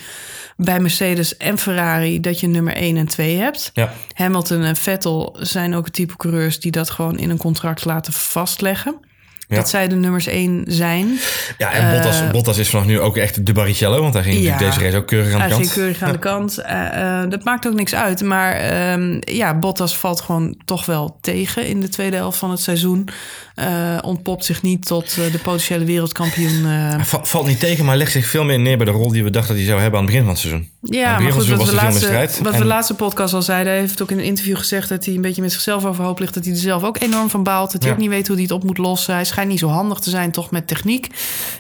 bij 0.57 0.81
Mercedes 0.81 1.37
en 1.37 1.59
Ferrari 1.59 2.21
dat 2.21 2.41
je 2.41 2.47
nummer 2.47 2.77
1 2.77 2.97
en 2.97 3.09
2 3.09 3.37
hebt. 3.37 3.71
ja. 3.75 3.93
Hamilton 4.13 4.63
en 4.63 4.77
Vettel 4.77 5.37
zijn 5.41 5.75
ook 5.75 5.85
het 5.85 5.95
type 5.95 6.17
coureurs 6.17 6.61
die 6.61 6.71
dat 6.71 6.91
gewoon 6.91 7.19
in 7.19 7.31
een 7.31 7.39
contract 7.39 7.85
laten 7.85 8.13
vastleggen. 8.13 9.01
Ja. 9.49 9.57
Dat 9.57 9.69
zij 9.69 9.89
de 9.89 9.95
nummers 9.95 10.27
1 10.27 10.65
zijn. 10.67 11.19
Ja, 11.59 11.73
en 11.73 11.95
Bottas, 11.95 12.31
Bottas 12.31 12.59
is 12.59 12.69
vanaf 12.69 12.87
nu 12.87 13.01
ook 13.01 13.17
echt 13.17 13.47
de 13.47 13.53
Barrichello. 13.53 14.03
Want 14.03 14.15
hij 14.15 14.23
ging 14.23 14.37
Eh, 14.37 14.43
Ja. 14.45 14.59
deze 14.59 14.81
race 14.81 14.97
ook 14.97 15.07
keurig 15.07 15.29
aan 15.33 15.37
de 15.37 15.41
Hij 15.41 15.49
kant. 15.51 15.63
ging 15.63 15.73
keurig 15.75 16.03
aan 16.03 16.13
de 16.13 16.19
kant. 16.19 16.59
Eh, 16.69 17.21
eh, 17.23 17.31
dat 17.31 17.45
maakt 17.45 17.67
ook 17.67 17.75
niks 17.75 17.95
uit. 17.95 18.23
Maar 18.23 18.53
ehm, 18.53 19.17
ja, 19.21 19.55
Bottas 19.59 19.97
valt 19.97 20.21
gewoon 20.21 20.57
toch 20.65 20.87
wel 20.87 21.19
tegen 21.21 21.67
in 21.67 21.81
de 21.81 21.89
tweede 21.89 22.17
helft 22.17 22.39
van 22.39 22.51
het 22.51 22.61
seizoen. 22.61 23.09
Eh, 23.55 23.99
ontpopt 24.03 24.45
zich 24.45 24.63
niet 24.63 24.87
tot 24.87 25.17
eh, 25.19 25.33
de 25.33 25.39
potentiële 25.39 25.85
wereldkampioen. 25.85 26.65
eh. 26.65 26.95
Hij 26.95 27.05
va- 27.05 27.25
valt 27.25 27.47
niet 27.47 27.61
tegen, 27.61 27.85
maar 27.85 27.97
legt 27.97 28.13
zich 28.13 28.27
veel 28.27 28.45
meer 28.45 28.59
neer 28.59 28.77
bij 28.77 28.87
de 28.87 28.93
rol 28.93 29.13
die 29.13 29.25
we 29.25 29.31
dachten 29.31 29.49
dat 29.51 29.59
hij 29.59 29.67
zou 29.69 29.81
hebben 29.81 30.01
aan 30.01 30.05
het 30.07 30.15
begin 30.15 30.27
van 30.27 30.35
het 30.37 30.43
seizoen. 30.47 30.71
Ja, 30.83 31.19
maar 31.19 31.33
goed, 31.33 31.47
wat 31.49 31.69
we, 31.69 31.75
laatste, 31.75 32.29
wat 32.43 32.53
En- 32.53 32.59
we 32.59 32.65
laatste 32.65 32.95
podcast 32.95 33.35
al 33.35 33.43
zeiden... 33.43 33.73
hij 33.73 33.81
heeft 33.81 34.03
ook 34.03 34.11
in 34.11 34.19
een 34.19 34.25
interview 34.25 34.57
gezegd 34.57 34.89
dat 34.89 35.05
hij 35.05 35.15
een 35.15 35.21
beetje 35.21 35.43
met 35.43 35.53
zichzelf 35.53 35.85
overhoop 35.85 36.19
ligt... 36.19 36.35
dat 36.35 36.45
hij 36.45 36.53
er 36.53 36.59
zelf 36.61 36.83
ook 36.85 37.01
enorm 37.03 37.31
van 37.31 37.43
baalt. 37.43 37.73
Dat 37.73 37.81
hij 37.83 37.91
Ja. 37.91 37.97
ook 37.97 38.03
niet 38.03 38.11
weet 38.11 38.27
hoe 38.27 38.37
hij 38.37 38.45
het 38.45 38.53
op 38.55 38.65
moet 38.65 38.79
lossen. 38.79 39.15
Hij 39.15 39.25
schijnt 39.39 39.51
niet 39.61 39.71
zo 39.71 39.77
handig 39.77 39.99
te 39.99 40.11
zijn, 40.11 40.31
toch 40.31 40.51
met 40.51 40.67
techniek. 40.67 41.07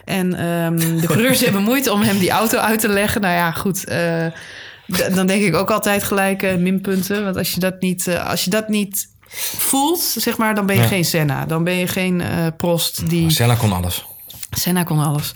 En 0.05 0.35
ehm, 0.35 1.01
de 1.01 1.07
coureurs 1.07 1.41
hebben 1.41 1.63
moeite 1.63 1.93
om 1.93 2.01
hem 2.03 2.19
die 2.19 2.31
auto 2.31 2.59
uit 2.59 2.81
te 2.81 2.89
leggen. 2.89 3.21
Nou 3.21 3.35
ja, 3.35 3.51
goed... 3.53 3.85
eh, 3.85 4.27
dan 5.15 5.27
denk 5.27 5.43
ik 5.43 5.55
ook 5.55 5.71
altijd 5.71 6.03
gelijk 6.03 6.43
eh, 6.43 6.57
minpunten. 6.57 7.25
Want 7.25 7.37
als 7.37 7.53
je 7.53 7.61
dat 7.61 7.81
niet, 7.81 8.07
eh, 8.07 8.27
als 8.31 8.45
je 8.45 8.51
dat 8.51 8.69
niet 8.69 9.09
voelt, 9.59 10.01
zeg 10.01 10.37
maar, 10.37 10.55
dan 10.55 10.67
ben 10.67 10.77
je 10.77 10.83
Ja. 10.83 10.89
geen 10.89 11.05
Senna. 11.05 11.47
Dan 11.47 11.65
ben 11.65 11.75
je 11.75 11.87
geen 11.87 12.23
Prost 12.57 13.09
die... 13.11 13.31
Senna 13.31 13.55
kon 13.55 13.73
alles. 13.73 14.05
Senna 14.51 14.83
kon 14.83 14.99
alles. 15.05 15.33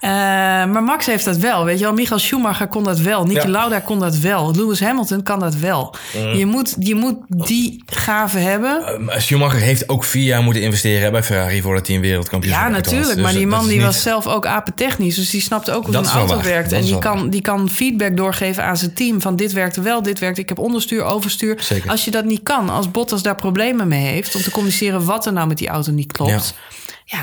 Eh, 0.00 0.10
maar 0.10 0.82
Max 0.82 1.06
heeft 1.06 1.24
dat 1.24 1.36
wel. 1.36 1.64
Weet 1.64 1.78
je 1.78 1.84
wel, 1.84 1.92
Michael 1.94 2.18
Schumacher 2.20 2.66
kon 2.68 2.84
dat 2.84 2.98
wel. 2.98 3.24
Niki 3.24 3.40
Ja. 3.40 3.48
Lauda 3.48 3.80
kon 3.80 3.98
dat 4.00 4.16
wel. 4.18 4.54
Lewis 4.56 4.80
Hamilton 4.80 5.22
kan 5.22 5.40
dat 5.40 5.54
wel. 5.54 5.94
Je, 6.36 6.46
moet, 6.46 6.76
je 6.78 6.94
moet 6.94 7.16
die 7.28 7.82
gave 7.86 8.38
hebben. 8.38 8.82
Eh, 9.08 9.18
Schumacher 9.20 9.58
heeft 9.60 9.88
ook 9.88 10.04
vier 10.04 10.22
jaar 10.24 10.42
moeten 10.42 10.62
investeren 10.62 11.12
bij 11.12 11.22
Ferrari 11.22 11.62
voordat 11.62 11.86
hij 11.86 11.96
een 11.96 12.02
wereldkampioenschap 12.02 12.66
Ja, 12.68 12.72
natuurlijk. 12.74 13.14
Dus 13.14 13.22
maar 13.22 13.32
die 13.32 13.46
man 13.46 13.64
die 13.66 13.76
niet- 13.76 13.86
was 13.86 14.02
zelf 14.02 14.26
ook 14.26 14.46
apentechnisch. 14.46 15.14
Dus 15.16 15.30
die 15.30 15.40
snapte 15.40 15.72
ook 15.72 15.84
hoe 15.84 15.92
Dat 15.92 16.06
een 16.06 16.12
auto 16.12 16.34
waar. 16.34 16.44
werkt. 16.44 16.70
Dat 16.70 16.78
En 16.78 16.84
die 16.84 16.98
kan, 16.98 17.20
waar. 17.20 17.30
die 17.30 17.40
kan 17.40 17.70
feedback 17.70 18.16
doorgeven 18.16 18.64
aan 18.64 18.76
zijn 18.76 18.94
team. 18.94 19.20
Van 19.20 19.36
dit 19.36 19.52
werkte 19.52 19.80
wel, 19.80 20.02
dit 20.02 20.18
werkt. 20.18 20.38
Ik 20.38 20.48
heb 20.48 20.58
onderstuur, 20.58 21.02
overstuur. 21.04 21.56
Zeker. 21.60 21.90
Als 21.90 22.04
je 22.04 22.10
dat 22.10 22.24
niet 22.24 22.42
kan, 22.42 22.68
als 22.68 22.90
Bottas 22.90 23.22
daar 23.22 23.34
problemen 23.36 23.88
mee 23.88 24.06
heeft... 24.06 24.34
om 24.34 24.42
te 24.42 24.50
communiceren 24.50 25.04
wat 25.04 25.26
er 25.26 25.32
nou 25.32 25.46
met 25.48 25.58
die 25.58 25.68
auto 25.68 25.92
niet 25.92 26.12
klopt... 26.12 26.30
Ja. 26.30 26.40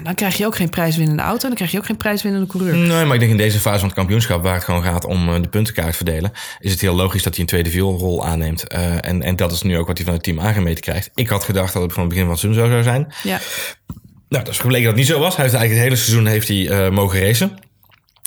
Dan 0.03 0.15
krijg 0.15 0.37
je 0.37 0.45
ook 0.45 0.55
geen 0.55 0.69
prijswinnende 0.69 1.21
auto. 1.21 1.47
Dan 1.47 1.55
krijg 1.55 1.71
je 1.71 1.77
ook 1.77 1.85
geen 1.85 1.97
prijswinnende 1.97 2.47
coureur. 2.47 2.75
Nee, 2.75 3.05
maar 3.05 3.13
ik 3.13 3.19
denk 3.19 3.31
in 3.31 3.37
deze 3.37 3.59
fase 3.59 3.79
van 3.79 3.87
het 3.87 3.97
kampioenschap, 3.97 4.43
waar 4.43 4.53
het 4.53 4.63
gewoon 4.63 4.83
gaat 4.83 5.05
om 5.05 5.29
eh, 5.29 5.41
de 5.41 5.47
puntenkaart 5.47 5.95
verdelen, 5.95 6.31
is 6.59 6.71
het 6.71 6.81
heel 6.81 6.95
logisch 6.95 7.23
dat 7.23 7.33
hij 7.33 7.41
een 7.41 7.49
tweede 7.49 7.69
vioolrol 7.69 8.25
aanneemt. 8.25 8.67
Eh, 8.67 8.95
en, 9.01 9.21
en 9.21 9.35
dat 9.35 9.51
is 9.51 9.61
nu 9.61 9.77
ook 9.77 9.87
wat 9.87 9.97
hij 9.97 10.05
van 10.05 10.15
het 10.15 10.23
team 10.23 10.39
aangemeten 10.39 10.81
krijgt. 10.81 11.09
Ik 11.15 11.27
had 11.27 11.43
gedacht 11.43 11.73
dat 11.73 11.81
het 11.81 11.93
van 11.93 12.01
het 12.01 12.09
begin 12.09 12.23
van 12.25 12.33
het 12.33 12.41
seizoen 12.41 12.63
zo 12.63 12.69
zou 12.69 12.83
zijn. 12.83 13.13
Ja. 13.23 13.39
Nou, 14.29 14.43
dat 14.43 14.53
is 14.53 14.59
gebleken 14.59 14.85
dat 14.85 14.95
het 14.97 15.01
niet 15.01 15.11
zo 15.15 15.19
was. 15.19 15.35
Hij 15.35 15.45
heeft 15.45 15.57
eigenlijk 15.57 15.73
het 15.73 15.83
hele 15.83 16.05
seizoen 16.05 16.25
heeft 16.25 16.47
hij, 16.47 16.69
eh, 16.69 16.91
mogen 16.91 17.19
racen. 17.19 17.57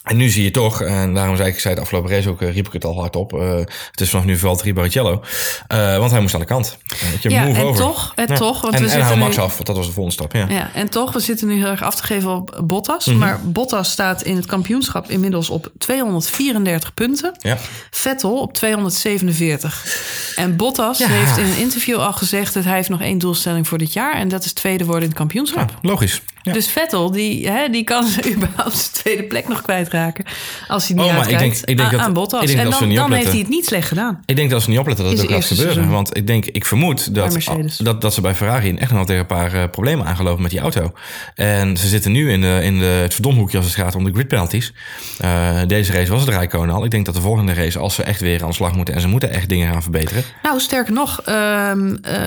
En 0.02 0.16
nu 0.16 0.28
zie 0.28 0.42
je 0.44 0.50
toch, 0.50 0.80
en 0.82 1.14
daarom 1.14 1.36
zei 1.36 1.48
ik, 1.48 1.54
ik 1.54 1.60
zei 1.60 1.74
het 1.74 1.82
afgelopen 1.82 2.10
race 2.10 2.28
ook, 2.28 2.42
eh, 2.42 2.52
riep 2.54 2.66
ik 2.66 2.72
het 2.72 2.84
al 2.84 2.94
hard 3.00 3.16
op. 3.16 3.32
eh, 3.34 3.54
het 3.90 4.00
is 4.00 4.10
vanaf 4.10 4.24
nu 4.24 4.36
Valtteri 4.38 4.74
Barrichello. 4.74 5.22
Eh, 5.66 5.96
want 5.98 6.10
hij 6.10 6.20
moest 6.20 6.34
aan 6.34 6.40
de 6.40 6.46
kant. 6.46 6.76
Eh, 7.00 7.20
je, 7.20 7.30
Ja, 7.30 7.44
move 7.44 7.58
en 7.60 7.64
over. 7.66 7.82
toch, 7.82 8.12
en 8.14 8.26
toch, 8.26 8.60
want 8.60 8.74
en, 8.74 8.82
we 8.84 8.90
en 8.90 9.00
hou 9.00 9.14
nu- 9.14 9.20
Max 9.22 9.38
af, 9.38 9.52
want 9.54 9.66
dat 9.66 9.76
was 9.76 9.86
de 9.86 9.92
volgende 9.92 10.18
stap. 10.18 10.32
Ja. 10.32 10.46
Ja, 10.48 10.70
en 10.74 10.88
toch, 10.88 11.12
we 11.12 11.20
zitten 11.20 11.46
nu 11.46 11.54
heel 11.58 11.66
erg 11.70 11.82
af 11.82 11.94
te 11.96 12.02
geven 12.02 12.30
op 12.34 12.60
Bottas. 12.64 13.06
Mhm. 13.06 13.18
Maar 13.18 13.40
Bottas 13.44 13.90
staat 13.90 14.22
in 14.22 14.36
het 14.36 14.46
kampioenschap 14.46 15.10
inmiddels 15.10 15.50
op 15.50 15.70
234 15.78 16.94
punten. 16.94 17.34
Ja. 17.38 17.58
Vettel 17.90 18.38
op 18.40 18.52
247. 18.54 20.32
En 20.36 20.56
Bottas 20.56 20.98
Ja. 20.98 21.06
heeft 21.08 21.36
in 21.38 21.44
een 21.44 21.56
interview 21.58 21.96
al 21.96 22.12
gezegd 22.12 22.54
dat 22.54 22.64
hij 22.64 22.74
heeft 22.74 22.88
nog 22.88 23.00
één 23.00 23.18
doelstelling 23.18 23.68
voor 23.68 23.78
dit 23.78 23.92
jaar. 23.92 24.14
En 24.14 24.28
dat 24.28 24.44
is 24.44 24.52
tweede 24.52 24.84
worden 24.84 25.02
in 25.02 25.08
het 25.08 25.18
kampioenschap. 25.18 25.70
Ja, 25.70 25.88
logisch. 25.88 26.22
Ja. 26.42 26.52
Dus 26.52 26.68
Vettel, 26.68 27.10
die, 27.10 27.48
hè, 27.48 27.68
die 27.68 27.84
kan 27.84 28.04
überhaupt 28.34 28.76
zijn 28.76 28.92
tweede 28.92 29.22
plek 29.22 29.48
nog 29.48 29.62
kwijtraken. 29.62 30.24
Als 30.68 30.86
hij 30.88 30.96
niet 30.96 31.06
Oh, 31.06 31.16
maar 31.16 31.30
ik 31.30 31.38
denk- 31.38 31.54
ik 31.56 31.66
denk 31.66 31.80
aan, 31.80 31.90
dat- 31.90 32.00
aan 32.00 32.12
Bottas. 32.12 32.40
ik 32.40 32.46
denk 32.46 32.58
en 32.58 32.64
dat 32.64 32.74
ze 32.74 32.78
dan, 32.80 32.88
niet 32.88 32.98
dan 32.98 33.12
heeft 33.12 33.28
hij 33.30 33.38
het 33.38 33.48
niet 33.48 33.66
slecht 33.66 33.88
gedaan. 33.88 34.22
Ik 34.26 34.36
denk 34.36 34.46
dat 34.48 34.54
als 34.54 34.64
ze 34.64 34.70
niet 34.70 34.78
opletten 34.78 35.04
dat 35.04 35.14
In 35.14 35.20
het 35.20 35.28
ook 35.28 35.34
gaat 35.34 35.44
gebeuren. 35.46 35.72
seizoen. 35.74 35.94
Want 35.94 36.16
ik 36.16 36.26
denk, 36.26 36.44
ik 36.46 36.66
vermoed 36.66 37.14
dat, 37.14 37.38
dat, 37.78 38.00
dat 38.00 38.14
ze 38.14 38.20
bij 38.20 38.34
Ferrari 38.34 38.74
echt 38.74 38.92
nog 38.92 39.06
tegen 39.06 39.20
een 39.20 39.26
paar 39.26 39.54
eh, 39.54 39.62
problemen 39.70 40.06
aangelopen 40.06 40.42
met 40.42 40.50
die 40.50 40.60
auto. 40.60 40.92
En 41.34 41.76
ze 41.76 41.88
zitten 41.88 42.12
nu 42.12 42.32
in, 42.32 42.40
de, 42.40 42.60
in 42.62 42.78
de, 42.78 42.84
het 42.84 43.14
verdomhoekje 43.14 43.56
als 43.56 43.66
het 43.66 43.74
gaat 43.74 43.94
om 43.94 44.04
de 44.04 44.12
grid 44.12 44.28
penalties. 44.28 44.72
Eh, 45.18 45.58
deze 45.66 45.92
race 45.92 46.10
was 46.10 46.20
het 46.20 46.28
Rijkonen 46.30 46.74
al. 46.74 46.84
Ik 46.84 46.90
denk 46.90 47.04
dat 47.06 47.14
de 47.14 47.20
volgende 47.20 47.52
race, 47.52 47.78
als 47.78 47.94
ze 47.94 48.02
echt 48.02 48.20
weer 48.20 48.42
aan 48.42 48.48
de 48.48 48.54
slag 48.54 48.74
moeten 48.74 48.94
en 48.94 49.00
ze 49.00 49.08
moeten 49.08 49.30
echt 49.30 49.48
dingen 49.48 49.72
gaan 49.72 49.82
verbeteren. 49.82 50.22
Nou, 50.42 50.60
sterker 50.60 50.92
nog, 50.92 51.20
eh, 51.22 51.72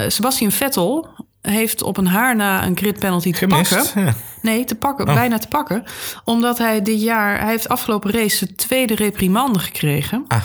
Sebastian 0.07 0.51
Vettel 0.51 1.07
heeft 1.51 1.81
op 1.83 1.97
een 1.97 2.07
haar 2.07 2.35
na 2.35 2.65
een 2.65 2.77
grid 2.77 2.99
penalty 2.99 3.31
te 3.31 3.37
Gemist. 3.37 3.75
pakken. 3.75 4.05
Ja. 4.05 4.13
Nee, 4.41 4.65
te 4.65 4.75
pakken, 4.75 5.07
Oh. 5.07 5.13
bijna 5.13 5.37
te 5.37 5.47
pakken. 5.47 5.83
Omdat 6.23 6.57
hij 6.57 6.81
dit 6.81 7.01
jaar, 7.01 7.39
hij 7.39 7.49
heeft 7.49 7.69
afgelopen 7.69 8.11
race 8.11 8.35
zijn 8.37 8.55
tweede 8.55 8.95
reprimande 8.95 9.59
gekregen. 9.59 10.25
Ah. 10.27 10.43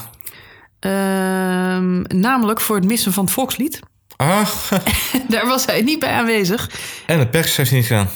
Ehm, 0.81 2.01
namelijk 2.21 2.61
voor 2.61 2.77
het 2.77 2.85
missen 2.85 3.13
van 3.13 3.25
het 3.25 3.33
volkslied. 3.33 3.81
Ah, 4.17 4.49
Daar 5.29 5.47
was 5.47 5.67
hij 5.67 5.83
niet 5.83 5.99
bij 5.99 6.11
aanwezig. 6.13 6.71
en 7.07 7.19
de 7.19 7.27
pers 7.29 7.57
heeft 7.57 7.71
hij 7.71 7.79
niet 7.79 7.89
gedaan. 7.89 8.09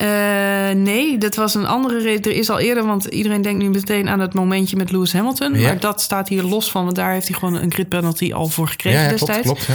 Eh, 0.00 0.70
nee, 0.74 1.18
dat 1.18 1.34
was 1.34 1.54
een 1.54 1.66
andere 1.66 1.98
reden. 1.98 2.32
Er 2.32 2.38
is 2.38 2.50
al 2.50 2.58
eerder, 2.58 2.84
want 2.86 3.04
iedereen 3.04 3.42
denkt 3.42 3.62
nu 3.62 3.68
meteen 3.70 4.08
aan 4.08 4.20
het 4.20 4.34
momentje 4.34 4.76
met 4.76 4.90
Lewis 4.90 5.12
Hamilton. 5.12 5.54
Ja. 5.54 5.60
Maar 5.60 5.80
dat 5.80 6.00
staat 6.00 6.28
hier 6.28 6.42
los 6.42 6.70
van, 6.70 6.84
want 6.84 6.96
daar 6.96 7.12
heeft 7.12 7.28
hij 7.28 7.38
gewoon 7.38 7.54
een 7.54 7.72
grid 7.72 7.88
penalty 7.88 8.32
al 8.32 8.46
voor 8.46 8.68
gekregen 8.68 8.98
Ja, 8.98 9.04
ja 9.04 9.10
destijds. 9.10 9.46
klopt. 9.46 9.68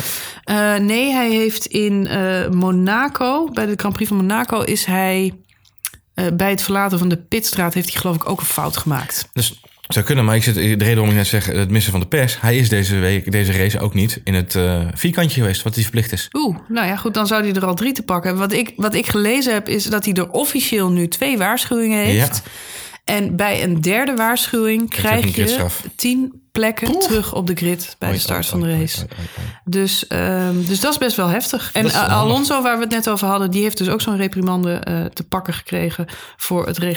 Eh, 0.44 0.76
nee, 0.76 1.12
hij 1.12 1.30
heeft 1.30 1.66
in 1.66 2.08
eh, 2.08 2.50
Monaco, 2.50 3.50
bij 3.54 3.66
de 3.66 3.74
Grand 3.76 3.94
Prix 3.94 4.10
van 4.10 4.18
Monaco, 4.18 4.62
is 4.62 4.86
hij 4.86 5.34
bij 6.34 6.50
het 6.50 6.62
verlaten 6.62 7.00
van 7.00 7.10
de 7.10 7.18
pitstraat 7.18 7.74
heeft 7.74 7.92
hij 7.92 8.02
geloof 8.02 8.16
ik 8.16 8.30
ook 8.30 8.40
een 8.40 8.46
fout 8.46 8.78
gemaakt. 8.78 9.30
Dus 9.34 9.62
zou 9.88 10.06
kunnen, 10.06 10.26
maar 10.26 10.36
ik 10.36 10.44
zit, 10.44 10.56
de 10.56 10.62
reden 10.62 10.88
waarom 10.88 11.10
ik 11.10 11.16
net 11.16 11.28
zeg 11.28 11.46
het 11.46 11.70
missen 11.70 11.92
van 11.92 12.02
de 12.02 12.08
pers. 12.08 12.42
Hij 12.42 12.58
is 12.58 12.70
deze 12.70 12.96
week, 12.96 13.32
deze 13.32 13.52
race 13.52 13.80
ook 13.80 13.94
niet 13.94 14.22
in 14.24 14.34
het 14.34 14.56
eh, 14.56 14.88
vierkantje 14.94 15.42
geweest, 15.42 15.64
wat 15.64 15.74
hij 15.74 15.84
verplicht 15.84 16.12
is. 16.12 16.28
Oeh, 16.34 16.58
nou 16.68 16.88
ja, 16.88 16.96
goed, 16.96 17.14
dan 17.14 17.28
zou 17.28 17.44
hij 17.44 17.54
er 17.54 17.66
al 17.66 17.76
drie 17.76 17.94
te 17.94 18.04
pakken 18.04 18.30
hebben. 18.30 18.50
Wat 18.50 18.58
ik, 18.58 18.74
wat 18.76 18.94
ik 18.94 19.08
gelezen 19.08 19.54
heb, 19.54 19.68
is 19.70 19.86
dat 19.86 20.06
hij 20.06 20.14
er 20.14 20.30
officieel 20.30 20.92
nu 20.92 21.08
twee 21.08 21.38
waarschuwingen 21.38 22.00
heeft. 22.00 22.42
En 23.06 23.36
bij 23.36 23.64
een 23.64 23.82
derde 23.82 24.16
waarschuwing 24.16 24.90
krijg 24.90 25.36
je 25.36 25.68
10 25.96 26.45
plekken 26.56 27.00
terug 27.00 27.34
op 27.34 27.48
de 27.48 27.56
grid 27.56 27.96
bij 28.00 28.12
de 28.12 28.20
start 28.20 28.46
van 28.46 28.60
de 28.60 28.78
race. 28.78 29.08
Dus, 29.64 30.08
ehm, 30.08 30.64
dus 30.66 30.80
dat 30.80 30.92
is 30.92 30.98
best 30.98 31.16
wel 31.16 31.28
heftig. 31.28 31.70
En 31.74 31.94
Alonso, 31.94 32.62
waar 32.62 32.76
we 32.78 32.84
het 32.84 32.92
net 32.92 33.10
over 33.10 33.28
hadden, 33.28 33.52
die 33.52 33.62
heeft 33.62 33.78
dus 33.78 33.90
ook 33.90 34.02
zo'n 34.02 34.18
reprimande 34.18 34.74
eh, 34.74 35.06
te 35.06 35.24
pakken 35.24 35.54
gekregen 35.54 36.06
voor 36.38 36.68
het 36.68 36.80
eh, 36.80 36.90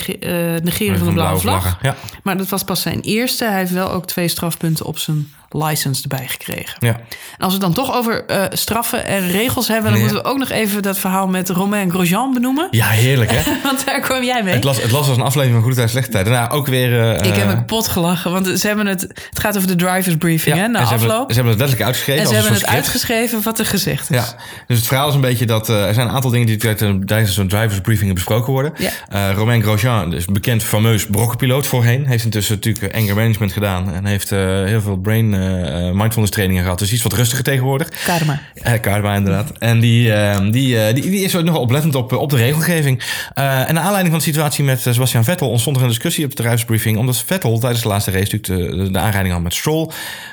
negeren 0.63 0.99
van, 0.99 1.07
de 1.07 1.13
blauwe, 1.13 1.41
vlag. 1.41 1.79
Ja. 1.83 1.97
Maar 2.23 2.37
dat 2.37 2.49
was 2.49 2.65
pas 2.65 2.81
zijn 2.81 3.01
eerste. 3.01 3.45
Hij 3.45 3.59
heeft 3.59 3.73
wel 3.73 3.91
ook 3.91 4.07
twee 4.07 4.29
strafpunten 4.29 4.87
op 4.87 4.99
zijn 4.99 5.33
license 5.51 6.03
erbij 6.03 6.29
gekregen. 6.29 6.77
Ja. 6.79 6.95
En 7.39 7.45
als 7.45 7.53
we 7.53 7.61
dan 7.61 7.73
toch 7.73 7.95
over 7.95 8.27
eh, 8.27 8.45
straffen 8.51 9.07
en 9.07 9.31
regels 9.31 9.69
hebben, 9.69 9.91
dan 9.91 10.01
moeten 10.01 10.19
we 10.19 10.25
ook 10.25 10.39
nog 10.39 10.51
even 10.51 10.83
dat 10.83 10.99
verhaal 10.99 11.29
met 11.29 11.49
Romain 11.49 11.91
Grosjean 11.91 12.33
benoemen. 12.33 12.69
Ja, 12.71 12.87
heerlijk 12.87 13.31
hè? 13.31 13.43
want 13.69 13.87
daar 13.87 14.01
kwam 14.01 14.23
jij 14.23 14.43
mee. 14.43 14.55
Het 14.55 14.65
was 14.65 14.83
het 14.83 14.91
las 14.91 15.09
een 15.09 15.21
aflevering 15.21 15.53
van 15.53 15.63
Goede 15.63 15.77
Tijd 15.77 15.91
Slechte 15.91 16.11
Tijd. 16.11 16.25
Daarna 16.25 16.47
nou, 16.47 16.59
ook 16.59 16.67
weer. 16.67 17.25
Ik 17.25 17.35
heb 17.35 17.49
een 17.49 17.65
pot 17.65 17.89
gelachen, 17.89 18.33
want 18.33 18.47
ze 18.47 18.67
hebben 18.67 18.87
het. 18.87 19.01
Het 19.01 19.41
gaat 19.41 19.48
over 19.57 19.69
de 19.69 19.77
drivers 19.77 20.17
briefing, 20.17 20.57
hè, 20.57 20.69
na 20.69 20.79
hebben, 20.79 20.97
afloop. 21.09 21.27
het, 21.29 21.37
ze 21.37 21.43
hebben 21.43 21.53
het 21.53 21.59
letterlijk 21.61 21.83
uitgeschreven. 21.83 22.23
en 22.23 22.29
ze 22.29 22.35
hebben 22.35 22.53
het 22.53 22.61
script. 22.61 22.77
uitgeschreven 22.77 23.43
wat 23.43 23.59
er 23.59 23.67
gezegd 23.67 24.11
is. 24.11 24.17
Ja, 24.17 24.35
dus 24.67 24.77
het 24.77 24.87
verhaal 24.87 25.09
is 25.09 25.15
een 25.15 25.21
beetje 25.21 25.47
dat 25.47 25.69
eh, 25.69 25.87
er 25.87 25.95
zijn 25.95 26.07
een 26.09 26.15
aantal 26.15 26.31
dingen 26.31 26.47
die 26.47 26.57
tijdens 27.05 27.35
zo'n 27.35 27.49
drivers 27.49 27.81
briefing 27.81 28.15
besproken 28.15 28.53
worden. 28.53 28.73
Ja. 28.77 28.91
Eh, 29.09 29.37
Romain 29.37 29.63
Grosjean, 29.63 30.11
dus 30.11 30.25
bekend 30.25 30.63
fameus 30.63 31.07
brokkenpiloot 31.07 31.67
voorheen, 31.67 32.07
heeft 32.07 32.25
intussen 32.25 32.55
natuurlijk 32.55 32.95
anger 32.95 33.15
management 33.15 33.53
gedaan 33.53 33.93
en 33.93 34.05
heeft 34.05 34.33
eh, 34.33 34.39
heel 34.65 34.81
veel 34.81 34.97
brain 34.97 35.35
eh, 35.35 35.89
eh, 35.89 35.95
mindfulness 35.95 36.33
trainingen 36.33 36.63
gehad. 36.63 36.79
Dus 36.79 36.93
iets 36.93 37.03
wat 37.03 37.13
rustiger 37.13 37.45
tegenwoordig. 37.45 37.89
Karma. 38.05 38.41
Eh, 38.55 38.81
Karma, 38.81 39.15
inderdaad. 39.15 39.53
En 39.59 39.81
die, 39.81 40.13
eh, 40.13 40.39
die, 40.51 40.81
eh, 40.81 40.95
die, 40.95 41.11
die 41.11 41.25
is 41.25 41.37
ook 41.37 41.45
nog 41.45 41.57
oplettend 41.57 41.95
op, 41.95 42.13
op 42.13 42.31
de 42.31 42.37
regelgeving. 42.37 43.03
Eh, 43.35 43.69
en 43.69 43.75
naar 43.75 43.83
aanleiding 43.83 44.09
van 44.09 44.19
de 44.19 44.25
situatie 44.25 44.65
met 44.65 44.87
eh, 44.87 44.93
Sebastian 44.93 45.25
Vettel 45.25 45.51
ontstond 45.51 45.77
er 45.77 45.83
een 45.83 45.89
discussie 45.89 46.25
op 46.25 46.31
de 46.31 46.37
bedrijfsbriefing. 46.37 46.99
Omdat 46.99 47.23
Vettel 47.27 47.59
tijdens 47.59 47.83
de 47.83 47.89
laatste 47.89 48.11
race 48.11 48.37
natuurlijk 48.37 48.71
de, 48.71 48.77
de, 48.85 48.91
de 48.91 48.99
aanrijding 48.99 49.35
had 49.35 49.38
met 49.43 49.55
Stroll. 49.55 49.91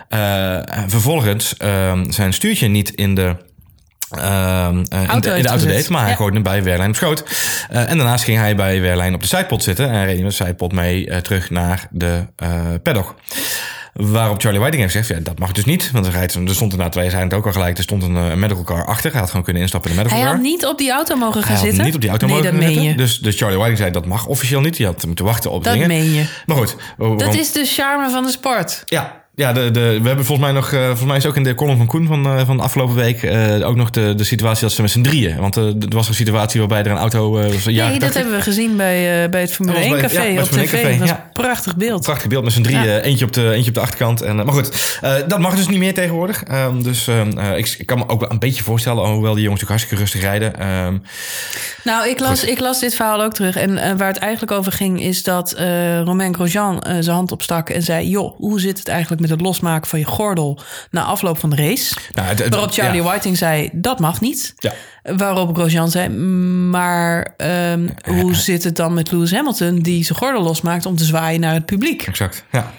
Eh, 0.09 0.77
en 0.77 0.89
vervolgens 0.89 1.57
eh, 1.57 1.99
zijn 2.09 2.33
stuurtje 2.33 2.67
niet 2.67 2.89
in 2.89 3.15
de. 3.15 3.35
ehm, 4.09 4.83
eh, 4.89 5.01
in, 5.01 5.07
Auto 5.07 5.19
de, 5.19 5.27
in 5.27 5.33
heeft 5.33 5.43
de 5.43 5.49
auto 5.49 5.65
deed, 5.65 5.89
maar 5.89 6.01
hij 6.01 6.09
Ja. 6.09 6.15
gooide 6.15 6.35
hem 6.35 6.43
bij 6.43 6.63
Wehrlein 6.63 6.89
op 6.89 6.95
schoot. 6.95 7.23
Eh, 7.69 7.89
en 7.89 7.97
daarnaast 7.97 8.23
ging 8.23 8.37
hij 8.37 8.55
bij 8.55 8.81
Wehrlein 8.81 9.13
op 9.13 9.21
de 9.21 9.27
sidepod 9.27 9.63
zitten 9.63 9.89
en 9.89 10.05
reed 10.05 10.13
hij 10.15 10.23
met 10.23 10.37
de 10.37 10.43
sidepod 10.43 10.71
mee 10.71 11.21
terug 11.21 11.49
naar 11.49 11.87
de 11.91 12.25
paddock. 12.83 13.15
Waarop 14.01 14.41
Charlie 14.41 14.59
Whiting 14.59 14.81
heeft 14.83 14.95
gezegd, 14.95 15.17
ja, 15.19 15.25
dat 15.29 15.39
mag 15.39 15.51
dus 15.51 15.65
niet. 15.65 15.91
Want 15.91 16.05
er, 16.05 16.11
rijdt, 16.11 16.33
er 16.33 16.49
stond 16.55 16.71
er 16.71 16.77
na 16.77 16.89
twee, 16.89 17.09
zijn 17.09 17.23
het 17.23 17.33
ook 17.33 17.45
al 17.45 17.51
gelijk, 17.51 17.77
er 17.77 17.83
stond 17.83 18.03
een, 18.03 18.15
eh, 18.15 18.29
een 18.29 18.39
medical 18.39 18.63
car 18.63 18.85
achter. 18.85 19.11
Hij 19.11 19.19
had 19.19 19.29
gewoon 19.29 19.43
kunnen 19.45 19.61
instappen 19.61 19.89
in 19.91 19.95
de 19.97 20.01
medical 20.03 20.21
Hij 20.23 20.31
car. 20.31 20.41
had 20.41 20.51
niet 20.51 20.65
op 20.65 20.77
die 20.77 20.91
auto 20.91 21.15
mogen 21.15 21.33
gaan 21.43 21.43
Hij 21.43 21.55
had 21.55 21.65
zitten. 21.65 21.83
niet 21.85 21.95
op 21.95 22.01
die 22.01 22.09
auto 22.09 22.25
nee, 22.25 22.35
mogen 22.35 22.51
dat 22.51 22.59
meen 22.61 22.69
zitten. 22.73 22.89
je. 22.91 22.97
Dus, 22.97 23.19
dus 23.19 23.37
Charlie 23.37 23.57
Whiting 23.57 23.79
zei, 23.79 23.91
dat 23.91 24.05
mag 24.05 24.25
officieel 24.25 24.61
niet. 24.61 24.77
Die 24.77 24.85
had 24.85 25.05
moeten 25.05 25.25
wachten 25.25 25.51
op 25.51 25.63
dat 25.63 25.73
dingen. 25.73 25.87
meen 25.87 26.13
je. 26.13 26.25
Maar 26.45 26.57
goed. 26.57 26.75
waarom- 26.97 27.17
Dat 27.17 27.33
is 27.33 27.51
de 27.51 27.65
charme 27.65 28.09
van 28.09 28.23
de 28.23 28.29
sport. 28.31 28.81
Ja, 28.85 29.24
ja 29.35 29.53
de, 29.53 29.71
de, 29.71 29.99
we 30.01 30.07
hebben 30.07 30.25
volgens 30.25 30.47
mij 30.47 30.51
nog... 30.55 30.71
eh, 30.71 30.85
volgens 30.85 31.05
mij 31.05 31.17
is 31.17 31.25
ook 31.25 31.35
in 31.35 31.43
de 31.43 31.55
column 31.55 31.77
van 31.77 31.85
Koen 31.85 32.07
van, 32.07 32.25
eh, 32.25 32.45
van 32.45 32.57
de 32.57 32.63
afgelopen 32.63 32.95
week... 32.95 33.23
eh, 33.23 33.67
ook 33.67 33.75
nog 33.75 33.89
de, 33.89 34.15
de 34.15 34.23
situatie 34.23 34.61
dat 34.61 34.71
ze 34.71 34.81
met 34.81 34.91
z'n 34.91 35.01
drieën... 35.01 35.37
Want 35.37 35.55
er 35.55 35.73
was 35.89 36.07
een 36.07 36.13
situatie 36.13 36.59
waarbij 36.59 36.83
er 36.83 36.91
een 36.91 36.97
auto... 36.97 37.31
was 37.31 37.63
jaren 37.63 37.89
nee, 37.89 37.99
dat 37.99 38.11
80 38.11 38.13
hebben 38.13 38.33
we 38.37 38.41
gezien 38.41 38.77
bij, 38.77 39.29
bij 39.29 39.41
het 39.41 39.51
Formule 39.53 39.79
Dat 39.79 40.01
was 40.01 40.13
1 40.13 40.35
bij- 40.35 40.35
ja, 40.35 40.41
café 40.41 40.41
op 40.41 40.47
tv. 40.49 40.57
1 40.57 40.67
café, 40.67 40.89
dat 40.89 40.99
was 40.99 41.09
ja. 41.09 41.15
een 41.15 41.31
prachtig 41.33 41.75
beeld. 41.75 42.01
Prachtig 42.01 42.27
beeld 42.27 42.43
met 42.43 42.53
z'n 42.53 42.61
drieën. 42.61 42.83
Ja. 42.85 42.99
Eentje, 42.99 43.25
op 43.25 43.33
de, 43.33 43.51
eentje 43.51 43.69
op 43.69 43.73
de 43.75 43.79
achterkant. 43.81 44.21
En, 44.21 44.35
maar 44.35 44.53
goed, 44.53 44.99
dat 45.27 45.39
mag 45.39 45.55
dus 45.55 45.67
niet 45.67 45.79
meer 45.79 45.93
tegenwoordig. 45.93 46.43
Ehm, 46.43 46.81
dus 46.81 47.07
ehm, 47.07 47.37
eh, 47.37 47.57
ik, 47.57 47.75
ik 47.77 47.85
kan 47.85 47.97
me 47.97 48.09
ook 48.09 48.19
wel 48.19 48.31
een 48.31 48.39
beetje 48.39 48.63
voorstellen... 48.63 49.03
hoewel 49.05 49.33
die 49.33 49.43
jongens 49.43 49.61
natuurlijk 49.61 49.69
hartstikke 49.69 49.95
rustig 49.95 50.21
rijden. 50.21 50.59
Ehm, 50.59 50.97
Nou, 51.83 52.09
ik 52.09 52.19
las, 52.19 52.43
ik 52.43 52.59
las 52.59 52.79
dit 52.79 52.95
verhaal 52.95 53.23
ook 53.23 53.33
terug. 53.33 53.55
En 53.55 53.97
waar 53.97 54.07
het 54.07 54.17
eigenlijk 54.17 54.51
over 54.51 54.71
ging, 54.71 55.01
is 55.01 55.23
dat 55.23 55.55
Romain 56.03 56.33
Grosjean 56.33 56.83
zijn 56.99 57.15
hand 57.15 57.31
opstak 57.31 57.69
en 57.69 57.81
zei: 57.81 58.09
Joh, 58.09 58.37
hoe 58.37 58.59
zit 58.59 58.77
het 58.77 58.87
eigenlijk 58.87 59.21
met 59.29 59.37
het 59.39 59.45
losmaken 59.47 59.89
van 59.89 59.99
je 59.99 60.05
gordel 60.05 60.59
na 60.91 61.03
afloop 61.03 61.37
van 61.39 61.49
de 61.49 61.55
race? 61.55 61.95
nou, 62.13 62.27
het- 62.27 62.39
het- 62.39 62.49
Waarop 62.53 62.71
Charlie 62.71 63.01
ja. 63.01 63.07
Whiting 63.07 63.37
zei: 63.37 63.69
Dat 63.73 63.99
mag 63.99 64.21
niet. 64.21 64.53
Ja. 64.57 64.73
Waarop 65.17 65.55
Grosjean 65.55 65.89
zei: 65.91 66.09
Maar 66.69 67.33
ehm, 67.37 67.87
hoe 68.05 68.35
zit 68.35 68.63
het 68.63 68.75
dan 68.75 68.93
met 68.93 69.11
Lewis 69.11 69.31
Hamilton, 69.31 69.79
die 69.79 70.03
zijn 70.03 70.17
gordel 70.17 70.41
losmaakt 70.43 70.85
om 70.85 70.95
te 70.95 71.03
zwaaien 71.05 71.39
naar 71.39 71.53
het 71.53 71.65
publiek? 71.65 72.01
Exact, 72.07 72.43
ja. 72.51 72.71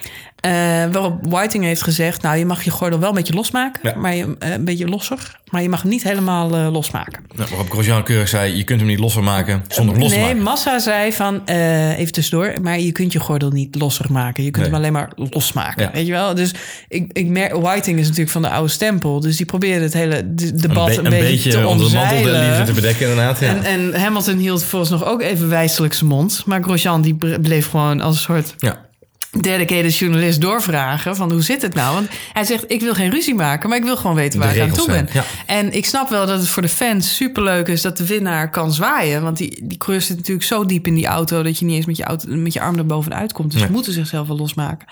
Eh, 0.46 0.52
waarop 0.92 1.26
Whiting 1.28 1.64
heeft 1.64 1.82
gezegd: 1.82 2.22
Nou, 2.22 2.36
je 2.36 2.46
mag 2.46 2.62
je 2.62 2.70
gordel 2.70 2.98
wel 2.98 3.08
een 3.08 3.14
beetje 3.14 3.34
losmaken, 3.34 3.80
Ja. 3.82 3.94
maar 3.98 4.14
je, 4.14 4.36
eh, 4.38 4.50
een 4.52 4.64
beetje 4.64 4.86
losser, 4.86 5.38
maar 5.50 5.62
je 5.62 5.68
mag 5.68 5.82
hem 5.82 5.90
niet 5.90 6.02
helemaal 6.02 6.54
eh, 6.54 6.68
losmaken. 6.72 7.24
Nou, 7.36 7.48
waarop 7.48 7.70
Grosjean 7.70 8.02
keurig 8.02 8.28
zei... 8.28 8.56
je 8.56 8.64
kunt 8.64 8.80
hem 8.80 8.88
niet 8.88 8.98
losser 8.98 9.22
maken 9.22 9.64
zonder 9.68 9.98
los 9.98 10.08
te 10.10 10.14
nee, 10.16 10.24
maken. 10.26 10.42
Massa 10.42 10.78
zei 10.78 11.12
van, 11.12 11.44
even 11.44 12.12
tussendoor, 12.12 12.52
maar 12.62 12.80
je 12.80 12.92
kunt 12.92 13.12
je 13.12 13.20
gordel 13.20 13.50
niet 13.50 13.74
losser 13.74 14.12
maken. 14.12 14.44
Je 14.44 14.50
kunt 14.50 14.64
Nee. 14.64 14.74
hem 14.74 14.80
alleen 14.82 14.92
maar 14.92 15.10
losmaken, 15.30 15.82
Ja. 15.82 15.90
weet 15.92 16.06
je 16.06 16.12
wel? 16.12 16.34
Dus 16.34 16.54
ik, 16.88 17.10
ik 17.12 17.26
merk, 17.26 17.54
Whiting 17.54 17.98
is 17.98 18.04
natuurlijk 18.04 18.30
van 18.30 18.42
de 18.42 18.50
oude 18.50 18.68
stempel, 18.70 19.20
dus 19.20 19.36
die 19.36 19.46
probeerde 19.46 19.84
het 19.84 19.92
hele 19.92 20.34
de- 20.34 20.54
debat 20.54 20.86
be- 20.86 20.96
een, 20.96 21.02
beetje, 21.10 21.50
te 21.50 21.66
onder 21.66 21.90
de 21.90 21.94
mantel 21.96 22.16
de 22.16 22.22
omzeilen. 22.24 22.48
liefde 22.48 22.64
te 22.64 22.72
bedekken, 22.72 23.08
inderdaad. 23.08 23.40
Ja. 23.40 23.46
En, 23.48 23.64
en 23.64 24.00
Hamilton 24.00 24.36
hield 24.38 24.64
volgens 24.64 24.90
nog 24.90 25.04
ook 25.04 25.22
even 25.22 25.48
wijselijk 25.48 25.94
zijn 25.94 26.08
mond. 26.10 26.42
Maar 26.46 26.62
Grosjean 26.62 27.02
die 27.02 27.16
bleef 27.40 27.70
gewoon 27.70 28.00
als 28.00 28.14
een 28.14 28.20
soort 28.20 28.54
ja. 28.58 28.84
Dedicated 29.30 29.96
journalist 29.96 30.40
doorvragen 30.40 31.16
van 31.16 31.32
hoe 31.32 31.42
zit 31.42 31.62
het 31.62 31.74
nou? 31.74 31.94
Want 31.94 32.08
hij 32.32 32.44
zegt, 32.44 32.64
ik 32.66 32.80
wil 32.80 32.94
geen 32.94 33.10
ruzie 33.10 33.34
maken, 33.34 33.68
maar 33.68 33.78
ik 33.78 33.84
wil 33.84 33.96
gewoon 33.96 34.16
weten 34.16 34.40
De 34.40 34.46
waar 34.46 34.56
ik 34.56 34.62
aan 34.62 34.70
toe 34.72 34.86
ben. 34.86 35.08
ja. 35.12 35.24
En 35.46 35.72
ik 35.72 35.86
snap 35.86 36.08
wel 36.08 36.26
dat 36.26 36.38
het 36.38 36.48
voor 36.48 36.62
de 36.62 36.68
fans 36.68 37.16
superleuk 37.16 37.68
is 37.68 37.82
dat 37.82 37.96
de 37.96 38.06
winnaar 38.06 38.50
kan 38.50 38.72
zwaaien. 38.72 39.22
Want 39.22 39.36
die, 39.36 39.60
die 39.62 39.78
coureur 39.78 40.02
zit 40.02 40.16
natuurlijk 40.16 40.46
zo 40.46 40.66
diep 40.66 40.86
in 40.86 40.94
die 40.94 41.06
auto 41.06 41.42
dat 41.42 41.58
je 41.58 41.64
niet 41.64 41.76
eens 41.76 41.86
met 41.86 41.96
je, 41.96 42.04
auto, 42.04 42.28
met 42.28 42.52
je 42.52 42.60
arm 42.60 42.78
er 42.78 42.86
bovenuit 42.86 43.32
komt. 43.32 43.50
Dus 43.50 43.58
Nee. 43.60 43.68
ze 43.68 43.74
moeten 43.74 43.92
zichzelf 43.92 44.26
wel 44.28 44.36
losmaken. 44.36 44.86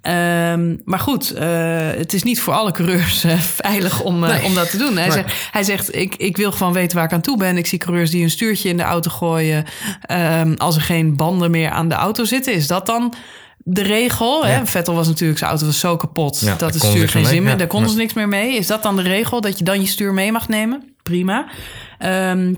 Ehm, 0.00 0.76
maar 0.84 0.98
goed, 0.98 1.30
eh, 1.30 1.46
het 1.96 2.12
is 2.12 2.22
niet 2.22 2.40
voor 2.40 2.54
alle 2.54 2.72
coureurs 2.72 3.24
eh, 3.24 3.38
veilig 3.38 4.00
om, 4.02 4.24
eh, 4.24 4.30
Nee. 4.30 4.44
om 4.44 4.54
dat 4.54 4.70
te 4.70 4.76
doen. 4.76 4.96
Hij 4.96 5.06
Nee. 5.08 5.16
zegt, 5.16 5.48
hij 5.52 5.62
zegt 5.62 5.94
ik, 5.96 6.14
ik 6.16 6.36
wil 6.36 6.52
gewoon 6.52 6.72
weten 6.72 6.96
waar 6.96 7.06
ik 7.06 7.12
aan 7.12 7.20
toe 7.20 7.36
ben. 7.36 7.56
Ik 7.56 7.66
zie 7.66 7.78
coureurs 7.78 8.10
die 8.10 8.22
een 8.22 8.30
stuurtje 8.30 8.68
in 8.68 8.76
de 8.76 8.82
auto 8.82 9.10
gooien. 9.10 9.64
Ehm, 10.02 10.54
als 10.56 10.76
er 10.76 10.82
geen 10.82 11.16
banden 11.16 11.50
meer 11.50 11.70
aan 11.70 11.88
de 11.88 11.94
auto 11.94 12.24
zitten, 12.24 12.52
is 12.54 12.66
dat 12.66 12.86
dan 12.86 13.14
de 13.64 13.82
regel? 13.82 14.44
Hè? 14.46 14.66
Vettel 14.66 14.94
was 14.94 15.06
natuurlijk, 15.08 15.38
zijn 15.38 15.50
auto 15.50 15.66
was 15.66 15.78
zo 15.78 15.96
kapot 15.96 16.40
Ja, 16.40 16.54
dat 16.56 16.72
het 16.74 16.82
kon 16.82 16.90
stuur 16.90 17.08
geen 17.08 17.24
zin 17.24 17.34
mee. 17.34 17.42
meer. 17.42 17.56
Daar 17.58 17.66
konden 17.66 17.90
ze 17.90 17.96
niks 17.96 18.12
meer 18.12 18.28
mee. 18.28 18.56
Is 18.56 18.66
dat 18.66 18.82
dan 18.82 18.96
de 18.96 19.02
regel 19.02 19.40
dat 19.40 19.58
je 19.58 19.64
dan 19.64 19.80
je 19.80 19.86
stuur 19.86 20.12
mee 20.12 20.32
mag 20.32 20.48
nemen? 20.48 20.94
Prima. 21.02 21.46
Ehm, 21.98 22.54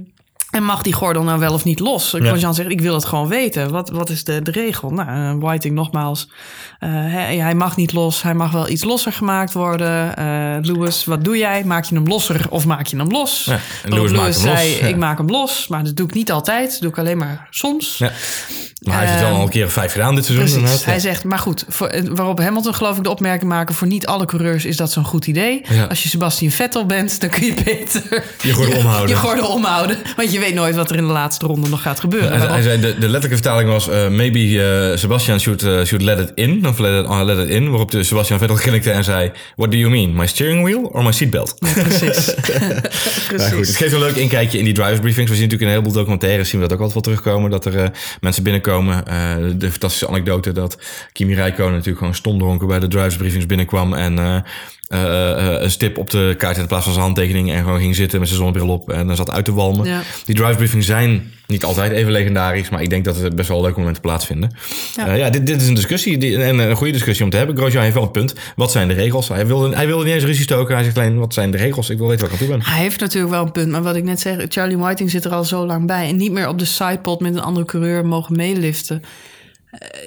en 0.54 0.64
mag 0.64 0.82
die 0.82 0.92
gordel 0.92 1.22
nou 1.22 1.38
wel 1.38 1.52
of 1.52 1.64
niet 1.64 1.80
los? 1.80 2.10
Ja. 2.10 2.26
Grosjean 2.26 2.54
zegt, 2.54 2.70
ik 2.70 2.80
wil 2.80 2.94
het 2.94 3.04
gewoon 3.04 3.28
weten. 3.28 3.70
Wat, 3.70 3.90
wat 3.90 4.10
is 4.10 4.24
de, 4.24 4.42
de 4.42 4.50
regel? 4.50 4.90
Nou, 4.90 5.08
eh, 5.08 5.42
Whiting 5.42 5.74
nogmaals. 5.74 6.28
eh, 6.78 6.90
hij, 6.90 7.36
hij 7.36 7.54
mag 7.54 7.76
niet 7.76 7.92
los. 7.92 8.22
Hij 8.22 8.34
mag 8.34 8.50
wel 8.52 8.68
iets 8.68 8.84
losser 8.84 9.12
gemaakt 9.12 9.52
worden. 9.52 10.16
Eh 10.16 10.24
Lewis, 10.60 11.04
wat 11.04 11.24
doe 11.24 11.36
jij? 11.38 11.64
Maak 11.64 11.84
je 11.84 11.94
hem 11.94 12.06
losser 12.06 12.46
of 12.48 12.66
maak 12.66 12.86
je 12.86 12.96
hem 12.96 13.10
los? 13.10 13.44
Ja, 13.44 13.58
en 13.84 13.92
Lewis 13.94 14.10
maakt 14.12 14.36
hem 14.36 14.46
los, 14.46 14.56
zei, 14.58 14.68
ja. 14.80 14.86
ik 14.86 14.96
maak 14.96 15.18
hem 15.18 15.30
los. 15.30 15.68
Maar 15.68 15.84
dat 15.84 15.96
doe 15.96 16.06
ik 16.06 16.14
niet 16.14 16.32
altijd. 16.32 16.70
Dat 16.70 16.80
doe 16.80 16.90
ik 16.90 16.98
alleen 16.98 17.18
maar 17.18 17.46
soms. 17.50 17.98
Ja. 17.98 18.12
Maar 18.80 18.94
hij 18.94 19.04
heeft 19.06 19.18
het 19.18 19.28
Ehm, 19.28 19.34
al 19.36 19.42
een 19.42 19.48
keer 19.48 19.70
vijf 19.70 19.92
gedaan 19.92 20.14
dit 20.14 20.24
seizoen. 20.24 20.62
Precies. 20.62 20.84
Hij 20.84 20.98
zegt, 20.98 21.24
maar 21.24 21.38
goed, 21.38 21.64
voor, 21.68 22.14
waarop 22.14 22.38
Hamilton 22.40 22.74
geloof 22.74 22.96
ik 22.96 23.02
de 23.02 23.10
opmerking 23.10 23.50
maken... 23.50 23.74
voor 23.74 23.86
niet 23.86 24.06
alle 24.06 24.24
coureurs 24.24 24.64
is 24.64 24.76
dat 24.76 24.92
zo'n 24.92 25.04
goed 25.04 25.26
idee. 25.26 25.62
Ja. 25.68 25.84
Als 25.84 26.02
je 26.02 26.08
Sebastian 26.08 26.50
Vettel 26.52 26.86
bent, 26.86 27.20
dan 27.20 27.30
kun 27.30 27.44
je 27.46 27.54
beter... 27.64 28.24
Je 28.42 28.52
gordel 28.52 28.78
omhouden. 28.84 29.08
Je 29.08 29.16
gordel 29.16 29.46
omhouden. 29.48 29.98
Want 30.16 30.32
je 30.32 30.38
weet 30.44 30.54
nooit 30.54 30.74
wat 30.74 30.90
er 30.90 30.96
in 30.96 31.06
de 31.06 31.12
laatste 31.12 31.46
ronde 31.46 31.68
nog 31.68 31.82
gaat 31.82 32.00
gebeuren. 32.00 32.50
Hij, 32.50 32.62
zei, 32.62 32.80
de, 32.80 32.86
de 32.86 33.08
letterlijke 33.08 33.28
vertaling 33.28 33.68
was... 33.70 33.88
eh, 33.88 34.08
maybe 34.08 34.62
eh, 34.62 34.96
Sebastian 34.98 35.40
should, 35.40 35.62
eh, 35.62 35.82
should 35.84 36.02
let 36.02 36.18
it 36.18 36.32
in. 36.34 36.66
Of 36.66 36.78
let 36.78 37.04
it, 37.04 37.10
uh, 37.10 37.20
let 37.24 37.38
it 37.38 37.48
in. 37.48 37.70
Waarop 37.70 37.90
de 37.90 38.02
Sebastian 38.02 38.38
Vettel 38.38 38.56
grinnikte 38.56 38.90
en 38.90 39.04
zei... 39.04 39.32
What 39.56 39.70
do 39.70 39.76
you 39.76 39.90
mean? 39.90 40.14
My 40.14 40.26
steering 40.26 40.62
wheel 40.64 40.82
or 40.82 41.02
my 41.02 41.12
seatbelt? 41.12 41.54
Precies. 41.58 42.34
Ja, 43.36 43.48
goed. 43.48 43.66
Het 43.66 43.76
geeft 43.76 43.92
een 43.92 43.98
leuk 43.98 44.16
inkijkje 44.16 44.58
in 44.58 44.64
die 44.64 44.74
drivers 44.74 45.00
briefings. 45.00 45.30
We 45.30 45.36
zien 45.36 45.44
natuurlijk 45.44 45.60
in 45.60 45.66
een 45.66 45.82
heleboel 45.82 45.92
documentaires 45.92 46.48
zien 46.48 46.60
we 46.60 46.66
dat 46.66 46.76
ook 46.76 46.84
altijd 46.84 47.04
wel 47.06 47.14
terugkomen. 47.14 47.50
Dat 47.50 47.64
er 47.64 47.90
mensen 48.20 48.42
binnenkomen. 48.42 49.04
De 49.58 49.70
fantastische 49.70 50.08
anekdote 50.08 50.52
dat 50.52 50.78
Kimi 51.12 51.34
Räikkönen 51.34 51.72
natuurlijk 51.72 51.98
gewoon 51.98 52.14
stomdronken 52.14 52.66
bij 52.66 52.78
de 52.78 52.88
drivers 52.88 53.16
briefings 53.16 53.46
binnenkwam. 53.46 53.94
En 53.94 54.44
eh, 54.88 55.02
eh, 55.02 55.54
eh, 55.54 55.62
een 55.62 55.70
stip 55.70 55.98
op 55.98 56.10
de 56.10 56.34
kaart 56.38 56.56
in 56.56 56.66
plaats 56.66 56.84
van 56.84 56.92
zijn 56.92 57.04
handtekening. 57.04 57.52
En 57.52 57.62
gewoon 57.62 57.78
ging 57.80 57.94
zitten 57.94 58.18
met 58.18 58.28
zijn 58.28 58.40
zonnebril 58.40 58.68
op. 58.68 58.90
En 58.90 59.06
dan 59.06 59.16
zat 59.16 59.30
uit 59.30 59.44
te 59.44 59.52
walmen. 59.54 59.86
Ja. 59.86 60.00
Die 60.24 60.34
drivers 60.34 60.56
briefings 60.56 60.86
zijn 60.86 61.32
niet 61.46 61.64
altijd 61.64 61.92
even 61.92 62.12
legendarisch. 62.12 62.68
Maar 62.68 62.82
ik 62.82 62.90
denk 62.90 63.04
dat 63.04 63.20
er 63.20 63.34
best 63.34 63.48
wel 63.48 63.60
leuke 63.62 63.78
momenten 63.78 64.02
plaatsvinden. 64.02 64.50
Ja. 64.96 65.06
Ja, 65.06 65.12
ja 65.14 65.30
dit, 65.30 65.46
dit 65.46 65.60
is 65.62 65.68
een 65.68 65.74
discussie. 65.74 66.18
die- 66.18 66.42
en 66.42 66.58
een 66.58 66.76
goede 66.76 66.92
discussie 66.92 67.24
om 67.24 67.30
te 67.30 67.36
hebben. 67.36 67.56
Grosjean 67.56 67.82
heeft 67.82 67.94
wel 67.94 68.04
een 68.04 68.10
punt. 68.10 68.34
Wat 68.56 68.70
zijn 68.70 68.88
de 68.88 68.94
regels? 68.94 69.28
Hij 69.28 69.46
wilde, 69.46 69.74
hij 69.76 69.86
wilde 69.86 70.04
niet 70.04 70.14
eens 70.14 70.24
ruzie 70.24 70.42
stoken. 70.44 70.74
Hij 70.74 70.84
zegt 70.84 70.98
alleen, 70.98 71.18
wat 71.18 71.34
zijn 71.34 71.50
de 71.50 71.56
regels? 71.56 71.90
Ik 71.90 71.98
wil 71.98 72.08
weten 72.08 72.24
waar 72.24 72.34
ik 72.34 72.40
aan 72.40 72.46
toe 72.46 72.56
ben. 72.56 72.66
Hij 72.66 72.82
heeft 72.82 73.00
natuurlijk 73.00 73.32
wel 73.32 73.42
een 73.42 73.52
punt. 73.52 73.70
Maar 73.70 73.82
wat 73.82 73.96
ik 73.96 74.04
net 74.04 74.20
zeg, 74.20 74.36
Charlie 74.48 74.78
Whiting 74.78 75.10
zit 75.10 75.24
er 75.24 75.32
al 75.32 75.44
zo 75.44 75.66
lang 75.66 75.86
bij. 75.86 76.08
En 76.08 76.16
niet 76.16 76.32
meer 76.32 76.48
op 76.48 76.58
de 76.58 76.64
sidepod 76.64 77.20
met 77.20 77.34
een 77.34 77.42
andere 77.42 77.66
coureur 77.66 78.06
mogen 78.06 78.36
meeliften. 78.36 79.02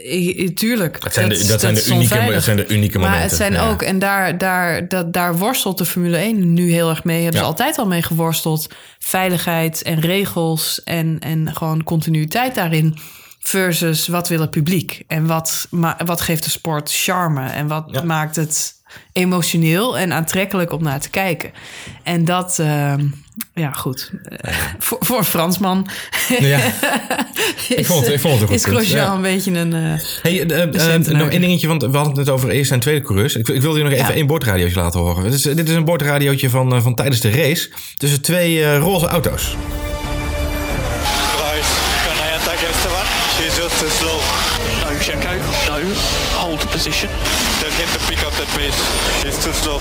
I- 0.06 0.54
tuurlijk. 0.54 1.02
Dat 1.02 1.14
zijn, 1.14 1.30
de, 1.30 1.46
dat, 1.46 1.60
zijn, 1.62 1.76
is 1.76 1.84
de 1.84 1.94
unieke, 1.94 2.32
dat 2.32 2.44
zijn 2.44 2.58
de 2.58 2.68
unieke 2.68 2.98
momenten. 2.98 3.20
Maar 3.20 3.30
het 3.30 3.38
zijn 3.38 3.54
ja. 3.54 3.70
ook, 3.70 3.82
en 3.82 4.00
daar, 4.00 4.38
daar, 4.38 4.88
dat, 4.88 5.14
daar 5.14 5.38
worstelt 5.38 5.78
de 5.78 5.86
Formule 5.86 6.18
1 6.18 6.54
nu 6.54 6.72
heel 6.72 6.90
erg 6.90 7.04
mee. 7.04 7.16
Hebben 7.24 7.34
Ja. 7.42 7.46
ze 7.46 7.52
altijd 7.52 7.78
al 7.78 7.88
mee 7.88 8.02
geworsteld. 8.02 8.68
Veiligheid 9.00 9.82
en 9.82 10.00
regels 10.00 10.84
en, 10.84 11.18
en 11.20 11.56
gewoon 11.56 11.84
continuïteit 11.84 12.56
daarin. 12.56 12.98
Versus 13.40 14.08
wat 14.08 14.28
wil 14.28 14.40
het 14.42 14.50
publiek? 14.52 15.04
En 15.08 15.26
wat, 15.26 15.68
ma- 15.70 15.98
wat 16.06 16.22
geeft 16.22 16.44
de 16.44 16.50
sport 16.50 16.92
charme? 16.94 17.50
En 17.50 17.68
wat 17.68 17.88
Ja. 17.92 18.02
maakt 18.04 18.36
het 18.36 18.74
emotioneel 19.14 19.98
en 19.98 20.14
aantrekkelijk 20.14 20.72
om 20.72 20.84
naar 20.84 21.00
te 21.00 21.10
kijken? 21.10 21.52
En 22.04 22.26
dat, 22.26 22.60
ehm, 22.60 23.06
ja 23.54 23.72
goed. 23.72 24.12
Eh, 24.24 24.54
voor, 24.80 24.98
voor 25.02 25.18
een 25.18 25.24
Fransman 25.24 25.88
Ja. 26.40 26.60
Ik 27.70 27.86
vond 27.86 28.06
het- 28.06 28.14
ik 28.14 28.20
vond 28.20 28.34
het 28.34 28.42
een 28.42 28.48
goed 28.48 28.56
is 28.56 28.66
Grosjean 28.66 29.06
ja. 29.06 29.14
een 29.14 29.22
beetje 29.22 29.52
een... 29.52 29.74
eh, 29.74 29.82
Hey, 30.22 30.34
centenaar. 30.74 31.22
nog 31.22 31.30
één 31.32 31.42
dingetje, 31.42 31.68
want 31.68 31.82
we 31.82 31.88
hadden 31.98 32.08
het 32.08 32.16
net 32.26 32.30
over 32.30 32.50
eerste 32.50 32.74
en 32.74 32.80
tweede 32.80 33.02
coureurs. 33.06 33.36
Ik, 33.36 33.48
ik 33.48 33.62
wilde 33.62 33.78
je 33.78 33.84
nog 33.84 33.94
even 33.94 34.06
Ja. 34.08 34.14
één 34.14 34.28
boordradiootje 34.28 34.80
laten 34.80 35.00
horen. 35.00 35.24
Dit 35.24 35.34
is, 35.34 35.42
dit 35.42 35.70
is 35.70 35.76
een 35.76 35.86
boordradiootje 35.86 36.50
van, 36.50 36.82
van 36.82 36.96
tijdens 36.96 37.20
de 37.22 37.30
race 37.32 37.70
tussen 37.98 38.22
twee 38.22 38.64
eh, 38.64 38.78
roze 38.78 39.08
auto's. 39.08 39.56
Right, 41.42 41.68
can 42.06 42.16
I 42.26 42.34
attack 42.40 42.60
Esteban? 42.70 43.06
She's 43.38 43.56
just 43.58 43.80
too 43.80 43.90
slow. 44.00 44.20
No, 44.82 44.98
Checo. 45.00 45.32
No. 45.68 45.78
Hold 46.38 46.60
the 46.60 46.68
position. 46.68 47.10
Tell 47.60 47.70
him 47.72 47.88
to 47.98 48.06
pick 48.08 48.20
up 48.26 48.34
that 48.34 48.50
pace. 48.56 48.78
She's 49.22 49.44
too 49.44 49.54
slow. 49.62 49.80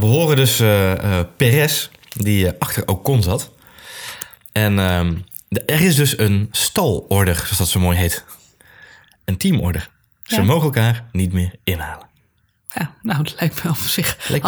We 0.00 0.06
horen 0.06 0.36
dus 0.36 0.60
eh, 0.60 1.20
Perez, 1.36 1.88
die 2.12 2.46
eh, 2.48 2.52
achter 2.58 2.86
Ocon 2.88 3.22
zat. 3.22 3.50
En 4.52 4.78
ehm, 4.78 5.14
er 5.66 5.80
is 5.80 5.94
dus 5.96 6.18
een 6.18 6.48
stalorder, 6.50 7.34
zoals 7.34 7.56
dat 7.58 7.68
zo 7.68 7.80
mooi 7.80 7.96
heet. 7.98 8.24
Een 9.24 9.36
teamorder. 9.36 9.88
Ze 10.22 10.34
Ja. 10.36 10.42
mogen 10.42 10.64
elkaar 10.64 11.04
niet 11.12 11.32
meer 11.32 11.54
inhalen. 11.64 12.06
Ja, 12.74 12.94
nou, 13.02 13.18
het 13.22 13.34
lijkt 13.40 13.64
me 13.64 13.70
op 13.70 13.76
zich 13.76 14.16
me 14.30 14.40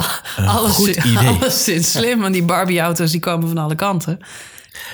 alles, 0.47 0.75
goed 0.77 0.89
idee. 0.97 1.17
alleszins 1.29 1.91
slim. 1.93 2.21
Want 2.21 2.33
die 2.33 2.43
Barbie-auto's 2.45 3.11
die 3.11 3.21
komen 3.21 3.49
van 3.49 3.59
alle 3.59 3.75
kanten. 3.75 4.19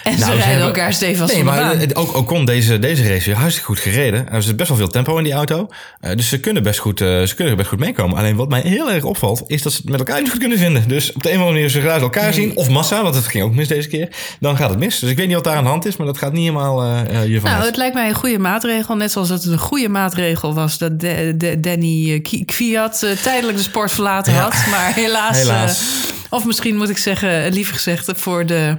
En 0.04 0.12
ze 0.12 0.18
Nou, 0.18 0.30
rijden 0.30 0.46
hebben- 0.48 0.66
elkaar 0.66 0.92
stevig 0.92 1.26
Nee, 1.26 1.36
de 1.36 1.44
maar 1.44 1.72
eh, 1.72 1.88
ook 1.94 2.14
Ocon 2.16 2.44
deze, 2.44 2.78
deze 2.78 3.08
race 3.08 3.24
weer 3.26 3.34
hartstikke 3.34 3.68
goed 3.68 3.78
gereden. 3.78 4.28
Er 4.30 4.42
zit 4.42 4.56
best 4.56 4.68
wel 4.68 4.78
veel 4.78 4.88
tempo 4.88 5.16
in 5.18 5.24
die 5.24 5.32
auto. 5.32 5.68
Eh, 6.00 6.16
dus 6.16 6.28
ze 6.28 6.40
kunnen, 6.40 6.62
best 6.62 6.78
goed, 6.78 7.00
eh, 7.00 7.22
ze 7.22 7.34
kunnen 7.34 7.56
best 7.56 7.68
goed 7.68 7.78
meekomen. 7.78 8.16
Alleen 8.18 8.36
wat 8.36 8.48
mij 8.48 8.60
heel 8.60 8.90
erg 8.90 9.04
opvalt, 9.04 9.42
is 9.46 9.62
dat 9.62 9.72
ze 9.72 9.78
het 9.82 9.90
met 9.90 9.98
elkaar 9.98 10.20
niet 10.20 10.30
goed 10.30 10.38
kunnen 10.40 10.58
vinden. 10.58 10.88
Dus 10.88 11.12
op 11.12 11.22
de 11.22 11.28
een 11.28 11.34
of 11.34 11.40
andere 11.40 11.50
manier, 11.50 11.64
als 11.64 11.72
ze 11.72 11.80
graag 11.80 12.00
elkaar 12.00 12.32
zien, 12.34 12.56
of 12.56 12.68
massa, 12.68 13.02
want 13.02 13.14
het 13.14 13.26
ging 13.26 13.44
ook 13.44 13.54
mis 13.54 13.68
deze 13.68 13.88
keer, 13.88 14.08
dan 14.40 14.56
gaat 14.56 14.70
het 14.70 14.78
mis. 14.78 14.98
Dus 14.98 15.10
ik 15.10 15.16
weet 15.16 15.26
niet 15.26 15.34
wat 15.34 15.44
daar 15.44 15.56
aan 15.56 15.64
de 15.64 15.70
hand 15.70 15.86
is, 15.86 15.96
maar 15.96 16.06
dat 16.06 16.18
gaat 16.18 16.32
niet 16.32 16.42
helemaal 16.42 16.82
eh 16.82 17.00
eh, 17.00 17.20
hiervan 17.20 17.48
Nou, 17.50 17.60
uit. 17.62 17.68
het 17.68 17.76
lijkt 17.76 17.94
mij 17.94 18.08
een 18.08 18.14
goede 18.14 18.38
maatregel. 18.38 18.96
Net 18.96 19.12
zoals 19.12 19.28
dat 19.28 19.42
het 19.42 19.52
een 19.52 19.58
goede 19.58 19.88
maatregel 19.88 20.54
was 20.54 20.78
dat 20.78 21.00
de, 21.00 21.34
de- 21.36 21.60
Danny 21.60 22.22
eh, 22.24 23.10
tijdelijk 23.22 23.56
de 23.56 23.62
sport 23.62 23.92
verlaten 23.92 24.32
Ja. 24.32 24.40
had. 24.40 24.66
Maar 24.70 24.94
helaas, 25.04 25.38
Helaas. 25.38 25.82
of 26.30 26.44
misschien 26.44 26.76
moet 26.76 26.88
ik 26.88 26.98
zeggen, 26.98 27.52
liever 27.52 27.74
gezegd 27.74 28.12
voor 28.16 28.46
de 28.46 28.76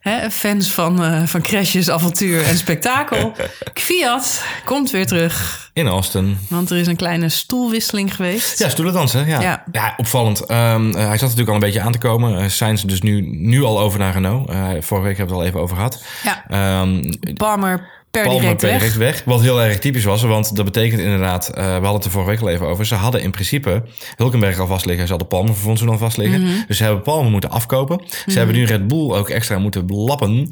hè, 0.00 0.30
fans 0.30 0.72
van, 0.72 1.04
eh, 1.04 1.22
van 1.22 1.40
crashes, 1.40 1.90
avontuur 1.90 2.44
en 2.44 2.56
spektakel. 2.56 3.32
Kvyat 3.72 4.44
komt 4.64 4.90
weer 4.90 5.06
terug. 5.06 5.66
In 5.72 5.86
Austin. 5.86 6.38
Want 6.48 6.70
er 6.70 6.76
is 6.76 6.86
een 6.86 6.96
kleine 6.96 7.28
stoelwisseling 7.28 8.14
geweest. 8.14 8.58
Ja, 8.58 8.68
stoelendansen, 8.68 9.26
ja. 9.26 9.40
ja. 9.40 9.64
Ja. 9.72 9.94
opvallend. 9.96 10.40
Ehm, 10.40 10.90
eh, 10.90 10.94
hij 10.94 11.18
zat 11.18 11.20
natuurlijk 11.20 11.48
al 11.48 11.54
een 11.54 11.60
beetje 11.60 11.80
aan 11.80 11.92
te 11.92 11.98
komen. 11.98 12.42
Uh, 12.42 12.48
Sainz 12.48 12.82
dus 12.82 13.00
nu, 13.00 13.20
nu 13.20 13.62
al 13.62 13.80
over 13.80 13.98
naar 13.98 14.12
Renault. 14.12 14.48
Eh, 14.48 14.68
vorige 14.80 15.06
week 15.06 15.16
hebben 15.16 15.36
we 15.36 15.42
het 15.42 15.42
al 15.42 15.44
even 15.44 15.60
over 15.60 15.76
gehad. 15.76 16.04
Ja. 16.22 16.44
Ehm, 16.48 17.12
Palmer 17.34 17.97
per 18.22 18.30
Palmer 18.30 18.40
direct 18.40 18.60
per 18.60 18.68
weg. 18.70 18.78
direct 18.78 18.96
weg. 18.96 19.22
Wat 19.24 19.40
heel 19.40 19.62
erg 19.62 19.78
typisch 19.78 20.04
was, 20.04 20.22
want 20.22 20.56
dat 20.56 20.64
betekent 20.64 21.00
inderdaad, 21.00 21.48
eh, 21.48 21.54
we 21.64 21.70
hadden 21.70 21.92
het 21.92 22.04
er 22.04 22.10
vorige 22.10 22.30
week 22.30 22.40
al 22.40 22.48
even 22.48 22.66
over. 22.66 22.86
Ze 22.86 22.94
hadden 22.94 23.22
in 23.22 23.30
principe 23.30 23.82
Hulkenberg 24.16 24.58
al 24.58 24.66
vast 24.66 24.84
liggen. 24.84 25.04
Ze 25.04 25.10
hadden 25.10 25.28
Palmer 25.28 25.52
vervolgens 25.52 25.88
al 25.88 25.98
vast 25.98 26.16
liggen. 26.16 26.40
Mhm. 26.40 26.50
Dus 26.50 26.64
Dus 26.66 26.76
ze 26.76 26.82
hebben 26.84 27.02
Palmer 27.02 27.30
moeten 27.30 27.50
afkopen. 27.50 28.00
Ze 28.26 28.38
hebben 28.38 28.56
nu 28.56 28.64
Red 28.64 28.88
Bull 28.88 29.12
ook 29.12 29.28
extra 29.28 29.58
moeten 29.58 29.86
lappen 29.86 30.48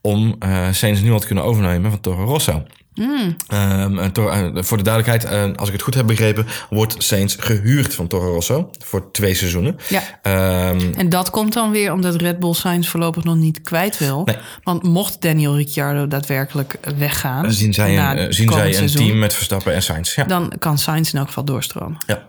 om 0.00 0.38
Sainz 0.70 1.00
nu 1.00 1.12
al 1.12 1.18
te 1.20 1.26
kunnen 1.26 1.44
overnemen 1.44 1.90
van 1.90 2.00
Toro 2.00 2.24
Rosso. 2.24 2.62
Mm. 2.98 3.36
Ehm, 3.48 3.98
en 3.98 4.12
Toro- 4.12 4.28
eh, 4.30 4.62
voor 4.62 4.76
de 4.76 4.82
duidelijkheid, 4.82 5.32
eh, 5.32 5.56
als 5.56 5.66
ik 5.68 5.74
het 5.74 5.82
goed 5.82 5.94
heb 5.94 6.06
begrepen, 6.06 6.46
wordt 6.70 6.94
Sainz 6.98 7.36
gehuurd 7.38 7.94
van 7.94 8.06
Toro 8.06 8.32
Rosso 8.32 8.70
voor 8.84 9.10
twee 9.12 9.34
seizoenen. 9.34 9.76
Ja. 9.88 10.02
Ehm, 10.22 10.80
En 10.96 11.08
dat 11.08 11.30
komt 11.30 11.52
dan 11.52 11.70
weer 11.70 11.92
omdat 11.92 12.14
Red 12.14 12.38
Bull 12.38 12.54
Sainz 12.54 12.88
voorlopig 12.88 13.24
nog 13.24 13.36
niet 13.36 13.62
kwijt 13.62 13.98
wil. 13.98 14.22
Nee. 14.24 14.36
Want 14.62 14.82
mocht 14.82 15.22
Daniel 15.22 15.56
Ricciardo 15.56 16.06
daadwerkelijk 16.08 16.78
weggaan... 16.98 17.52
zien 17.52 17.74
zij 17.74 17.98
een, 17.98 18.16
eh, 18.18 18.26
zien 18.28 18.52
zij 18.52 18.78
een 18.78 18.86
team 18.86 19.18
met 19.18 19.34
Verstappen 19.34 19.74
en 19.74 19.82
Sainz. 19.82 20.14
Ja. 20.14 20.24
Dan 20.24 20.52
kan 20.58 20.78
Sainz 20.78 21.12
in 21.12 21.18
elk 21.18 21.26
geval 21.28 21.44
doorstromen. 21.44 21.96
Ja. 22.06 22.26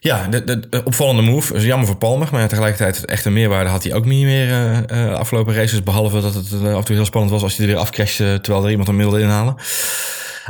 Ja, 0.00 0.26
de, 0.26 0.44
de, 0.44 0.68
de 0.68 0.84
opvallende 0.84 1.22
move. 1.22 1.54
Is 1.54 1.64
jammer 1.64 1.86
voor 1.86 1.96
Palmer, 1.96 2.28
maar 2.32 2.48
tegelijkertijd 2.48 3.04
echt 3.04 3.24
een 3.24 3.32
meerwaarde 3.32 3.70
had 3.70 3.82
hij 3.82 3.94
ook 3.94 4.04
niet 4.04 4.24
meer 4.24 4.48
eh, 4.48 5.06
eh, 5.06 5.14
afgelopen 5.14 5.54
races. 5.54 5.82
Behalve 5.82 6.20
dat 6.20 6.34
het 6.34 6.52
eh, 6.52 6.72
af 6.72 6.78
en 6.78 6.84
toe 6.84 6.96
heel 6.96 7.04
spannend 7.04 7.32
was 7.32 7.42
als 7.42 7.56
hij 7.56 7.66
er 7.66 7.72
weer 7.72 7.80
afcrashte 7.80 8.38
terwijl 8.42 8.64
er 8.64 8.70
iemand 8.70 8.88
hem 8.88 8.96
wilde 8.96 9.20
inhalen. 9.20 9.56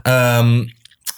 Ehm, 0.03 0.64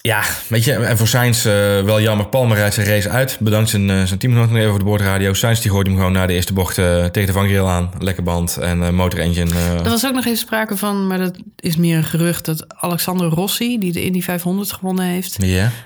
ja, 0.02 0.22
weet 0.48 0.64
je, 0.64 0.72
en 0.72 0.96
voor 0.96 1.08
Sainz 1.08 1.46
eh, 1.46 1.52
wel 1.82 2.00
jammer. 2.00 2.26
Palmer 2.26 2.56
rijdt 2.56 2.74
zijn 2.74 2.86
race 2.86 3.08
uit. 3.08 3.36
Bedankt 3.40 3.70
zijn, 3.70 3.90
eh, 3.90 4.02
zijn 4.02 4.18
teamgenoot 4.18 4.48
nog 4.48 4.58
even 4.58 4.70
voor 4.70 4.78
de 4.78 4.84
boordradio. 4.84 5.32
Sainz 5.32 5.60
die 5.60 5.70
gooit 5.70 5.86
hem 5.86 5.96
gewoon 5.96 6.12
naar 6.12 6.26
de 6.26 6.32
eerste 6.32 6.52
bocht 6.52 6.78
eh, 6.78 7.04
tegen 7.04 7.26
de 7.26 7.32
vangrail 7.32 7.68
aan. 7.68 7.90
Lekker 7.98 8.22
band 8.22 8.56
en 8.56 8.94
motor 8.94 9.20
engine. 9.20 9.54
Er 9.54 9.90
was 9.90 10.06
ook 10.06 10.14
nog 10.14 10.24
even 10.24 10.38
sprake 10.38 10.76
van, 10.76 11.06
maar 11.06 11.18
dat 11.18 11.38
is 11.56 11.76
meer 11.76 11.96
een 11.96 12.04
gerucht... 12.04 12.44
dat 12.44 12.74
Alexander 12.74 13.28
Rossi, 13.28 13.78
die 13.78 13.92
de 13.92 14.04
Indy 14.04 14.22
500 14.22 14.72
gewonnen 14.72 15.04
heeft... 15.04 15.38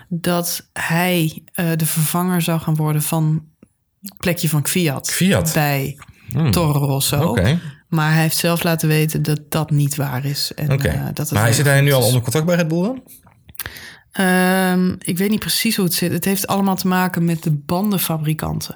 Dat 0.08 0.68
hij 0.72 1.42
de 1.54 1.86
vervanger 1.86 2.42
zou 2.42 2.60
gaan 2.60 2.76
worden 2.76 3.02
van 3.02 3.44
het 4.02 4.16
plekje 4.16 4.48
van 4.48 4.66
Fiat. 4.66 5.10
Fiat. 5.10 5.50
Bij 5.54 5.98
Toro 6.50 6.78
Rosso. 6.78 7.28
Oké. 7.28 7.58
Maar 7.94 8.12
hij 8.12 8.22
heeft 8.22 8.36
zelf 8.36 8.62
laten 8.62 8.88
weten 8.88 9.22
dat 9.22 9.40
dat 9.48 9.70
niet 9.70 9.96
waar 9.96 10.24
is. 10.24 10.52
En, 10.54 10.68
eh, 10.68 11.04
dat 11.04 11.18
het 11.18 11.30
Maar 11.30 11.42
wel 11.42 11.52
zit 11.52 11.66
hij 11.66 11.80
nu 11.80 11.92
al 11.92 12.02
onder 12.02 12.20
contract 12.20 12.46
bij 12.46 12.56
Red 12.56 12.68
Bull 12.68 12.82
dan? 12.82 13.02
Ehm, 14.14 14.94
ik 14.98 15.18
weet 15.18 15.30
niet 15.30 15.40
precies 15.40 15.76
hoe 15.76 15.84
het 15.84 15.94
zit. 15.94 16.12
Het 16.12 16.24
heeft 16.24 16.46
allemaal 16.46 16.76
te 16.76 16.86
maken 16.86 17.24
met 17.24 17.42
de 17.42 17.50
bandenfabrikanten. 17.50 18.74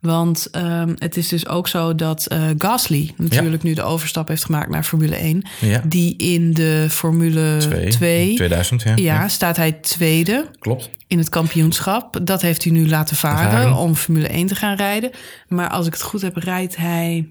Want 0.00 0.48
ehm, 0.50 0.94
het 0.98 1.16
is 1.16 1.28
dus 1.28 1.46
ook 1.48 1.68
zo 1.68 1.94
dat 1.94 2.26
eh, 2.26 2.42
Gasly 2.58 3.14
natuurlijk 3.16 3.62
nu 3.62 3.74
de 3.74 3.82
overstap 3.82 4.28
heeft 4.28 4.44
gemaakt 4.44 4.70
naar 4.70 4.84
Formule 4.84 5.16
1. 5.16 5.42
Ja. 5.60 5.82
Die 5.86 6.16
in 6.16 6.52
de 6.52 6.86
Formule 6.90 7.56
2, 7.58 7.88
Twee. 7.88 8.34
2000, 8.34 8.82
ja. 8.82 8.92
ja, 8.96 9.28
staat 9.28 9.56
hij 9.56 9.72
tweede 9.72 10.46
Klopt. 10.58 10.90
in 11.06 11.18
het 11.18 11.28
kampioenschap. 11.28 12.18
Dat 12.22 12.42
heeft 12.42 12.64
hij 12.64 12.72
nu 12.72 12.88
laten 12.88 13.16
varen, 13.16 13.50
Varen. 13.50 13.76
om 13.76 13.94
Formule 13.94 14.28
1 14.28 14.46
te 14.46 14.54
gaan 14.54 14.76
rijden. 14.76 15.10
Maar 15.48 15.68
als 15.68 15.86
ik 15.86 15.92
het 15.92 16.02
goed 16.02 16.22
heb, 16.22 16.36
rijdt 16.36 16.76
hij... 16.76 17.28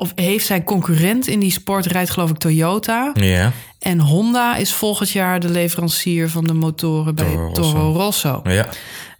Of 0.00 0.12
heeft 0.14 0.46
zijn 0.46 0.64
concurrent 0.64 1.26
in 1.26 1.40
die 1.40 1.50
sport, 1.52 1.86
rijdt 1.86 2.10
geloof 2.10 2.30
ik 2.30 2.36
Toyota. 2.38 3.10
Ja. 3.14 3.52
En 3.78 3.98
Honda 4.00 4.56
is 4.56 4.72
volgend 4.72 5.10
jaar 5.10 5.40
de 5.40 5.48
leverancier 5.50 6.30
van 6.30 6.44
de 6.44 6.52
motoren 6.52 7.14
bij 7.14 7.24
Toro 7.24 7.52
Toro 7.52 7.92
Rosso. 7.92 8.30
Rosso. 8.32 8.40
Ja. 8.44 8.68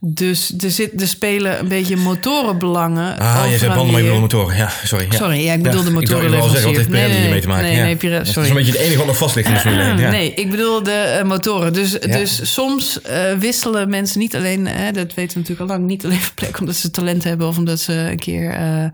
Dus 0.02 0.54
er, 0.60 0.70
zit, 0.70 1.00
er 1.00 1.08
spelen 1.08 1.58
een 1.58 1.68
beetje 1.68 1.96
motorenbelangen. 1.96 3.18
Ah, 3.18 3.44
je 3.50 3.58
zei 3.58 3.70
en 3.70 3.76
banden, 3.76 4.04
maar 4.08 4.20
motoren. 4.20 4.56
Ja, 4.56 4.70
sorry. 4.84 5.06
Ja. 5.10 5.16
Sorry, 5.16 5.44
ja, 5.44 5.52
ik 5.52 5.62
bedoel 5.62 5.84
de 5.84 5.90
dacht- 5.92 6.02
Ik 6.02 6.08
zeggen, 6.08 6.30
wat 6.30 6.40
heeft 6.40 6.54
motorenleverancier. 6.62 6.90
Nee, 7.10 7.20
hiermee 7.20 7.40
te 7.40 7.48
maken? 7.48 7.64
nee, 7.64 7.76
ja. 7.76 7.82
nee, 7.82 7.96
Pirelli- 7.96 8.18
Het 8.18 8.26
is 8.26 8.32
sorry. 8.32 8.48
een 8.48 8.54
beetje 8.54 8.72
het 8.72 8.80
enige 8.80 8.96
wat 8.98 9.06
nog 9.06 9.16
vast 9.16 9.34
ligt 9.34 9.48
in 9.48 9.54
de 9.54 9.60
Formule 9.60 9.82
1. 9.82 9.98
Ja. 10.04 10.10
Nee, 10.10 10.34
ik 10.34 10.50
bedoel 10.50 10.82
de 10.82 10.90
eh, 10.92 11.24
motoren. 11.24 11.72
Dus, 11.72 11.90
dus 12.00 12.52
soms 12.54 13.00
eh, 13.02 13.32
wisselen 13.38 13.88
mensen 13.90 14.18
niet 14.18 14.36
alleen, 14.36 14.66
hè, 14.66 14.92
dat 14.92 15.14
weten 15.14 15.32
we 15.34 15.40
natuurlijk 15.40 15.60
al 15.70 15.76
lang, 15.76 15.86
niet 15.88 16.04
alleen 16.04 16.20
van 16.20 16.34
plek 16.34 16.60
omdat 16.60 16.76
ze 16.76 16.90
talent 16.90 17.24
hebben 17.24 17.46
of 17.48 17.58
omdat 17.58 17.80
ze 17.80 17.92
een 17.92 18.18
keer 18.18 18.50
eh, 18.50 18.84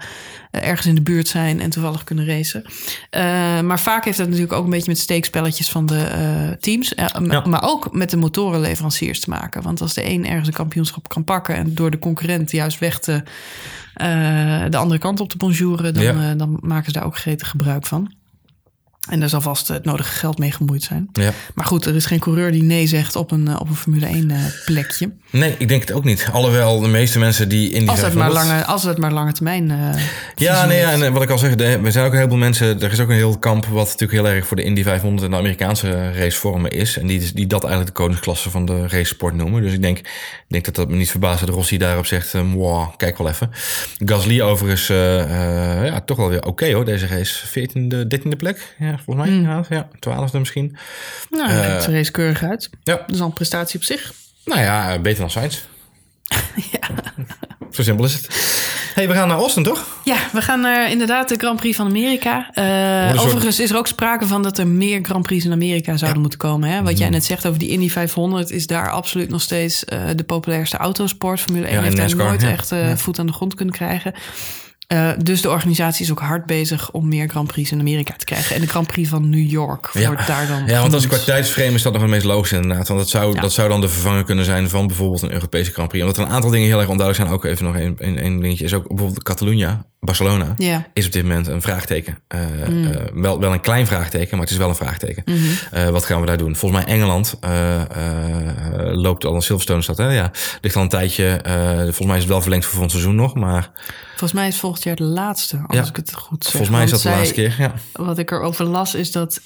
ergens 0.63 0.87
in 0.87 0.95
de 0.95 1.01
buurt 1.01 1.29
zijn 1.29 1.61
en 1.61 1.71
toevallig 1.71 2.05
kunnen 2.05 2.27
racen. 2.27 2.65
Eh, 3.11 3.23
maar 3.61 3.81
vaak 3.81 4.05
heeft 4.05 4.19
dat 4.19 4.27
natuurlijk 4.27 4.53
ook 4.53 4.65
een 4.65 4.71
beetje 4.71 4.91
met 4.91 4.99
steekspelletjes 4.99 5.69
van 5.69 5.87
de 5.87 5.99
eh, 5.99 6.51
teams, 6.61 6.95
eh, 6.95 7.07
Ja. 7.27 7.41
maar 7.47 7.63
ook 7.63 7.93
met 7.93 8.11
de 8.11 8.17
motorenleveranciers 8.17 9.21
te 9.21 9.31
maken. 9.31 9.63
Want 9.63 9.81
als 9.81 9.95
de 9.95 10.09
een 10.11 10.27
ergens 10.27 10.49
een 10.49 10.55
kampioenschap 10.55 11.09
kan 11.09 11.25
pakken 11.25 11.55
en 11.57 11.75
door 11.75 11.91
de 11.91 11.99
concurrent 11.99 12.51
juist 12.51 12.79
weg 12.79 12.99
te 12.99 13.23
de 14.71 14.77
andere 14.77 15.01
kant 15.01 15.21
op 15.21 15.29
te 15.29 15.37
bonjouren, 15.37 15.95
dan, 15.95 16.03
Ja. 16.03 16.35
dan 16.35 16.59
maken 16.61 16.85
ze 16.85 16.93
daar 16.93 17.05
ook 17.07 17.17
gretig 17.17 17.49
gebruik 17.49 17.87
van. 17.87 18.13
En 19.09 19.21
daar 19.21 19.29
zal 19.29 19.41
vast 19.41 19.69
het 19.69 19.85
nodige 19.85 20.13
geld 20.13 20.39
mee 20.39 20.53
gemoeid 20.53 20.83
zijn. 20.83 21.09
Ja. 21.13 21.31
Maar 21.55 21.65
goed, 21.65 21.85
er 21.87 21.95
is 21.95 22.07
geen 22.07 22.19
coureur 22.19 22.53
die 22.53 22.63
nee 22.63 22.87
zegt 22.87 23.17
op 23.17 23.31
een, 23.31 23.49
eh, 23.49 23.61
op 23.61 23.69
een 23.69 23.75
Formule 23.77 24.07
1 24.07 24.31
eh, 24.31 24.39
plekje. 24.65 25.11
Nee, 25.31 25.55
ik 25.59 25.69
denk 25.69 25.81
het 25.81 25.93
ook 25.93 26.05
niet. 26.05 26.29
Alhoewel 26.33 26.81
de 26.81 26.89
meeste 26.89 27.19
mensen 27.19 27.49
die 27.49 27.71
in 27.71 27.81
die 27.81 27.91
Als 27.91 28.01
het, 28.01 28.15
maar 28.15 28.31
500 28.31 28.49
lange, 28.51 28.65
als 28.65 28.83
het 28.83 28.99
maar 28.99 29.13
lange 29.13 29.33
termijn. 29.33 29.71
eh, 29.71 30.03
Ja, 30.35 30.67
nee, 30.67 30.79
ja, 30.79 30.91
en 30.93 31.03
eh, 31.03 31.13
wat 31.13 31.23
ik 31.23 31.31
al 31.31 31.39
zeg, 31.39 31.51
er 31.61 31.93
zijn 31.93 32.05
ook 32.07 32.11
een 32.13 32.17
heleboel 32.19 32.39
mensen. 32.39 32.81
Er 32.81 32.93
is 32.93 33.01
ook 33.01 33.09
een 33.09 33.15
heel 33.15 33.39
kamp 33.39 33.67
wat 33.67 33.85
natuurlijk 33.87 34.13
heel 34.13 34.29
erg 34.29 34.47
voor 34.47 34.57
de 34.57 34.63
Indy 34.63 34.83
500 34.83 35.25
en 35.25 35.31
de 35.31 35.37
Amerikaanse 35.37 36.13
racevormen 36.13 36.71
is. 36.71 36.99
En 36.99 37.07
die, 37.07 37.33
die 37.35 37.47
dat 37.47 37.65
eigenlijk 37.65 37.95
de 37.97 38.03
koningsklasse 38.03 38.51
van 38.51 38.65
de 38.67 38.81
racesport 38.81 39.35
noemen. 39.35 39.63
Dus 39.63 39.73
ik 39.73 39.83
denk, 39.83 39.99
ik 39.99 40.07
denk 40.49 40.65
dat 40.65 40.75
dat 40.75 40.89
me 40.89 40.97
niet 40.97 41.11
verbaast 41.11 41.41
dat 41.41 41.49
Rossi 41.49 41.79
daarop 41.79 42.07
zegt: 42.07 42.35
eh, 42.35 42.53
wow, 42.53 42.97
kijk 42.97 43.19
wel 43.19 43.29
even. 43.29 43.51
Gasly 44.05 44.41
overigens, 44.41 44.89
eh, 44.89 45.21
eh, 45.81 45.87
ja, 45.87 46.01
toch 46.01 46.17
wel 46.17 46.29
weer 46.29 46.45
oké 46.45 46.73
hoor, 46.73 46.85
deze 46.85 47.07
race. 47.07 47.47
14e, 47.47 48.07
13e 48.07 48.37
plek. 48.37 48.75
Ja, 48.79 48.96
volgens 49.05 49.27
mij. 49.29 49.39
Ja, 49.39 49.65
ja, 49.69 49.89
twaalfde 49.99 50.39
misschien. 50.39 50.77
Nou, 51.31 51.51
Eh, 51.51 51.85
er 51.87 51.93
race 51.93 52.11
keurig 52.11 52.43
uit. 52.43 52.71
Ja, 52.83 52.95
Dat 52.97 53.15
is 53.15 53.21
al 53.21 53.27
een 53.27 53.33
prestatie 53.33 53.79
op 53.79 53.85
zich. 53.85 54.13
nou 54.45 54.61
ja, 54.61 54.93
eh, 54.95 55.01
beter 55.01 55.21
dan 55.21 55.31
Sainz. 55.31 55.61
ja. 56.73 56.89
Zo 57.71 57.83
simpel 57.83 58.05
is 58.05 58.15
het. 58.15 58.27
hey, 58.95 59.09
we 59.09 59.15
gaan 59.15 59.29
naar 59.29 59.37
Austin, 59.39 59.63
toch? 59.63 59.87
Ja, 60.05 60.17
we 60.33 60.41
gaan 60.43 60.61
naar 60.61 60.91
inderdaad 60.91 61.29
de 61.29 61.35
Grand 61.39 61.57
Prix 61.61 61.77
van 61.77 61.87
Amerika. 61.87 62.51
Eh, 62.53 63.09
soort- 63.09 63.21
Overigens 63.27 63.61
is 63.61 63.71
er 63.71 63.77
ook 63.77 63.87
sprake 63.87 64.27
van 64.27 64.43
dat 64.43 64.59
er 64.59 64.67
meer 64.67 64.99
Grand 65.05 65.23
Prix 65.27 65.45
in 65.45 65.53
Amerika 65.53 65.97
zouden 65.97 66.21
moeten 66.21 66.39
komen. 66.39 66.69
Hè? 66.71 66.83
Wat 66.83 66.99
jij 66.99 67.09
net 67.09 67.25
zegt 67.25 67.47
over 67.47 67.59
die 67.59 67.69
Indy 67.69 67.89
500 67.91 68.51
is 68.51 68.67
daar 68.67 68.91
absoluut 68.91 69.29
nog 69.31 69.41
steeds 69.43 69.85
eh, 69.85 70.01
de 70.17 70.25
populairste 70.25 70.77
autosport. 70.77 71.41
Formule 71.41 71.65
1 71.67 71.73
Ja, 71.73 71.79
en 71.79 71.85
heeft 71.85 71.97
daar 72.17 72.27
nooit 72.27 72.43
echt 72.43 72.73
eh, 72.73 72.97
voet 72.97 73.19
aan 73.19 73.27
de 73.27 73.33
grond 73.33 73.55
kunnen 73.55 73.75
krijgen. 73.75 74.13
Eh, 74.87 75.11
dus 75.23 75.41
de 75.43 75.51
organisatie 75.51 76.05
is 76.05 76.11
ook 76.11 76.21
hard 76.21 76.47
bezig 76.47 76.91
om 76.91 77.09
meer 77.09 77.29
Grand 77.29 77.47
Prix 77.49 77.73
in 77.73 77.81
Amerika 77.81 78.15
te 78.17 78.25
krijgen. 78.25 78.55
En 78.55 78.61
de 78.61 78.67
Grand 78.69 78.87
Prix 78.87 79.09
van 79.09 79.31
New 79.31 79.51
York 79.51 79.91
wordt 79.93 80.27
daar 80.27 80.47
dan 80.47 80.67
Ja, 80.67 80.81
want 80.81 80.95
als 80.95 81.03
ik 81.03 81.09
qua 81.09 81.19
tijdsframe 81.19 81.73
is 81.73 81.83
dat 81.83 81.93
nog 81.93 82.03
het 82.03 82.11
meest 82.11 82.25
logisch 82.25 82.53
inderdaad. 82.53 82.89
Want 82.89 83.01
dat 83.01 83.09
zou, 83.09 83.35
Ja. 83.35 83.41
dat 83.41 83.53
zou 83.53 83.69
dan 83.69 83.81
de 83.81 83.89
vervanger 83.89 84.25
kunnen 84.25 84.45
zijn 84.45 84.69
van 84.69 84.87
bijvoorbeeld 84.87 85.23
een 85.23 85.33
Europese 85.33 85.73
Grand 85.73 85.89
Prix. 85.89 86.05
Omdat 86.05 86.21
er 86.21 86.27
een 86.29 86.35
aantal 86.35 86.51
dingen 86.51 86.67
heel 86.67 86.81
erg 86.81 86.89
onduidelijk 86.89 87.29
zijn. 87.29 87.39
Ook 87.39 87.45
even 87.45 87.65
nog 87.65 87.77
één 87.99 88.41
dingetje. 88.41 88.65
Is 88.65 88.75
ook 88.75 88.89
bijvoorbeeld 88.89 89.23
Catalunya, 89.23 89.87
Barcelona. 90.01 90.55
Ja. 90.57 90.87
Is 90.93 91.07
op 91.07 91.13
dit 91.13 91.23
moment 91.23 91.47
een 91.47 91.63
vraagteken. 91.63 92.19
Eh, 92.29 92.41
Mm. 92.69 92.85
eh, 92.85 93.01
wel, 93.15 93.41
wel 93.41 93.53
een 93.53 93.61
klein 93.61 93.87
vraagteken, 93.87 94.31
maar 94.31 94.41
het 94.41 94.51
is 94.51 94.57
wel 94.57 94.69
een 94.69 94.75
vraagteken. 94.75 95.23
Mhm. 95.27 95.39
Eh, 95.71 95.89
wat 95.89 96.05
gaan 96.05 96.21
we 96.21 96.27
daar 96.27 96.37
doen? 96.37 96.57
Volgens 96.57 96.85
mij 96.85 96.95
Engeland 96.95 97.39
loopt 98.95 99.25
al 99.25 99.35
een 99.35 99.43
Silverstone 99.43 99.83
stad. 99.83 99.97
Hè? 99.97 100.13
Ja, 100.13 100.31
ligt 100.61 100.77
al 100.77 100.83
een 100.83 100.89
tijdje. 100.89 101.41
volgens 101.83 102.07
mij 102.07 102.15
is 102.17 102.23
het 102.23 102.31
wel 102.33 102.41
verlengd 102.41 102.65
voor 102.65 102.73
volgend 102.75 102.93
seizoen 102.93 103.15
nog. 103.15 103.35
Maar 103.35 103.71
Volgens 104.09 104.33
mij 104.41 104.49
is 104.49 104.59
volgend 104.59 104.83
jaar 104.83 104.97
de 104.97 105.03
laatste, 105.05 105.57
als 105.67 105.77
Ja. 105.77 105.85
ik 105.85 105.97
het 105.97 106.13
goed 106.15 106.43
zeg. 106.43 106.53
volgens 106.53 106.71
mij 106.73 106.85
is 106.85 106.91
dat 106.91 107.01
de 107.03 107.09
laatste 107.09 107.35
keer. 107.35 107.55
Ja. 107.59 107.73
Wat 107.93 108.19
ik 108.19 108.31
erover 108.31 108.65
las 108.65 108.95
is 108.95 109.13
dat 109.13 109.41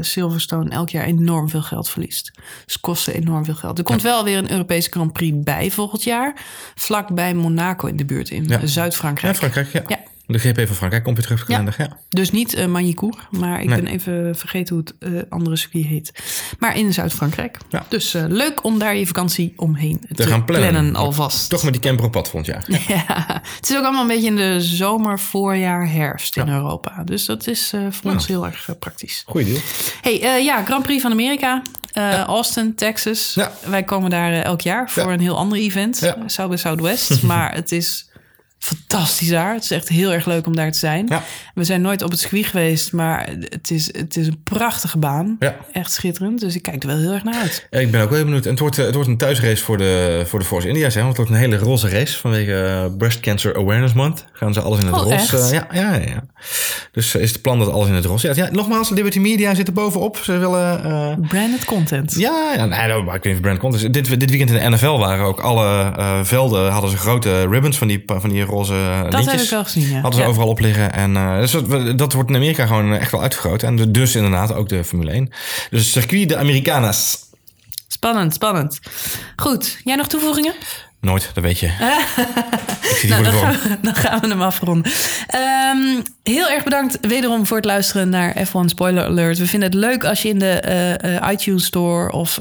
Silverstone 0.00 0.70
elk 0.70 0.88
jaar 0.90 1.04
enorm 1.04 1.48
veel 1.48 1.62
geld 1.62 1.88
verliest. 1.88 2.30
Dus 2.66 2.80
kosten 2.80 3.14
enorm 3.14 3.44
veel 3.44 3.54
geld. 3.54 3.78
Er 3.78 3.84
komt 3.84 4.02
wel 4.02 4.24
weer 4.24 4.38
een 4.38 4.50
Europese 4.50 4.90
Grand 4.90 5.12
Prix 5.12 5.36
bij 5.40 5.70
volgend 5.70 6.02
jaar. 6.04 6.36
Vlak 6.74 7.14
bij 7.14 7.34
Monaco 7.34 7.86
in 7.86 7.96
de 7.96 8.04
buurt 8.04 8.30
in. 8.30 8.50
Zuid-Frankrijk. 8.64 9.31
Ja, 9.32 9.38
Frankrijk. 9.38 9.72
Ja. 9.72 9.82
Ja. 9.86 9.98
De 10.26 10.38
GP 10.38 10.66
van 10.66 10.76
Frankrijk 10.76 11.04
komt 11.04 11.16
weer 11.16 11.24
terug 11.26 11.40
op 11.40 11.46
de 11.46 11.52
Ja. 11.52 11.58
kalender. 11.58 11.86
Ja. 11.90 11.98
Dus 12.08 12.30
niet 12.30 12.58
uh, 12.58 12.66
maar 12.66 12.82
ik 12.82 13.68
Nee. 13.68 13.80
ben 13.80 13.86
even 13.86 14.36
vergeten 14.36 14.74
hoe 14.76 14.84
het 14.84 15.12
eh, 15.14 15.22
andere 15.28 15.56
circuit 15.56 15.84
heet. 15.86 16.12
Maar 16.58 16.76
in 16.78 16.92
Zuid-Frankrijk. 16.92 17.58
Ja. 17.68 17.84
Dus 17.88 18.14
eh, 18.14 18.24
leuk 18.28 18.64
om 18.64 18.78
daar 18.78 18.96
je 18.96 19.06
vakantie 19.06 19.52
omheen 19.56 20.00
te, 20.14 20.22
gaan 20.26 20.44
plannen. 20.44 20.94
alvast. 20.96 21.48
Toch 21.50 21.62
met 21.62 21.72
die 21.72 21.82
camper 21.82 22.04
op 22.04 22.12
pad 22.12 22.28
volgend 22.28 22.46
jaar. 22.54 22.64
Ja, 22.96 23.42
het 23.56 23.70
is 23.70 23.76
ook 23.76 23.82
allemaal 23.82 24.02
een 24.02 24.08
beetje 24.08 24.26
in 24.26 24.36
de 24.36 24.60
zomer, 24.60 25.18
voorjaar, 25.20 25.90
herfst 25.90 26.36
in 26.36 26.48
Europa. 26.48 27.02
Dus 27.04 27.24
dat 27.24 27.46
is 27.46 27.72
voor 27.90 28.10
ons 28.10 28.26
heel 28.26 28.46
erg 28.46 28.68
praktisch. 28.78 29.22
Goeie 29.26 29.46
deal. 29.46 29.58
Hey, 30.02 30.44
ja, 30.44 30.64
Grand 30.64 30.82
Prix 30.82 31.02
van 31.02 31.10
Amerika. 31.10 31.62
Austin, 32.26 32.74
Texas. 32.74 33.32
Ja. 33.34 33.52
Wij 33.66 33.82
komen 33.82 34.10
daar 34.10 34.32
elk 34.32 34.60
jaar 34.60 34.90
voor 34.90 35.02
Ja. 35.06 35.12
een 35.12 35.20
heel 35.20 35.36
ander 35.36 35.58
event. 35.58 35.98
Ja. 36.00 36.16
South 36.26 36.50
by 36.50 36.56
Southwest. 36.56 37.22
maar 37.32 37.54
het 37.54 37.72
is 37.72 38.10
fantastisch 38.62 39.28
daar. 39.28 39.54
Het 39.54 39.62
is 39.64 39.70
echt 39.70 39.88
heel 39.88 40.12
erg 40.12 40.26
leuk 40.26 40.46
om 40.46 40.56
daar 40.56 40.72
te 40.72 40.78
zijn. 40.78 41.06
Ja. 41.08 41.22
We 41.54 41.64
zijn 41.64 41.80
nooit 41.80 42.02
op 42.02 42.10
het 42.10 42.20
circuit 42.20 42.46
geweest, 42.46 42.92
maar 42.92 43.28
het 43.40 43.70
is, 43.70 43.86
het 43.96 44.16
is 44.16 44.26
een 44.26 44.40
prachtige 44.44 44.98
baan. 44.98 45.36
Ja. 45.38 45.56
Echt 45.72 45.92
schitterend. 45.92 46.40
Dus 46.40 46.54
ik 46.54 46.62
kijk 46.62 46.82
er 46.82 46.88
wel 46.88 46.98
heel 46.98 47.12
erg 47.12 47.24
naar 47.24 47.34
uit. 47.34 47.66
Ja, 47.70 47.78
ik 47.78 47.90
ben 47.90 48.00
ook 48.00 48.08
wel 48.08 48.16
heel 48.16 48.24
benieuwd. 48.26 48.44
En 48.44 48.50
het 48.50 48.60
wordt, 48.60 48.78
eh, 48.78 48.84
het 48.84 48.94
wordt 48.94 49.08
een 49.08 49.16
thuisrace 49.16 49.64
voor 49.64 49.78
de, 49.78 50.22
voor 50.26 50.38
de 50.38 50.44
Force 50.44 50.68
India's. 50.68 50.94
Hè? 50.94 51.02
Want 51.02 51.16
het 51.16 51.26
wordt 51.26 51.42
een 51.42 51.50
hele 51.50 51.64
roze 51.64 51.88
race 51.88 52.18
vanwege 52.18 52.54
eh, 52.64 52.96
Breast 52.98 53.20
Cancer 53.20 53.56
Awareness 53.56 53.94
Month. 53.94 54.24
Gaan 54.32 54.52
ze 54.54 54.60
alles 54.60 54.78
in 54.80 54.86
het 54.86 54.94
Oh, 54.94 55.02
roze. 55.02 55.54
ja, 55.54 55.66
ja, 55.72 55.94
ja. 55.94 56.24
Dus 56.92 57.14
eh, 57.14 57.22
is 57.22 57.32
het 57.32 57.42
plan 57.42 57.58
dat 57.58 57.68
alles 57.70 57.88
in 57.88 57.94
het 57.94 58.04
roze. 58.04 58.32
Ja, 58.34 58.48
nogmaals, 58.52 58.90
Liberty 58.90 59.18
Media 59.18 59.54
zit 59.54 59.66
er 59.66 59.72
bovenop. 59.72 60.16
Ze 60.16 60.36
willen... 60.38 60.84
eh, 60.84 61.28
Branded 61.28 61.64
content. 61.64 62.14
ja, 62.18 62.52
ja 62.56 62.64
nee, 62.66 62.88
nou, 62.88 63.02
maar 63.04 63.14
ik 63.14 63.22
weet 63.22 63.32
niet 63.32 63.34
of 63.34 63.40
brand 63.40 63.58
content. 63.58 63.94
Dit, 63.94 64.20
dit 64.20 64.30
weekend 64.30 64.50
in 64.50 64.70
de 64.70 64.76
NFL 64.76 64.98
waren 64.98 65.24
ook 65.24 65.40
alle 65.40 65.90
velden 66.24 66.70
hadden 66.70 66.90
ze 66.90 66.96
grote 66.96 67.48
ribbons 67.48 67.78
van 67.78 67.88
die, 67.88 68.02
van 68.06 68.30
die 68.30 68.44
roze 68.52 69.00
dat 69.02 69.12
lintjes. 69.12 69.32
heb 69.32 69.40
ik 69.40 69.50
wel 69.50 69.64
gezien, 69.64 69.88
ja. 69.88 69.92
Hadden 69.94 70.14
ze 70.14 70.20
Ja. 70.20 70.26
overal 70.26 70.48
op 70.48 70.58
liggen. 70.60 70.92
En 70.92 71.16
eh, 71.16 71.38
dus 71.38 71.50
dat, 71.50 71.98
dat 71.98 72.12
wordt 72.12 72.28
in 72.30 72.36
Amerika 72.36 72.66
gewoon 72.66 72.94
echt 72.94 73.10
wel 73.10 73.22
uitvergroot. 73.22 73.62
En 73.62 73.92
dus 73.92 74.14
inderdaad 74.14 74.54
ook 74.54 74.68
de 74.68 74.84
Formule 74.84 75.10
1. 75.10 75.30
Dus 75.70 75.92
circuit 75.92 76.28
de 76.28 76.36
Americanas. 76.36 77.18
Spannend, 77.88 78.34
spannend. 78.34 78.78
Goed, 79.36 79.78
jij 79.84 79.96
nog 79.96 80.06
toevoegingen? 80.06 80.54
Nooit, 81.00 81.30
dat 81.34 81.44
weet 81.44 81.58
je. 81.58 81.70
Nou, 83.08 83.22
dan, 83.24 83.32
gaan 83.32 83.52
we, 83.52 83.78
dan 83.82 83.94
gaan 83.94 84.20
we 84.20 84.28
hem 84.28 84.42
afronden. 84.42 84.92
Ehm, 85.26 86.00
heel 86.22 86.48
erg 86.50 86.64
bedankt 86.64 86.98
wederom 87.00 87.46
voor 87.46 87.56
het 87.56 87.66
luisteren 87.66 88.08
naar 88.08 88.36
F1 88.46 88.64
Spoiler 88.66 89.04
Alert. 89.04 89.38
We 89.38 89.46
vinden 89.46 89.68
het 89.70 89.78
leuk 89.78 90.04
als 90.04 90.22
je 90.22 90.28
in 90.28 90.38
de 90.38 90.50
eh, 90.50 91.30
iTunes 91.30 91.64
Store 91.64 92.12
of 92.12 92.36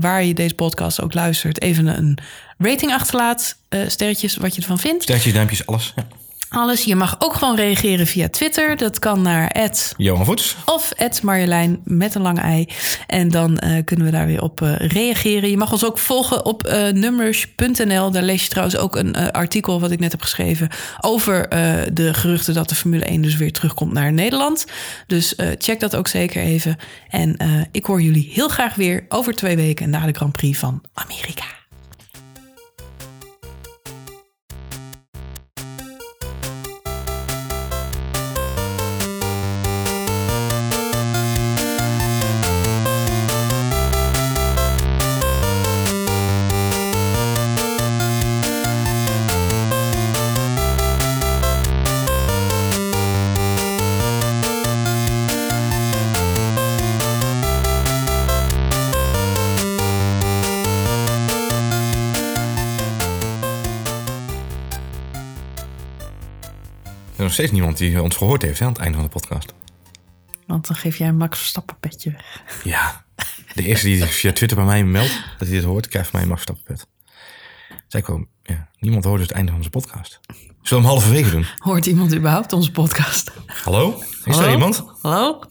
waar 0.00 0.24
je 0.24 0.34
deze 0.34 0.54
podcast 0.54 1.02
ook 1.02 1.14
luistert, 1.14 1.60
even 1.62 1.86
een 1.86 2.18
rating 2.58 2.92
achterlaat. 2.92 3.56
Eh, 3.68 3.80
sterretjes, 3.88 4.36
wat 4.36 4.54
je 4.54 4.60
ervan 4.60 4.78
vindt. 4.78 5.02
Sterretjes, 5.02 5.32
duimpjes, 5.32 5.66
alles. 5.66 5.92
Ja. 5.96 6.06
Alles. 6.48 6.84
Je 6.84 6.96
mag 6.96 7.16
ook 7.18 7.34
gewoon 7.34 7.56
reageren 7.56 8.06
via 8.06 8.28
Twitter. 8.28 8.76
Dat 8.76 8.98
kan 8.98 9.22
naar 9.22 9.70
Johan 9.96 10.24
Voets. 10.24 10.56
of 10.64 10.92
Marjolein 11.22 11.80
met 11.84 12.14
een 12.14 12.22
lange 12.22 12.40
ei. 12.40 12.68
En 13.06 13.28
dan 13.28 13.58
eh, 13.58 13.84
kunnen 13.84 14.06
we 14.06 14.12
daar 14.12 14.26
weer 14.26 14.42
op 14.42 14.62
eh, 14.62 14.76
reageren. 14.76 15.50
Je 15.50 15.56
mag 15.56 15.72
ons 15.72 15.84
ook 15.84 15.98
volgen 15.98 16.44
op 16.44 16.62
numbers.nl. 16.92 18.10
Daar 18.10 18.22
lees 18.22 18.42
je 18.42 18.48
trouwens 18.48 18.76
ook 18.76 18.96
een 18.96 19.32
artikel 19.32 19.80
wat 19.80 19.90
ik 19.90 19.98
net 19.98 20.12
heb 20.12 20.22
geschreven 20.22 20.68
over 21.00 21.48
de 21.92 22.14
geruchten 22.14 22.54
dat 22.54 22.68
de 22.68 22.74
Formule 22.74 23.04
1 23.04 23.22
dus 23.22 23.36
weer 23.36 23.52
terugkomt 23.52 23.92
naar 23.92 24.12
Nederland. 24.12 24.66
Dus 25.06 25.34
check 25.58 25.80
dat 25.80 25.96
ook 25.96 26.08
zeker 26.08 26.42
even. 26.42 26.76
En 27.08 27.36
ik 27.72 27.84
hoor 27.84 28.02
jullie 28.02 28.30
heel 28.32 28.48
graag 28.48 28.74
weer 28.74 29.04
over 29.08 29.34
twee 29.34 29.56
weken 29.56 29.90
na 29.90 30.06
de 30.06 30.12
Grand 30.12 30.32
Prix 30.32 30.58
van 30.58 30.82
Amerika. 30.94 31.44
Steeds 67.36 67.52
niemand 67.52 67.76
die 67.76 68.02
ons 68.02 68.16
gehoord 68.16 68.42
heeft 68.42 68.58
hè, 68.58 68.64
aan 68.64 68.72
het 68.72 68.80
einde 68.80 68.96
van 68.96 69.06
de 69.06 69.12
podcast. 69.12 69.52
Want 70.46 70.66
dan 70.66 70.76
geef 70.76 70.96
jij 70.96 71.08
een 71.08 71.16
Max 71.16 71.38
Verstappen 71.38 71.78
petje 71.80 72.10
weg. 72.10 72.60
Ja. 72.64 73.04
De 73.54 73.62
eerste 73.62 73.86
die 73.86 74.04
via 74.04 74.32
Twitter 74.32 74.56
bij 74.56 74.66
mij 74.66 74.84
meldt 74.84 75.22
dat 75.38 75.48
hij 75.48 75.56
dit 75.56 75.66
hoort, 75.66 75.88
krijgt 75.88 76.08
van 76.10 76.18
mij 76.18 76.28
een 76.28 76.34
Max 76.34 76.44
Verstappen 76.44 76.88
ik 77.88 78.10
ook, 78.10 78.26
ja, 78.42 78.68
niemand 78.78 79.04
hoort 79.04 79.18
dus 79.18 79.26
het 79.26 79.36
einde 79.36 79.50
van 79.50 79.60
onze 79.60 79.70
podcast. 79.70 80.20
Zullen 80.28 80.48
we 80.62 80.74
hem 80.74 80.84
halverwege 80.84 81.30
doen? 81.30 81.46
Hoort 81.58 81.86
iemand 81.86 82.14
überhaupt 82.14 82.52
onze 82.52 82.70
podcast? 82.70 83.32
Hallo? 83.46 84.02
Is 84.24 84.34
Hallo? 84.34 84.46
er 84.46 84.52
iemand? 84.52 84.84
Hallo? 85.00 85.42